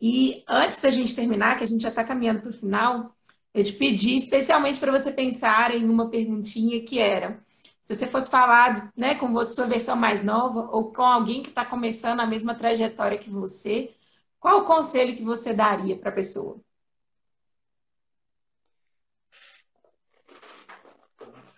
E 0.00 0.42
antes 0.48 0.80
da 0.80 0.88
gente 0.88 1.14
terminar, 1.14 1.58
que 1.58 1.64
a 1.64 1.68
gente 1.68 1.82
já 1.82 1.90
está 1.90 2.02
caminhando 2.02 2.40
para 2.40 2.50
o 2.50 2.54
final, 2.54 3.14
eu 3.52 3.62
te 3.62 3.74
pedi 3.74 4.16
especialmente 4.16 4.80
para 4.80 4.90
você 4.90 5.12
pensar 5.12 5.74
em 5.74 5.84
uma 5.84 6.08
perguntinha 6.08 6.82
que 6.82 6.98
era: 6.98 7.42
Se 7.84 7.94
você 7.94 8.06
fosse 8.06 8.30
falar 8.30 8.90
né, 8.96 9.14
com 9.14 9.30
você, 9.30 9.56
sua 9.56 9.66
versão 9.66 9.94
mais 9.94 10.24
nova 10.24 10.70
ou 10.74 10.90
com 10.90 11.02
alguém 11.02 11.42
que 11.42 11.50
está 11.50 11.66
começando 11.66 12.20
a 12.20 12.26
mesma 12.26 12.54
trajetória 12.54 13.18
que 13.18 13.28
você, 13.28 13.94
qual 14.40 14.60
o 14.60 14.64
conselho 14.64 15.14
que 15.14 15.22
você 15.22 15.52
daria 15.52 15.94
para 15.94 16.08
a 16.08 16.14
pessoa? 16.14 16.58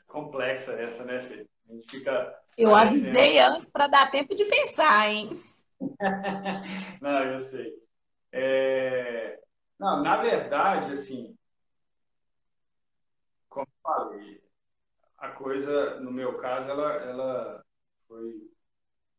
Complexa 0.09 0.73
essa, 0.73 1.05
né, 1.05 1.23
Fê? 1.23 1.47
A 1.71 1.73
gente 1.73 1.89
fica. 1.89 2.37
Eu 2.59 2.75
avisei 2.75 3.39
antes 3.39 3.71
para 3.71 3.87
dar 3.87 4.11
tempo 4.11 4.35
de 4.35 4.47
pensar, 4.47 5.09
hein? 5.09 5.41
Não, 7.01 7.23
eu 7.23 7.39
sei. 7.39 7.73
É... 8.33 9.39
Não, 9.79 10.03
na 10.03 10.17
verdade, 10.17 10.91
assim, 10.91 11.37
como 13.49 13.69
falei, 13.81 14.36
a 15.27 15.33
coisa, 15.33 16.01
no 16.01 16.11
meu 16.13 16.39
caso, 16.39 16.71
ela, 16.71 16.93
ela 17.03 17.65
foi 18.07 18.51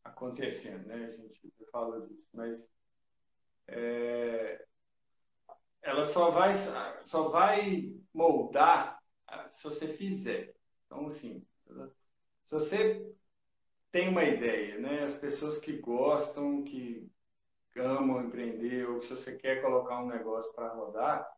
acontecendo, 0.02 0.86
né? 0.86 1.14
A 1.14 1.16
gente 1.16 1.52
fala 1.70 2.00
disso, 2.06 2.28
mas 2.32 2.66
é, 3.66 4.64
ela 5.82 6.04
só 6.04 6.30
vai, 6.30 6.54
só 7.04 7.28
vai 7.28 7.92
moldar 8.12 8.98
se 9.50 9.64
você 9.64 9.88
fizer. 9.88 10.54
Então, 10.86 11.06
assim, 11.06 11.44
se 12.46 12.54
você 12.54 13.06
tem 13.92 14.08
uma 14.08 14.24
ideia, 14.24 14.78
né? 14.78 15.04
As 15.04 15.14
pessoas 15.14 15.58
que 15.58 15.78
gostam, 15.78 16.64
que 16.64 17.06
amam 17.76 18.22
empreender, 18.22 18.88
ou 18.88 19.02
se 19.02 19.10
você 19.10 19.36
quer 19.36 19.60
colocar 19.60 20.02
um 20.02 20.08
negócio 20.08 20.52
para 20.54 20.72
rodar, 20.72 21.28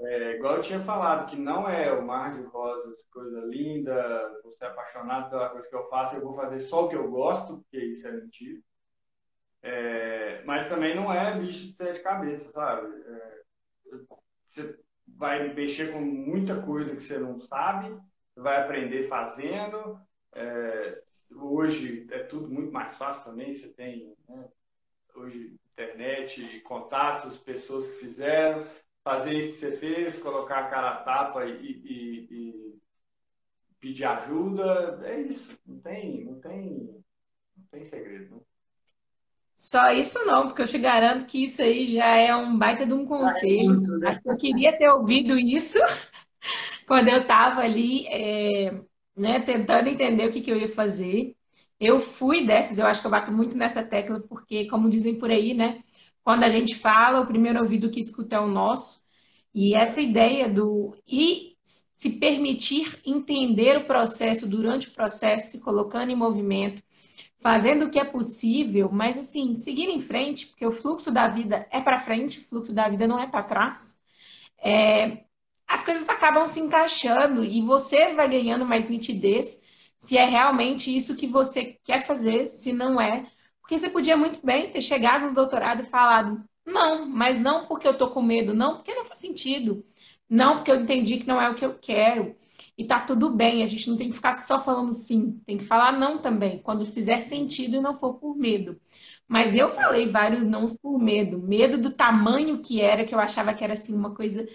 é, 0.00 0.36
igual 0.36 0.56
eu 0.56 0.62
tinha 0.62 0.80
falado, 0.80 1.28
que 1.28 1.36
não 1.36 1.68
é 1.68 1.92
o 1.92 2.06
mar 2.06 2.32
de 2.32 2.42
rosas, 2.46 3.02
coisa 3.12 3.40
linda, 3.40 4.40
você 4.44 4.64
é 4.64 4.68
apaixonado 4.68 5.30
pela 5.30 5.48
coisa 5.48 5.68
que 5.68 5.74
eu 5.74 5.88
faço, 5.88 6.14
eu 6.14 6.22
vou 6.22 6.34
fazer 6.34 6.60
só 6.60 6.84
o 6.84 6.88
que 6.88 6.96
eu 6.96 7.10
gosto, 7.10 7.58
porque 7.58 7.78
isso 7.78 8.06
é 8.06 8.12
mentira. 8.12 8.60
É, 9.60 10.42
mas 10.44 10.68
também 10.68 10.94
não 10.94 11.12
é 11.12 11.36
bicho 11.38 11.66
de 11.66 11.72
sete 11.72 12.00
cabeças, 12.00 12.52
sabe? 12.52 12.86
É, 13.06 13.40
você 14.50 14.78
vai 15.06 15.52
mexer 15.52 15.92
com 15.92 16.00
muita 16.00 16.62
coisa 16.62 16.94
que 16.94 17.02
você 17.02 17.18
não 17.18 17.40
sabe, 17.40 17.96
vai 18.36 18.62
aprender 18.62 19.08
fazendo. 19.08 20.00
É, 20.32 21.02
hoje 21.34 22.06
é 22.12 22.20
tudo 22.20 22.48
muito 22.48 22.72
mais 22.72 22.96
fácil 22.96 23.24
também, 23.24 23.56
você 23.56 23.68
tem 23.68 24.14
né, 24.28 24.48
hoje 25.16 25.56
internet, 25.72 26.60
contatos, 26.60 27.38
pessoas 27.38 27.86
que 27.88 27.98
fizeram, 27.98 28.66
fazer 29.08 29.38
isso 29.38 29.52
que 29.54 29.58
você 29.58 29.72
fez, 29.78 30.18
colocar 30.18 30.58
a 30.58 30.68
cara 30.68 30.90
a 30.90 30.96
tapa 30.96 31.46
e, 31.46 31.50
e, 31.50 32.28
e 32.30 32.78
pedir 33.80 34.04
ajuda, 34.04 35.00
é 35.02 35.22
isso, 35.22 35.58
não 35.66 35.80
tem, 35.80 36.24
não 36.26 36.38
tem, 36.38 37.02
não 37.56 37.64
tem 37.70 37.86
segredo. 37.86 38.32
Não. 38.32 38.42
Só 39.56 39.90
isso 39.92 40.24
não, 40.26 40.46
porque 40.46 40.60
eu 40.60 40.68
te 40.68 40.78
garanto 40.78 41.24
que 41.24 41.42
isso 41.42 41.62
aí 41.62 41.86
já 41.86 42.16
é 42.16 42.36
um 42.36 42.56
baita 42.56 42.84
de 42.84 42.92
um 42.92 43.06
conselho. 43.06 43.80
Né? 43.80 44.10
Acho 44.10 44.20
que 44.20 44.30
eu 44.30 44.36
queria 44.36 44.76
ter 44.76 44.90
ouvido 44.90 45.38
isso 45.38 45.78
quando 46.86 47.08
eu 47.08 47.22
estava 47.22 47.62
ali, 47.62 48.06
é, 48.08 48.78
né, 49.16 49.40
tentando 49.40 49.88
entender 49.88 50.28
o 50.28 50.32
que, 50.32 50.42
que 50.42 50.52
eu 50.52 50.58
ia 50.58 50.68
fazer. 50.68 51.34
Eu 51.80 51.98
fui 51.98 52.46
dessas, 52.46 52.78
eu 52.78 52.86
acho 52.86 53.00
que 53.00 53.06
eu 53.06 53.10
bato 53.10 53.32
muito 53.32 53.56
nessa 53.56 53.82
tecla, 53.82 54.20
porque, 54.20 54.68
como 54.68 54.90
dizem 54.90 55.18
por 55.18 55.30
aí, 55.30 55.54
né? 55.54 55.82
Quando 56.22 56.44
a 56.44 56.48
gente 56.50 56.74
fala, 56.74 57.20
o 57.20 57.26
primeiro 57.26 57.58
ouvido 57.60 57.90
que 57.90 58.00
escuta 58.00 58.36
é 58.36 58.40
o 58.40 58.46
nosso. 58.46 58.97
E 59.60 59.74
essa 59.74 60.00
ideia 60.00 60.48
do 60.48 60.96
e 61.04 61.56
se 61.96 62.20
permitir 62.20 63.00
entender 63.04 63.76
o 63.76 63.86
processo 63.86 64.46
durante 64.46 64.86
o 64.86 64.92
processo, 64.92 65.50
se 65.50 65.60
colocando 65.64 66.12
em 66.12 66.14
movimento, 66.14 66.80
fazendo 67.40 67.86
o 67.86 67.90
que 67.90 67.98
é 67.98 68.04
possível, 68.04 68.88
mas 68.92 69.18
assim, 69.18 69.54
seguir 69.54 69.88
em 69.88 69.98
frente, 69.98 70.46
porque 70.46 70.64
o 70.64 70.70
fluxo 70.70 71.10
da 71.10 71.26
vida 71.26 71.66
é 71.72 71.80
para 71.80 71.98
frente, 71.98 72.38
o 72.38 72.44
fluxo 72.44 72.72
da 72.72 72.88
vida 72.88 73.08
não 73.08 73.18
é 73.18 73.26
para 73.26 73.42
trás. 73.42 74.00
É, 74.62 75.24
as 75.66 75.82
coisas 75.82 76.08
acabam 76.08 76.46
se 76.46 76.60
encaixando 76.60 77.44
e 77.44 77.60
você 77.60 78.14
vai 78.14 78.28
ganhando 78.28 78.64
mais 78.64 78.88
nitidez 78.88 79.60
se 79.98 80.16
é 80.16 80.24
realmente 80.24 80.96
isso 80.96 81.16
que 81.16 81.26
você 81.26 81.76
quer 81.82 82.06
fazer, 82.06 82.46
se 82.46 82.72
não 82.72 83.00
é. 83.00 83.26
Porque 83.60 83.76
você 83.76 83.90
podia 83.90 84.16
muito 84.16 84.38
bem 84.46 84.70
ter 84.70 84.82
chegado 84.82 85.26
no 85.26 85.34
doutorado 85.34 85.82
e 85.82 85.84
falado, 85.84 86.48
não, 86.72 87.06
mas 87.06 87.40
não 87.40 87.66
porque 87.66 87.86
eu 87.88 87.96
tô 87.96 88.10
com 88.10 88.22
medo, 88.22 88.54
não 88.54 88.76
porque 88.76 88.94
não 88.94 89.04
faz 89.04 89.18
sentido, 89.18 89.84
não 90.28 90.56
porque 90.56 90.70
eu 90.70 90.80
entendi 90.80 91.18
que 91.18 91.26
não 91.26 91.40
é 91.40 91.48
o 91.50 91.54
que 91.54 91.64
eu 91.64 91.78
quero. 91.78 92.34
E 92.76 92.84
tá 92.86 93.00
tudo 93.00 93.34
bem, 93.34 93.62
a 93.62 93.66
gente 93.66 93.88
não 93.90 93.96
tem 93.96 94.08
que 94.08 94.14
ficar 94.14 94.32
só 94.32 94.62
falando 94.62 94.92
sim, 94.92 95.40
tem 95.46 95.58
que 95.58 95.64
falar 95.64 95.92
não 95.92 96.18
também, 96.22 96.60
quando 96.62 96.84
fizer 96.86 97.20
sentido 97.20 97.76
e 97.76 97.80
não 97.80 97.94
for 97.94 98.14
por 98.14 98.36
medo. 98.36 98.80
Mas 99.26 99.54
eu 99.56 99.68
falei 99.70 100.06
vários 100.06 100.46
nãos 100.46 100.76
por 100.76 100.98
medo, 100.98 101.38
medo 101.40 101.76
do 101.78 101.90
tamanho 101.94 102.62
que 102.62 102.80
era, 102.80 103.04
que 103.04 103.14
eu 103.14 103.18
achava 103.18 103.52
que 103.54 103.64
era 103.64 103.72
assim 103.74 103.94
uma 103.94 104.14
coisa 104.14 104.46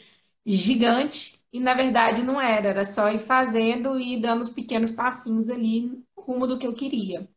gigante 0.46 1.40
e 1.52 1.60
na 1.60 1.74
verdade 1.74 2.24
não 2.24 2.40
era, 2.42 2.70
era 2.70 2.86
só 2.86 3.10
ir 3.12 3.20
fazendo 3.20 4.00
e 4.00 4.20
dando 4.22 4.42
os 4.42 4.50
pequenos 4.50 4.92
passinhos 4.92 5.50
ali 5.50 5.82
no 5.82 6.06
rumo 6.18 6.48
do 6.48 6.58
que 6.58 6.66
eu 6.68 6.74
queria. 6.74 7.28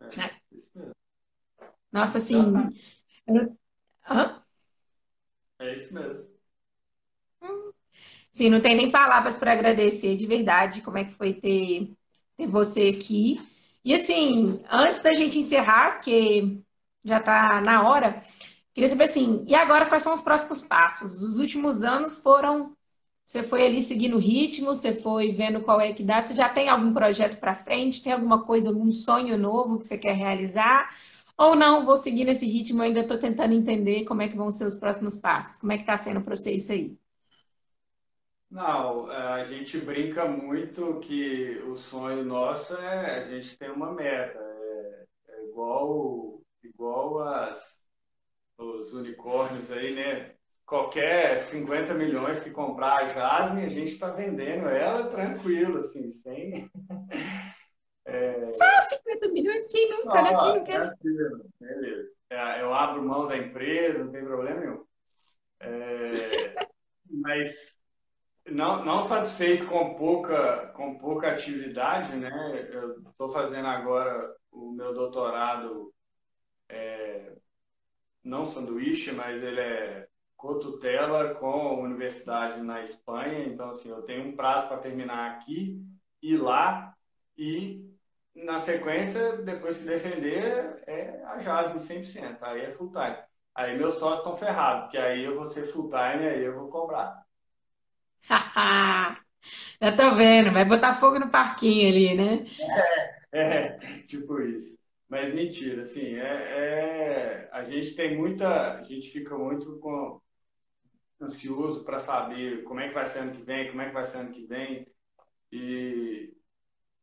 É, 0.00 0.16
né? 0.16 0.40
Nossa, 1.92 2.18
assim. 2.18 2.70
Eu... 3.26 3.56
É 5.58 5.74
isso 5.74 5.92
mesmo. 5.92 6.26
Sim, 8.32 8.50
não 8.50 8.60
tem 8.60 8.76
nem 8.76 8.90
palavras 8.90 9.34
para 9.34 9.52
agradecer 9.52 10.14
de 10.16 10.26
verdade 10.26 10.82
como 10.82 10.98
é 10.98 11.04
que 11.04 11.12
foi 11.12 11.32
ter, 11.34 11.90
ter 12.36 12.46
você 12.46 12.88
aqui. 12.96 13.40
E 13.84 13.94
assim, 13.94 14.60
antes 14.70 15.00
da 15.02 15.14
gente 15.14 15.38
encerrar, 15.38 15.92
porque 15.92 16.58
já 17.04 17.18
está 17.18 17.60
na 17.60 17.88
hora, 17.88 18.20
Queria 18.74 18.88
saber 18.90 19.04
assim, 19.06 19.44
e 19.48 19.54
agora 19.56 19.86
quais 19.86 20.04
são 20.04 20.14
os 20.14 20.22
próximos 20.22 20.62
passos? 20.62 21.20
Os 21.22 21.40
últimos 21.40 21.84
anos 21.84 22.18
foram. 22.22 22.76
Você 23.26 23.42
foi 23.42 23.66
ali 23.66 23.82
seguindo 23.82 24.16
o 24.16 24.20
ritmo, 24.20 24.68
você 24.68 24.94
foi 24.94 25.32
vendo 25.32 25.60
qual 25.62 25.80
é 25.80 25.92
que 25.92 26.02
dá. 26.02 26.22
Você 26.22 26.34
já 26.34 26.48
tem 26.48 26.70
algum 26.70 26.94
projeto 26.94 27.38
para 27.40 27.54
frente? 27.56 28.02
Tem 28.02 28.12
alguma 28.14 28.44
coisa, 28.44 28.70
algum 28.70 28.90
sonho 28.90 29.36
novo 29.38 29.78
que 29.78 29.84
você 29.86 29.98
quer 29.98 30.14
realizar? 30.14 30.90
Ou 31.38 31.54
não, 31.54 31.84
vou 31.86 31.96
seguir 31.96 32.24
nesse 32.24 32.46
ritmo, 32.46 32.82
ainda 32.82 33.00
estou 33.00 33.18
tentando 33.18 33.54
entender 33.54 34.04
como 34.04 34.20
é 34.22 34.28
que 34.28 34.36
vão 34.36 34.50
ser 34.52 34.66
os 34.66 34.76
próximos 34.76 35.16
passos. 35.16 35.58
Como 35.58 35.72
é 35.72 35.76
que 35.76 35.82
está 35.82 35.96
sendo 35.96 36.20
para 36.22 36.36
você 36.36 36.52
isso 36.52 36.72
aí? 36.72 36.94
Não, 38.50 39.10
a 39.10 39.44
gente 39.46 39.78
brinca 39.78 40.24
muito 40.26 41.00
que 41.00 41.58
o 41.66 41.76
sonho 41.76 42.24
nosso 42.24 42.74
é 42.76 43.24
a 43.24 43.28
gente 43.28 43.56
ter 43.58 43.70
uma 43.70 43.92
meta. 43.92 44.38
É, 44.38 45.06
é 45.28 45.44
igual, 45.48 46.40
igual 46.62 47.20
as, 47.28 47.58
os 48.58 48.92
unicórnios 48.94 49.70
aí, 49.70 49.94
né? 49.94 50.34
Qualquer 50.66 51.38
50 51.40 51.94
milhões 51.94 52.40
que 52.40 52.50
comprar 52.50 52.98
a 52.98 53.14
Jasmine, 53.14 53.66
a 53.66 53.70
gente 53.70 53.92
está 53.92 54.10
vendendo 54.10 54.68
ela 54.68 55.08
tranquilo, 55.10 55.78
assim, 55.78 56.10
sem. 56.12 56.70
É... 58.06 58.46
Só 58.46 58.80
50 58.80 59.28
milhões? 59.28 59.66
Quem 59.68 59.90
nunca, 59.90 60.10
Só, 60.10 60.22
né? 60.22 60.36
Quem 60.38 60.54
não 60.54 60.64
quer? 60.64 60.92
Beleza. 61.60 62.10
É, 62.30 62.62
eu 62.62 62.72
abro 62.72 63.02
mão 63.02 63.26
da 63.26 63.36
empresa, 63.36 64.04
não 64.04 64.12
tem 64.12 64.24
problema 64.24 64.60
nenhum. 64.60 64.84
É... 65.60 66.66
Mas 67.10 67.54
não, 68.46 68.84
não 68.84 69.02
satisfeito 69.02 69.66
com 69.66 69.94
pouca, 69.94 70.68
com 70.74 70.98
pouca 70.98 71.28
atividade, 71.28 72.16
né? 72.16 72.68
Eu 72.72 73.00
estou 73.00 73.30
fazendo 73.30 73.66
agora 73.66 74.34
o 74.52 74.72
meu 74.72 74.94
doutorado 74.94 75.92
é, 76.68 77.32
não 78.24 78.44
sanduíche, 78.44 79.12
mas 79.12 79.42
ele 79.42 79.60
é 79.60 80.08
cotutela 80.36 81.34
com 81.34 81.46
a 81.46 81.80
universidade 81.80 82.62
na 82.62 82.82
Espanha. 82.82 83.46
Então, 83.46 83.70
assim, 83.70 83.88
eu 83.88 84.02
tenho 84.02 84.28
um 84.28 84.36
prazo 84.36 84.68
para 84.68 84.78
terminar 84.78 85.32
aqui 85.32 85.80
e 86.22 86.36
lá. 86.36 86.94
E, 87.36 87.85
na 88.36 88.60
sequência, 88.60 89.38
depois 89.38 89.78
que 89.78 89.84
defender, 89.84 90.82
é 90.86 91.22
a 91.24 91.38
Jasmine 91.38 92.06
100%. 92.06 92.38
Aí 92.42 92.60
é 92.62 92.72
full 92.72 92.90
time. 92.90 93.16
Aí 93.54 93.76
meus 93.76 93.94
sócios 93.94 94.18
estão 94.18 94.36
ferrados, 94.36 94.84
porque 94.84 94.98
aí 94.98 95.24
eu 95.24 95.36
vou 95.36 95.48
ser 95.48 95.64
full 95.66 95.88
time 95.88 96.24
e 96.24 96.28
aí 96.28 96.44
eu 96.44 96.54
vou 96.54 96.68
cobrar. 96.68 97.24
Já 99.80 99.96
tô 99.96 100.10
vendo, 100.14 100.50
vai 100.50 100.64
botar 100.64 100.96
fogo 100.96 101.18
no 101.18 101.30
parquinho 101.30 101.88
ali, 101.88 102.14
né? 102.14 102.46
É, 103.32 103.40
é 103.40 104.02
tipo 104.06 104.40
isso. 104.42 104.76
Mas 105.08 105.32
mentira, 105.32 105.82
assim, 105.82 106.16
é, 106.16 106.26
é, 106.26 107.48
a 107.52 107.64
gente 107.64 107.94
tem 107.94 108.16
muita, 108.16 108.74
a 108.74 108.82
gente 108.82 109.10
fica 109.10 109.38
muito 109.38 109.78
com, 109.78 110.20
ansioso 111.20 111.84
para 111.84 112.00
saber 112.00 112.62
como 112.64 112.80
é 112.80 112.88
que 112.88 112.94
vai 112.94 113.06
ser 113.06 113.20
ano 113.20 113.32
que 113.32 113.42
vem, 113.42 113.68
como 113.68 113.82
é 113.82 113.86
que 113.86 113.94
vai 113.94 114.06
ser 114.06 114.18
ano 114.18 114.32
que 114.32 114.44
vem. 114.46 114.86
E 115.52 116.35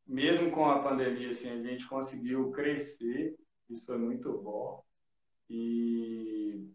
mesmo 0.05 0.51
com 0.51 0.65
a 0.65 0.81
pandemia, 0.81 1.31
assim, 1.31 1.49
a 1.49 1.61
gente 1.61 1.87
conseguiu 1.87 2.51
crescer, 2.51 3.35
isso 3.69 3.85
foi 3.85 3.97
muito 3.97 4.31
bom. 4.41 4.83
E 5.49 6.69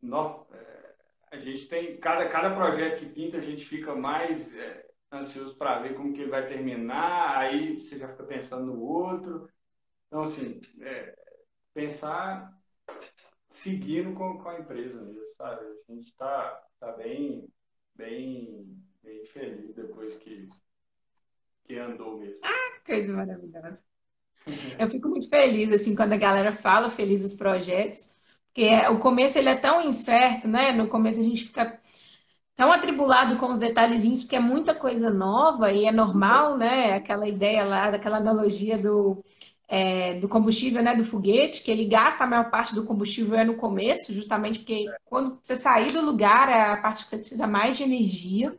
no, 0.00 0.46
é, 0.52 0.94
a 1.32 1.36
gente 1.38 1.68
tem, 1.68 1.98
cada, 1.98 2.28
cada 2.28 2.54
projeto 2.54 3.00
que 3.00 3.06
pinta, 3.06 3.38
a 3.38 3.40
gente 3.40 3.64
fica 3.64 3.94
mais, 3.94 4.52
é, 4.54 4.92
ansioso 5.12 5.56
para 5.56 5.80
ver 5.80 5.94
como 5.94 6.12
que 6.12 6.22
ele 6.22 6.30
vai 6.30 6.46
terminar, 6.46 7.36
aí 7.36 7.80
você 7.80 7.98
já 7.98 8.08
fica 8.08 8.24
pensando 8.24 8.66
no 8.66 8.80
outro. 8.80 9.48
Então, 10.06 10.22
assim, 10.22 10.60
é, 10.80 11.14
pensar 11.74 12.50
seguindo 13.50 14.14
com, 14.14 14.38
com 14.38 14.48
a 14.48 14.58
empresa 14.58 15.00
mesmo, 15.02 15.30
sabe? 15.36 15.64
A 15.88 15.92
gente 15.92 16.06
está 16.06 16.62
tá 16.80 16.92
bem, 16.92 17.48
bem, 17.94 18.66
bem 19.02 19.24
feliz 19.26 19.74
depois 19.74 20.14
que, 20.16 20.46
que 21.64 21.78
andou 21.78 22.18
mesmo. 22.18 22.40
Ah, 22.42 22.80
coisa 22.84 23.12
maravilhosa. 23.12 23.82
Eu 24.78 24.88
fico 24.88 25.08
muito 25.08 25.28
feliz, 25.28 25.72
assim, 25.72 25.94
quando 25.94 26.12
a 26.12 26.16
galera 26.16 26.54
fala 26.54 26.88
feliz 26.88 27.22
dos 27.22 27.34
projetos, 27.34 28.16
porque 28.48 28.70
o 28.88 28.98
começo 28.98 29.38
ele 29.38 29.48
é 29.48 29.56
tão 29.56 29.80
incerto, 29.80 30.48
né? 30.48 30.72
No 30.72 30.88
começo 30.88 31.20
a 31.20 31.22
gente 31.22 31.44
fica 31.44 31.80
tão 32.54 32.72
atribulado 32.72 33.36
com 33.36 33.50
os 33.50 33.58
detalhezinhos, 33.58 34.22
porque 34.22 34.36
é 34.36 34.40
muita 34.40 34.74
coisa 34.74 35.10
nova 35.10 35.72
e 35.72 35.86
é 35.86 35.92
normal, 35.92 36.58
né? 36.58 36.94
Aquela 36.94 37.26
ideia 37.26 37.64
lá, 37.64 37.90
daquela 37.90 38.18
analogia 38.18 38.76
do, 38.76 39.22
é, 39.68 40.14
do 40.14 40.28
combustível, 40.28 40.82
né? 40.82 40.94
Do 40.94 41.04
foguete, 41.04 41.62
que 41.62 41.70
ele 41.70 41.86
gasta 41.86 42.24
a 42.24 42.26
maior 42.26 42.50
parte 42.50 42.74
do 42.74 42.84
combustível 42.84 43.38
é 43.38 43.44
no 43.44 43.56
começo, 43.56 44.12
justamente 44.12 44.58
porque 44.58 44.86
quando 45.04 45.38
você 45.42 45.56
sair 45.56 45.92
do 45.92 46.02
lugar 46.02 46.48
é 46.48 46.72
a 46.72 46.76
parte 46.76 47.04
que 47.04 47.10
você 47.10 47.18
precisa 47.18 47.46
mais 47.46 47.76
de 47.76 47.84
energia. 47.84 48.58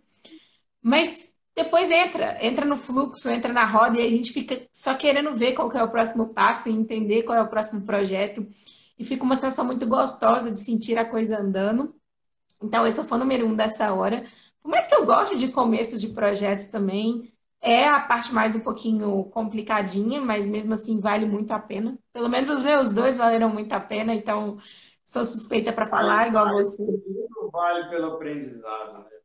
Mas 0.82 1.33
depois 1.56 1.92
entra, 1.92 2.38
entra 2.44 2.66
no 2.66 2.76
fluxo, 2.76 3.30
entra 3.30 3.54
na 3.54 3.66
roda 3.66 4.00
e 4.00 4.06
a 4.06 4.10
gente 4.10 4.34
fica 4.34 4.68
só 4.74 4.96
querendo 4.96 5.32
ver 5.34 5.54
qual 5.54 5.70
que 5.70 5.78
é 5.78 5.84
o 5.84 5.92
próximo 5.92 6.34
passo 6.34 6.68
e 6.68 6.72
entender 6.72 7.24
qual 7.24 7.38
é 7.38 7.42
o 7.42 7.50
próximo 7.50 7.86
projeto. 7.86 8.46
E 8.98 9.04
fica 9.04 9.24
uma 9.24 9.36
sensação 9.36 9.66
muito 9.66 9.86
gostosa 9.86 10.52
de 10.52 10.60
sentir 10.60 10.98
a 10.98 11.06
coisa 11.06 11.40
andando. 11.40 11.96
Então, 12.62 12.88
esse 12.88 13.00
é 13.00 13.04
o 13.04 13.18
número 13.18 13.46
um 13.46 13.56
dessa 13.56 13.94
hora. 13.94 14.26
Por 14.62 14.70
mais 14.70 14.88
que 14.88 14.96
eu 14.96 15.06
goste 15.06 15.38
de 15.38 15.50
começos 15.50 16.02
de 16.02 16.08
projetos 16.10 16.68
também, 16.68 17.32
é 17.62 17.88
a 17.88 18.00
parte 18.00 18.34
mais 18.34 18.56
um 18.56 18.60
pouquinho 18.60 19.24
complicadinha, 19.26 20.20
mas 20.20 20.48
mesmo 20.48 20.74
assim 20.74 21.00
vale 21.00 21.26
muito 21.26 21.52
a 21.52 21.60
pena. 21.60 21.98
Pelo 22.12 22.30
menos 22.30 22.50
os 22.50 22.64
meus 22.64 22.92
dois 22.92 23.18
valeram 23.18 23.50
muito 23.50 23.74
a 23.74 23.80
pena, 23.80 24.14
então 24.14 24.58
sou 25.06 25.24
suspeita 25.24 25.72
para 25.72 25.86
falar, 25.86 26.28
igual 26.28 26.46
vale, 26.46 26.64
você. 26.64 26.84
Vale 27.52 27.90
pelo 27.90 28.14
aprendizado, 28.14 29.04
né? 29.04 29.23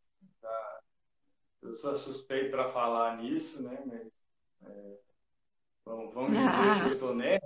Eu 1.62 1.74
sou 1.74 1.96
suspeito 1.96 2.50
para 2.50 2.72
falar 2.72 3.16
nisso, 3.16 3.62
né? 3.62 3.82
Mas, 3.86 4.06
é, 4.70 4.96
vamos 5.84 6.30
dizer 6.30 6.48
ah. 6.48 6.80
que 6.84 6.90
eu 6.90 6.98
sou 6.98 7.14
nerd, 7.14 7.42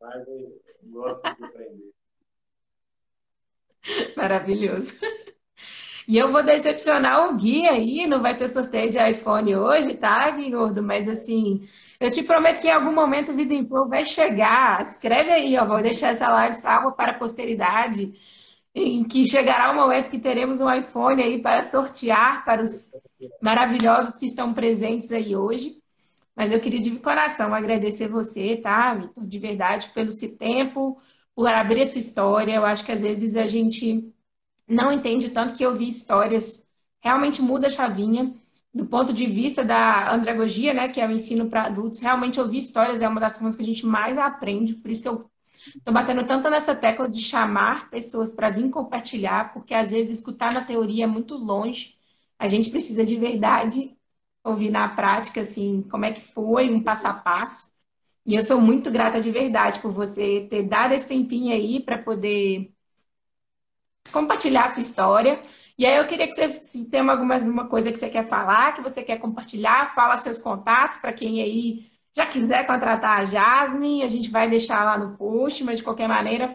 mas 0.00 0.26
eu 0.28 0.60
gosto 0.84 1.22
de 1.22 1.44
aprender. 1.44 1.94
Maravilhoso. 4.16 4.98
E 6.06 6.18
eu 6.18 6.28
vou 6.30 6.42
decepcionar 6.42 7.28
o 7.28 7.36
Gui 7.36 7.66
aí, 7.66 8.06
não 8.06 8.20
vai 8.20 8.36
ter 8.36 8.48
sorteio 8.48 8.90
de 8.90 8.98
iPhone 8.98 9.56
hoje, 9.56 9.94
tá, 9.94 10.30
Gui 10.30 10.50
Gordo? 10.50 10.82
Mas 10.82 11.08
assim, 11.08 11.66
eu 11.98 12.10
te 12.10 12.22
prometo 12.22 12.60
que 12.60 12.68
em 12.68 12.72
algum 12.72 12.92
momento 12.92 13.32
o 13.32 13.34
Vida 13.34 13.54
em 13.54 13.66
Flow 13.66 13.88
vai 13.88 14.04
chegar. 14.04 14.82
Escreve 14.82 15.30
aí, 15.30 15.56
ó, 15.56 15.64
vou 15.64 15.80
deixar 15.80 16.08
essa 16.08 16.28
live 16.28 16.54
salva 16.54 16.92
para 16.92 17.12
a 17.12 17.18
posteridade, 17.18 18.12
em 18.74 19.04
que 19.04 19.24
chegará 19.24 19.72
o 19.72 19.74
momento 19.74 20.10
que 20.10 20.18
teremos 20.18 20.60
um 20.60 20.70
iPhone 20.70 21.22
aí 21.22 21.40
para 21.40 21.62
sortear 21.62 22.44
para 22.44 22.62
os 22.62 22.92
maravilhosos 23.40 24.16
que 24.16 24.26
estão 24.26 24.54
presentes 24.54 25.12
aí 25.12 25.36
hoje. 25.36 25.82
Mas 26.36 26.50
eu 26.50 26.60
queria 26.60 26.80
de 26.80 26.90
coração 26.98 27.54
agradecer 27.54 28.08
você, 28.08 28.56
tá, 28.56 28.94
Vitor, 28.94 29.26
de 29.26 29.38
verdade, 29.38 29.88
pelo 29.90 30.10
seu 30.10 30.36
tempo, 30.36 31.00
por 31.34 31.46
abrir 31.46 31.82
a 31.82 31.86
sua 31.86 32.00
história. 32.00 32.54
Eu 32.54 32.64
acho 32.64 32.84
que 32.84 32.92
às 32.92 33.02
vezes 33.02 33.36
a 33.36 33.46
gente 33.46 34.12
não 34.68 34.92
entende 34.92 35.30
tanto 35.30 35.54
que 35.54 35.66
ouvir 35.66 35.88
histórias 35.88 36.66
realmente 37.00 37.40
muda 37.42 37.66
a 37.68 37.70
chavinha. 37.70 38.34
Do 38.72 38.86
ponto 38.86 39.12
de 39.12 39.26
vista 39.26 39.64
da 39.64 40.12
andragogia, 40.12 40.74
né, 40.74 40.88
que 40.88 41.00
é 41.00 41.06
o 41.06 41.12
ensino 41.12 41.48
para 41.48 41.66
adultos, 41.66 42.00
realmente 42.00 42.40
ouvir 42.40 42.58
histórias 42.58 43.00
é 43.00 43.08
uma 43.08 43.20
das 43.20 43.36
formas 43.36 43.54
que 43.54 43.62
a 43.62 43.66
gente 43.66 43.86
mais 43.86 44.18
aprende. 44.18 44.74
Por 44.74 44.90
isso 44.90 45.02
que 45.02 45.08
eu 45.08 45.30
estou 45.76 45.94
batendo 45.94 46.26
tanto 46.26 46.50
nessa 46.50 46.74
tecla 46.74 47.08
de 47.08 47.20
chamar 47.20 47.88
pessoas 47.88 48.30
para 48.30 48.50
vir 48.50 48.68
compartilhar, 48.70 49.52
porque 49.52 49.74
às 49.74 49.92
vezes 49.92 50.18
escutar 50.18 50.52
na 50.52 50.60
teoria 50.60 51.04
é 51.04 51.06
muito 51.06 51.36
longe. 51.36 51.93
A 52.44 52.46
gente 52.46 52.68
precisa 52.68 53.06
de 53.06 53.16
verdade 53.16 53.96
ouvir 54.44 54.68
na 54.68 54.86
prática, 54.86 55.40
assim, 55.40 55.80
como 55.90 56.04
é 56.04 56.12
que 56.12 56.20
foi, 56.20 56.68
um 56.68 56.82
passo 56.82 57.06
a 57.06 57.14
passo. 57.14 57.72
E 58.26 58.34
eu 58.34 58.42
sou 58.42 58.60
muito 58.60 58.90
grata 58.90 59.18
de 59.18 59.30
verdade 59.30 59.80
por 59.80 59.90
você 59.90 60.46
ter 60.50 60.64
dado 60.64 60.92
esse 60.92 61.08
tempinho 61.08 61.54
aí 61.54 61.80
para 61.80 61.96
poder 61.96 62.70
compartilhar 64.12 64.66
a 64.66 64.68
sua 64.68 64.82
história. 64.82 65.40
E 65.78 65.86
aí 65.86 65.96
eu 65.96 66.06
queria 66.06 66.26
que 66.26 66.34
você, 66.34 66.52
se 66.56 66.90
tem 66.90 67.00
alguma 67.00 67.38
uma 67.38 67.66
coisa 67.66 67.90
que 67.90 67.98
você 67.98 68.10
quer 68.10 68.24
falar, 68.24 68.74
que 68.74 68.82
você 68.82 69.02
quer 69.02 69.18
compartilhar, 69.18 69.94
fala 69.94 70.18
seus 70.18 70.38
contatos 70.38 70.98
para 70.98 71.14
quem 71.14 71.40
aí 71.40 71.90
já 72.14 72.26
quiser 72.26 72.66
contratar 72.66 73.20
a 73.20 73.24
Jasmine, 73.24 74.02
a 74.02 74.06
gente 74.06 74.28
vai 74.30 74.50
deixar 74.50 74.84
lá 74.84 74.98
no 74.98 75.16
post, 75.16 75.64
mas 75.64 75.78
de 75.78 75.82
qualquer 75.82 76.08
maneira, 76.08 76.54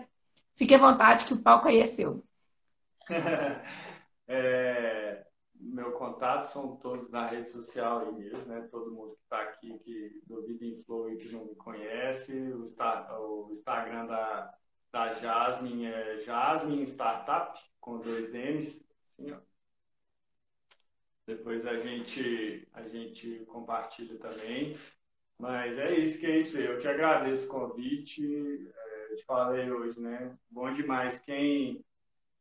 fique 0.56 0.76
à 0.76 0.78
vontade 0.78 1.26
que 1.26 1.34
o 1.34 1.42
palco 1.42 1.68
aí 1.68 1.80
é 1.80 1.88
seu. 1.88 2.24
é, 4.28 5.09
meu 5.70 5.94
contato 5.94 6.46
são 6.46 6.78
todos 6.78 7.10
na 7.10 7.28
rede 7.28 7.50
social 7.52 8.00
aí 8.00 8.12
mesmo, 8.14 8.46
né? 8.46 8.68
Todo 8.72 8.92
mundo 8.92 9.16
que 9.16 9.24
está 9.24 9.42
aqui, 9.42 9.80
que 9.80 10.22
do 10.26 10.42
Vida 10.46 10.66
em 10.66 10.84
Flow 10.84 11.12
e 11.12 11.18
que 11.18 11.32
não 11.32 11.46
me 11.46 11.56
conhece, 11.56 12.34
o, 12.34 13.48
o 13.48 13.52
Instagram 13.52 14.06
da 14.06 14.54
da 14.92 15.14
Jasmine 15.14 15.86
é 15.86 16.20
Jasmine 16.20 16.84
Startup, 16.84 17.60
com 17.80 18.00
dois 18.00 18.34
M's, 18.34 18.86
assim, 19.06 19.32
ó. 19.32 19.40
Depois 21.28 21.66
a 21.66 21.80
gente, 21.80 22.68
a 22.74 22.82
gente 22.88 23.46
compartilha 23.46 24.18
também. 24.18 24.76
Mas 25.38 25.78
é 25.78 26.00
isso 26.00 26.20
que 26.20 26.26
é 26.26 26.38
isso. 26.38 26.58
Eu 26.58 26.80
te 26.80 26.88
agradeço 26.88 27.46
o 27.46 27.50
convite. 27.50 28.24
É, 28.24 29.12
eu 29.12 29.18
te 29.18 29.26
falei 29.26 29.72
hoje, 29.72 30.00
né? 30.00 30.36
Bom 30.50 30.74
demais. 30.74 31.20
Quem, 31.20 31.86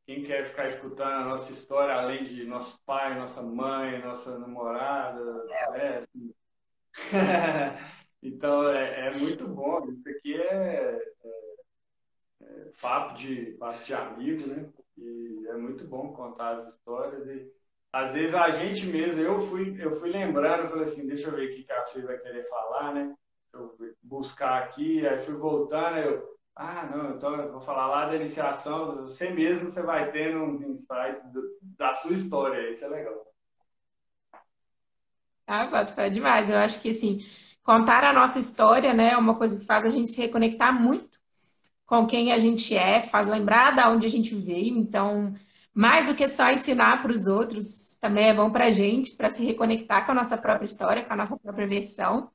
quem 0.09 0.23
quer 0.23 0.47
ficar 0.47 0.69
escutando 0.69 1.13
a 1.13 1.25
nossa 1.27 1.53
história, 1.53 1.95
além 1.95 2.25
de 2.25 2.43
nosso 2.47 2.83
pai, 2.87 3.19
nossa 3.19 3.43
mãe, 3.43 4.03
nossa 4.03 4.39
namorada, 4.39 5.45
é, 5.75 5.99
assim. 5.99 6.35
então 8.23 8.71
é, 8.71 9.09
é, 9.09 9.11
muito 9.13 9.47
bom. 9.47 9.87
Isso 9.91 10.09
aqui 10.09 10.35
é, 10.35 10.99
é 12.41 12.71
papo 12.81 13.19
de, 13.19 13.53
papo 13.59 13.85
de 13.85 13.93
amigo, 13.93 14.47
né? 14.47 14.67
E 14.97 15.47
é 15.47 15.55
muito 15.59 15.87
bom 15.87 16.15
contar 16.15 16.61
as 16.61 16.73
histórias 16.73 17.27
e 17.27 17.53
às 17.93 18.15
vezes 18.15 18.35
a 18.35 18.51
gente 18.53 18.87
mesmo, 18.87 19.21
eu 19.21 19.43
fui, 19.43 19.77
eu 19.79 19.95
fui 19.97 20.09
lembrando, 20.09 20.71
falei 20.71 20.85
assim, 20.85 21.07
deixa 21.07 21.29
eu 21.29 21.37
ver 21.37 21.51
o 21.51 21.55
que 21.55 21.71
a 21.71 21.85
Fê 21.85 22.01
vai 22.01 22.17
querer 22.17 22.49
falar, 22.49 22.95
né? 22.95 23.15
Eu 23.53 23.77
buscar 24.03 24.63
aqui, 24.63 25.07
aí 25.07 25.21
fui 25.21 25.35
voltando, 25.35 25.97
aí 25.97 26.07
eu, 26.07 26.38
ah, 26.59 26.87
não, 26.87 27.15
então 27.17 27.37
eu 27.37 27.53
vou 27.53 27.61
falar 27.61 27.87
lá 27.87 28.07
da 28.07 28.17
iniciação, 28.17 28.97
você 28.97 29.31
mesmo 29.31 29.71
você 29.71 29.81
vai 29.81 30.11
tendo 30.11 30.39
um 30.43 30.73
insight 30.73 31.21
da 31.63 31.95
sua 31.95 32.13
história, 32.13 32.73
isso 32.73 32.85
é 32.85 32.89
legal. 32.89 33.29
Ah, 35.47 35.67
pode 35.69 35.91
ficar 35.93 36.09
demais. 36.11 36.51
Eu 36.51 36.59
acho 36.59 36.81
que 36.83 36.91
assim, 36.91 37.25
contar 37.63 38.05
a 38.05 38.13
nossa 38.13 38.39
história, 38.39 38.93
né, 38.93 39.11
é 39.13 39.17
uma 39.17 39.37
coisa 39.37 39.59
que 39.59 39.65
faz 39.67 39.85
a 39.85 39.89
gente 39.89 40.09
se 40.11 40.21
reconectar 40.21 40.73
muito 40.73 41.19
com 41.87 42.07
quem 42.07 42.33
a 42.33 42.39
gente 42.39 42.77
é, 42.77 43.03
faz 43.03 43.29
lembrar 43.29 43.73
da 43.77 43.91
onde 43.91 44.07
a 44.07 44.11
gente 44.11 44.35
veio. 44.35 44.77
Então, 44.79 45.35
mais 45.75 46.07
do 46.07 46.15
que 46.15 46.29
só 46.29 46.51
ensinar 46.51 47.03
para 47.03 47.13
os 47.13 47.27
outros, 47.29 47.97
também 48.01 48.29
é 48.31 48.35
bom 48.35 48.51
para 48.51 48.67
a 48.67 48.71
gente, 48.71 49.17
para 49.17 49.31
se 49.31 49.45
reconectar 49.45 50.05
com 50.07 50.13
a 50.13 50.15
nossa 50.17 50.37
própria 50.39 50.67
história, 50.67 51.05
com 51.05 51.13
a 51.15 51.17
nossa 51.17 51.39
própria 51.39 51.67
versão. 51.69 52.31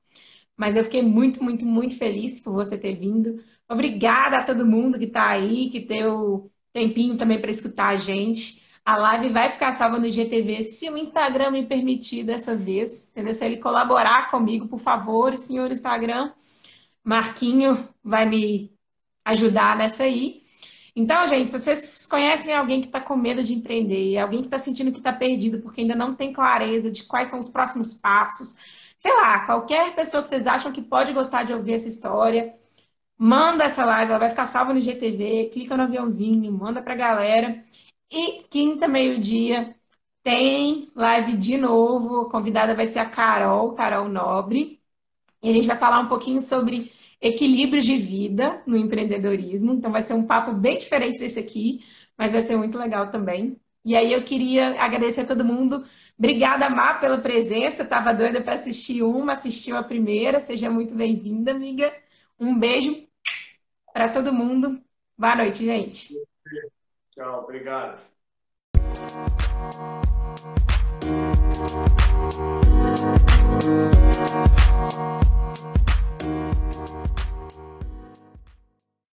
Mas 0.57 0.76
eu 0.76 0.84
fiquei 0.84 1.01
muito, 1.01 1.43
muito, 1.43 1.65
muito 1.65 1.97
feliz 1.97 2.41
por 2.41 2.53
você 2.53 2.78
ter 2.78 2.95
vindo. 2.95 3.43
Obrigada 3.70 4.38
a 4.38 4.43
todo 4.43 4.66
mundo 4.66 4.99
que 4.99 5.05
está 5.05 5.30
aí, 5.30 5.70
que 5.70 5.80
deu 5.80 6.51
tempinho 6.72 7.18
também 7.18 7.39
para 7.39 7.51
escutar 7.51 7.89
a 7.89 7.97
gente. 7.97 8.64
A 8.86 8.97
live 8.97 9.30
vai 9.30 9.49
ficar 9.49 9.72
salva 9.72 9.97
no 9.97 10.05
IGTV, 10.05 10.61
se 10.61 10.89
o 10.89 10.97
Instagram 10.97 11.51
me 11.51 11.66
permitir 11.66 12.24
dessa 12.26 12.53
vez, 12.53 13.11
entendeu? 13.11 13.34
Se 13.34 13.45
ele 13.45 13.57
colaborar 13.57 14.30
comigo, 14.30 14.68
por 14.68 14.80
favor, 14.80 15.38
senhor 15.38 15.72
Instagram, 15.72 16.34
Marquinho 17.03 17.78
vai 18.03 18.26
me 18.28 18.74
ajudar 19.24 19.78
nessa 19.78 20.03
aí. 20.03 20.41
Então, 20.95 21.26
gente, 21.28 21.51
se 21.51 21.59
vocês 21.59 22.05
conhecem 22.05 22.53
alguém 22.53 22.82
que 22.82 22.88
está 22.88 22.99
com 23.01 23.16
medo 23.16 23.43
de 23.43 23.53
empreender, 23.53 24.18
alguém 24.18 24.39
que 24.39 24.45
está 24.45 24.59
sentindo 24.59 24.91
que 24.91 24.99
está 24.99 25.14
perdido 25.14 25.59
porque 25.59 25.82
ainda 25.82 25.95
não 25.95 26.14
tem 26.14 26.32
clareza 26.34 26.91
de 26.91 27.03
quais 27.03 27.30
são 27.30 27.39
os 27.39 27.49
próximos 27.49 27.93
passos, 27.93 28.55
sei 28.99 29.14
lá, 29.14 29.45
qualquer 29.45 29.95
pessoa 29.95 30.22
que 30.22 30.30
vocês 30.30 30.45
acham 30.45 30.72
que 30.72 30.82
pode 30.82 31.14
gostar 31.14 31.43
de 31.43 31.53
ouvir 31.53 31.74
essa 31.74 31.88
história, 31.88 32.53
manda 33.18 33.64
essa 33.66 33.86
live, 33.86 34.11
ela 34.11 34.20
vai 34.20 34.30
ficar 34.30 34.45
salva 34.45 34.74
no 34.74 34.82
GTV, 34.82 35.49
clica 35.51 35.78
no 35.78 35.84
aviãozinho, 35.84 36.51
manda 36.51 36.82
para 36.82 36.93
a 36.93 36.97
galera. 36.97 37.59
E 38.11 38.43
quinta, 38.49 38.88
meio-dia, 38.88 39.76
tem 40.24 40.91
live 40.95 41.38
de 41.38 41.57
novo. 41.57 42.22
A 42.22 42.32
convidada 42.32 42.76
vai 42.76 42.88
ser 42.88 42.99
a 42.99 43.05
Carol, 43.09 43.74
Carol 43.74 44.07
Nobre. 44.09 44.82
E 45.41 45.49
a 45.49 45.53
gente 45.53 45.68
vai 45.68 45.78
falar 45.78 45.99
um 45.99 46.07
pouquinho 46.07 46.41
sobre 46.41 46.91
equilíbrio 47.22 47.82
de 47.82 47.97
vida 47.97 48.61
no 48.68 48.78
empreendedorismo. 48.78 49.74
Então 49.74 49.91
vai 49.91 50.01
ser 50.01 50.14
um 50.14 50.26
papo 50.26 50.53
bem 50.53 50.78
diferente 50.78 51.20
desse 51.20 51.39
aqui, 51.39 51.84
mas 52.18 52.34
vai 52.34 52.41
ser 52.41 52.57
muito 52.57 52.78
legal 52.78 53.09
também. 53.09 53.59
E 53.86 53.95
aí 53.95 54.14
eu 54.14 54.24
queria 54.24 54.82
agradecer 54.82 55.22
a 55.22 55.26
todo 55.26 55.43
mundo. 55.43 55.86
Obrigada, 56.18 56.70
Má, 56.70 56.93
pela 56.95 57.18
presença. 57.18 57.84
Estava 57.84 58.14
doida 58.14 58.41
para 58.41 58.53
assistir 58.53 59.03
uma, 59.03 59.34
assistiu 59.34 59.76
a 59.78 59.84
primeira. 59.84 60.39
Seja 60.39 60.70
muito 60.70 60.95
bem-vinda, 60.95 61.51
amiga. 61.51 61.91
Um 62.43 62.59
beijo 62.59 63.07
para 63.93 64.09
todo 64.09 64.33
mundo. 64.33 64.83
Boa 65.17 65.33
noite, 65.37 65.63
gente. 65.63 66.13
Tchau, 67.11 67.43
obrigado. 67.43 68.01